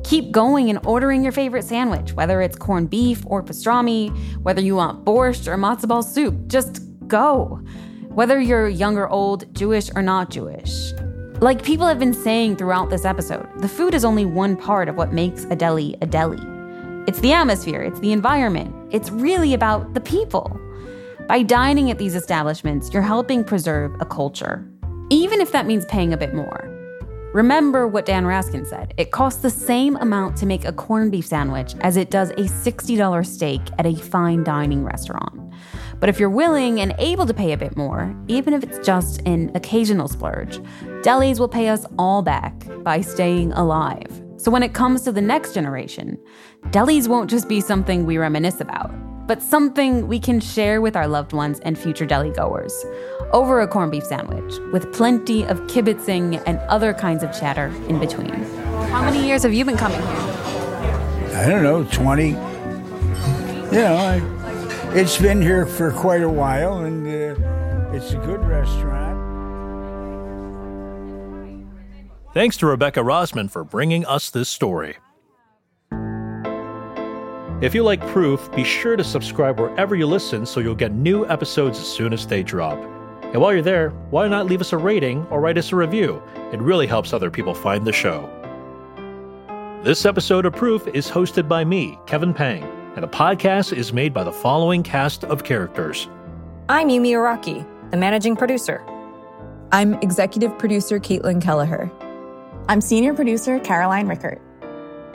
Keep 0.04 0.32
going 0.32 0.70
and 0.70 0.86
ordering 0.86 1.24
your 1.24 1.32
favorite 1.32 1.64
sandwich, 1.64 2.14
whether 2.14 2.42
it's 2.42 2.58
corned 2.58 2.90
beef 2.90 3.24
or 3.26 3.42
pastrami, 3.42 4.10
whether 4.42 4.62
you 4.62 4.76
want 4.76 5.06
borscht 5.06 5.48
or 5.48 5.56
matzo 5.56 5.88
ball 5.88 6.04
soup. 6.04 6.48
Just 6.48 6.82
go. 7.08 7.62
Whether 8.10 8.42
you're 8.42 8.68
young 8.68 8.98
or 8.98 9.08
old, 9.08 9.54
Jewish 9.56 9.90
or 9.96 10.02
not 10.02 10.30
Jewish. 10.30 10.92
Like 11.40 11.64
people 11.64 11.88
have 11.88 12.00
been 12.00 12.14
saying 12.14 12.58
throughout 12.58 12.90
this 12.90 13.06
episode, 13.06 13.48
the 13.62 13.70
food 13.70 13.94
is 13.94 14.04
only 14.04 14.26
one 14.26 14.58
part 14.58 14.90
of 14.90 14.96
what 14.96 15.14
makes 15.14 15.46
a 15.46 15.56
deli 15.56 15.96
a 16.02 16.06
deli. 16.06 16.61
It's 17.12 17.20
the 17.20 17.34
atmosphere, 17.34 17.82
it's 17.82 18.00
the 18.00 18.14
environment, 18.14 18.74
it's 18.90 19.10
really 19.10 19.54
about 19.54 19.94
the 19.94 20.00
people. 20.00 20.58
By 21.28 21.44
dining 21.44 21.92
at 21.92 21.98
these 21.98 22.16
establishments, 22.16 22.94
you're 22.94 23.04
helping 23.04 23.44
preserve 23.44 23.94
a 24.00 24.06
culture, 24.06 24.66
even 25.10 25.42
if 25.42 25.52
that 25.52 25.68
means 25.68 25.84
paying 25.88 26.14
a 26.14 26.18
bit 26.18 26.34
more. 26.34 26.70
Remember 27.34 27.86
what 27.86 28.06
Dan 28.06 28.24
Raskin 28.24 28.66
said 28.66 28.94
it 28.96 29.12
costs 29.12 29.42
the 29.42 29.50
same 29.50 29.98
amount 29.98 30.38
to 30.38 30.46
make 30.46 30.64
a 30.64 30.72
corned 30.72 31.12
beef 31.12 31.26
sandwich 31.26 31.76
as 31.82 31.98
it 31.98 32.12
does 32.12 32.30
a 32.30 32.44
$60 32.44 33.26
steak 33.26 33.60
at 33.78 33.86
a 33.86 33.94
fine 33.94 34.46
dining 34.46 34.86
restaurant. 34.86 35.54
But 36.00 36.08
if 36.08 36.18
you're 36.18 36.30
willing 36.30 36.80
and 36.80 36.96
able 36.98 37.26
to 37.26 37.34
pay 37.34 37.52
a 37.52 37.58
bit 37.58 37.76
more, 37.76 38.16
even 38.30 38.54
if 38.54 38.64
it's 38.64 38.80
just 38.88 39.22
an 39.28 39.52
occasional 39.54 40.08
splurge, 40.08 40.60
delis 41.04 41.40
will 41.40 41.50
pay 41.50 41.68
us 41.68 41.86
all 42.00 42.22
back 42.22 42.54
by 42.86 43.02
staying 43.02 43.52
alive. 43.52 44.21
So 44.42 44.50
when 44.50 44.64
it 44.64 44.74
comes 44.74 45.04
to 45.04 45.12
the 45.12 45.22
next 45.22 45.54
generation, 45.54 46.18
delis 46.72 47.08
won't 47.08 47.30
just 47.30 47.48
be 47.48 47.62
something 47.62 48.08
we 48.08 48.18
reminisce 48.18 48.60
about, 48.60 48.90
but 49.28 49.40
something 49.40 50.08
we 50.08 50.20
can 50.20 50.40
share 50.40 50.82
with 50.82 50.96
our 50.96 51.08
loved 51.08 51.32
ones 51.32 51.60
and 51.60 51.78
future 51.78 52.08
deli 52.08 52.32
goers 52.32 52.74
over 53.34 53.62
a 53.62 53.68
corned 53.68 53.92
beef 53.92 54.04
sandwich 54.04 54.56
with 54.74 54.92
plenty 54.94 55.44
of 55.44 55.60
kibitzing 55.68 56.42
and 56.48 56.58
other 56.70 56.92
kinds 56.92 57.22
of 57.22 57.32
chatter 57.32 57.68
in 57.88 58.00
between. 58.00 58.34
How 58.90 59.04
many 59.04 59.28
years 59.28 59.44
have 59.44 59.54
you 59.54 59.64
been 59.64 59.78
coming 59.78 60.02
here? 60.02 61.38
I 61.38 61.46
don't 61.48 61.62
know, 61.62 61.84
20. 61.84 62.30
You 62.30 62.36
know, 62.36 63.96
I, 63.96 64.92
it's 64.96 65.20
been 65.20 65.40
here 65.40 65.68
for 65.68 65.92
quite 65.92 66.24
a 66.24 66.30
while, 66.30 66.80
and 66.80 67.06
uh, 67.06 67.96
it's 67.96 68.14
a 68.14 68.18
good 68.18 68.44
restaurant. 68.44 69.11
Thanks 72.34 72.56
to 72.58 72.66
Rebecca 72.66 73.02
Rosman 73.02 73.50
for 73.50 73.66
bringing 73.66 74.06
us 74.06 74.30
this 74.30 74.48
story. 74.48 74.96
If 77.62 77.76
you 77.76 77.84
like 77.84 78.00
Proof, 78.08 78.50
be 78.56 78.64
sure 78.64 78.96
to 78.96 79.04
subscribe 79.04 79.60
wherever 79.60 79.96
you 79.96 80.08
listen 80.08 80.46
so 80.46 80.62
you'll 80.62 80.74
get 80.74 80.94
new 80.94 81.28
episodes 81.28 81.78
as 81.78 81.86
soon 81.86 82.14
as 82.14 82.26
they 82.26 82.42
drop. 82.42 82.78
And 83.34 83.42
while 83.42 83.52
you're 83.52 83.62
there, 83.62 83.90
why 84.12 84.30
not 84.30 84.46
leave 84.46 84.62
us 84.62 84.72
a 84.72 84.78
rating 84.78 85.26
or 85.28 85.42
write 85.42 85.58
us 85.58 85.74
a 85.74 85.76
review? 85.76 86.24
It 86.54 86.62
really 86.62 86.88
helps 86.88 87.12
other 87.12 87.30
people 87.30 87.54
find 87.54 87.86
the 87.86 87.92
show. 87.92 88.30
This 89.84 90.06
episode 90.06 90.46
of 90.46 90.54
Proof 90.54 90.88
is 90.88 91.10
hosted 91.10 91.50
by 91.50 91.66
me, 91.66 92.00
Kevin 92.06 92.34
Pang, 92.34 92.64
and 92.96 93.04
the 93.04 93.10
podcast 93.10 93.76
is 93.76 93.92
made 93.92 94.14
by 94.14 94.24
the 94.24 94.32
following 94.32 94.84
cast 94.84 95.26
of 95.26 95.44
characters. 95.44 96.08
I'm 96.70 96.88
Yumi 96.88 97.10
Araki, 97.10 97.68
the 97.92 97.98
managing 97.98 98.38
producer. 98.38 98.82
I'm 99.74 99.96
executive 99.96 100.58
producer 100.58 100.98
Caitlin 100.98 101.42
Kelleher. 101.42 101.92
I'm 102.72 102.80
senior 102.80 103.14
producer 103.14 103.60
Caroline 103.60 104.08
Rickert. 104.08 104.42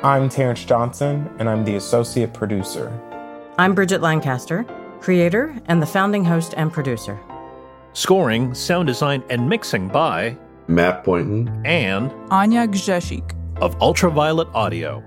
I'm 0.03 0.29
Terrence 0.29 0.63
Johnson, 0.63 1.27
and 1.39 1.49
I'm 1.49 1.65
the 1.65 1.77
associate 1.77 2.35
producer. 2.35 2.93
I'm 3.57 3.75
Bridget 3.75 4.03
Lancaster, 4.03 4.67
creator 5.01 5.57
and 5.65 5.81
the 5.81 5.87
founding 5.87 6.23
host 6.23 6.53
and 6.59 6.71
producer. 6.71 7.19
Scoring, 7.95 8.53
sound 8.53 8.89
design, 8.89 9.25
and 9.31 9.49
mixing 9.49 9.89
by 9.89 10.37
Matt 10.69 11.03
Boynton 11.03 11.63
and 11.65 12.13
Anya 12.31 12.67
Gzeshik 12.67 13.35
of 13.63 13.75
Ultraviolet 13.81 14.49
Audio. 14.53 15.03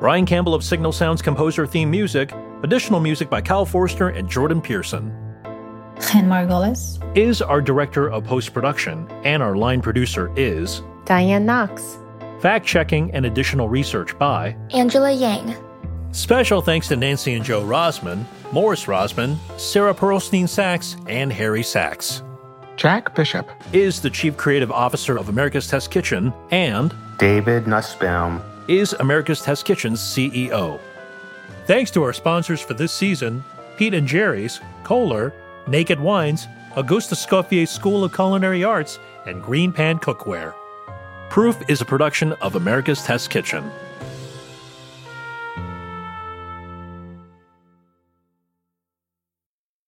Brian 0.00 0.26
Campbell 0.26 0.54
of 0.54 0.64
Signal 0.64 0.90
Sounds 0.90 1.22
composer 1.22 1.64
theme 1.64 1.92
music, 1.92 2.32
additional 2.64 2.98
music 2.98 3.30
by 3.30 3.40
Kyle 3.40 3.64
Forster 3.64 4.08
and 4.08 4.28
Jordan 4.28 4.60
Pearson. 4.60 5.16
Chen 6.00 6.26
Margolis 6.26 6.98
is 7.16 7.40
our 7.40 7.60
director 7.60 8.10
of 8.10 8.24
post 8.24 8.52
production, 8.52 9.08
and 9.22 9.40
our 9.40 9.54
line 9.54 9.80
producer 9.80 10.32
is 10.34 10.82
Diane 11.04 11.46
Knox. 11.46 11.98
Fact 12.40 12.66
checking 12.66 13.12
and 13.12 13.26
additional 13.26 13.68
research 13.68 14.18
by 14.18 14.56
Angela 14.72 15.12
Yang. 15.12 15.54
Special 16.12 16.60
thanks 16.60 16.88
to 16.88 16.96
Nancy 16.96 17.34
and 17.34 17.44
Joe 17.44 17.62
Rosman, 17.62 18.24
Morris 18.52 18.84
Rosman, 18.84 19.36
Sarah 19.58 19.94
Perlstein 19.94 20.48
Sachs, 20.48 20.96
and 21.06 21.32
Harry 21.32 21.62
Sachs. 21.62 22.22
Jack 22.76 23.14
Bishop 23.14 23.48
is 23.72 24.00
the 24.00 24.10
Chief 24.10 24.36
Creative 24.36 24.70
Officer 24.72 25.16
of 25.16 25.28
America's 25.28 25.68
Test 25.68 25.90
Kitchen, 25.90 26.32
and 26.50 26.94
David 27.18 27.66
Nussbaum 27.66 28.42
is 28.68 28.92
America's 28.94 29.40
Test 29.40 29.64
Kitchen's 29.64 30.00
CEO. 30.00 30.80
Thanks 31.66 31.90
to 31.92 32.02
our 32.02 32.12
sponsors 32.12 32.60
for 32.60 32.74
this 32.74 32.92
season 32.92 33.44
Pete 33.76 33.94
and 33.94 34.06
Gerry's, 34.06 34.60
Kohler, 34.84 35.32
Naked 35.66 36.00
Wines, 36.00 36.46
Auguste 36.76 37.12
Escoffier 37.12 37.68
School 37.68 38.04
of 38.04 38.12
Culinary 38.14 38.64
Arts, 38.64 38.98
and 39.26 39.42
Green 39.42 39.72
Pan 39.72 39.98
Cookware. 39.98 40.54
Proof 41.32 41.62
is 41.70 41.80
a 41.80 41.86
production 41.86 42.34
of 42.42 42.56
America's 42.56 43.02
Test 43.02 43.30
Kitchen. 43.30 43.72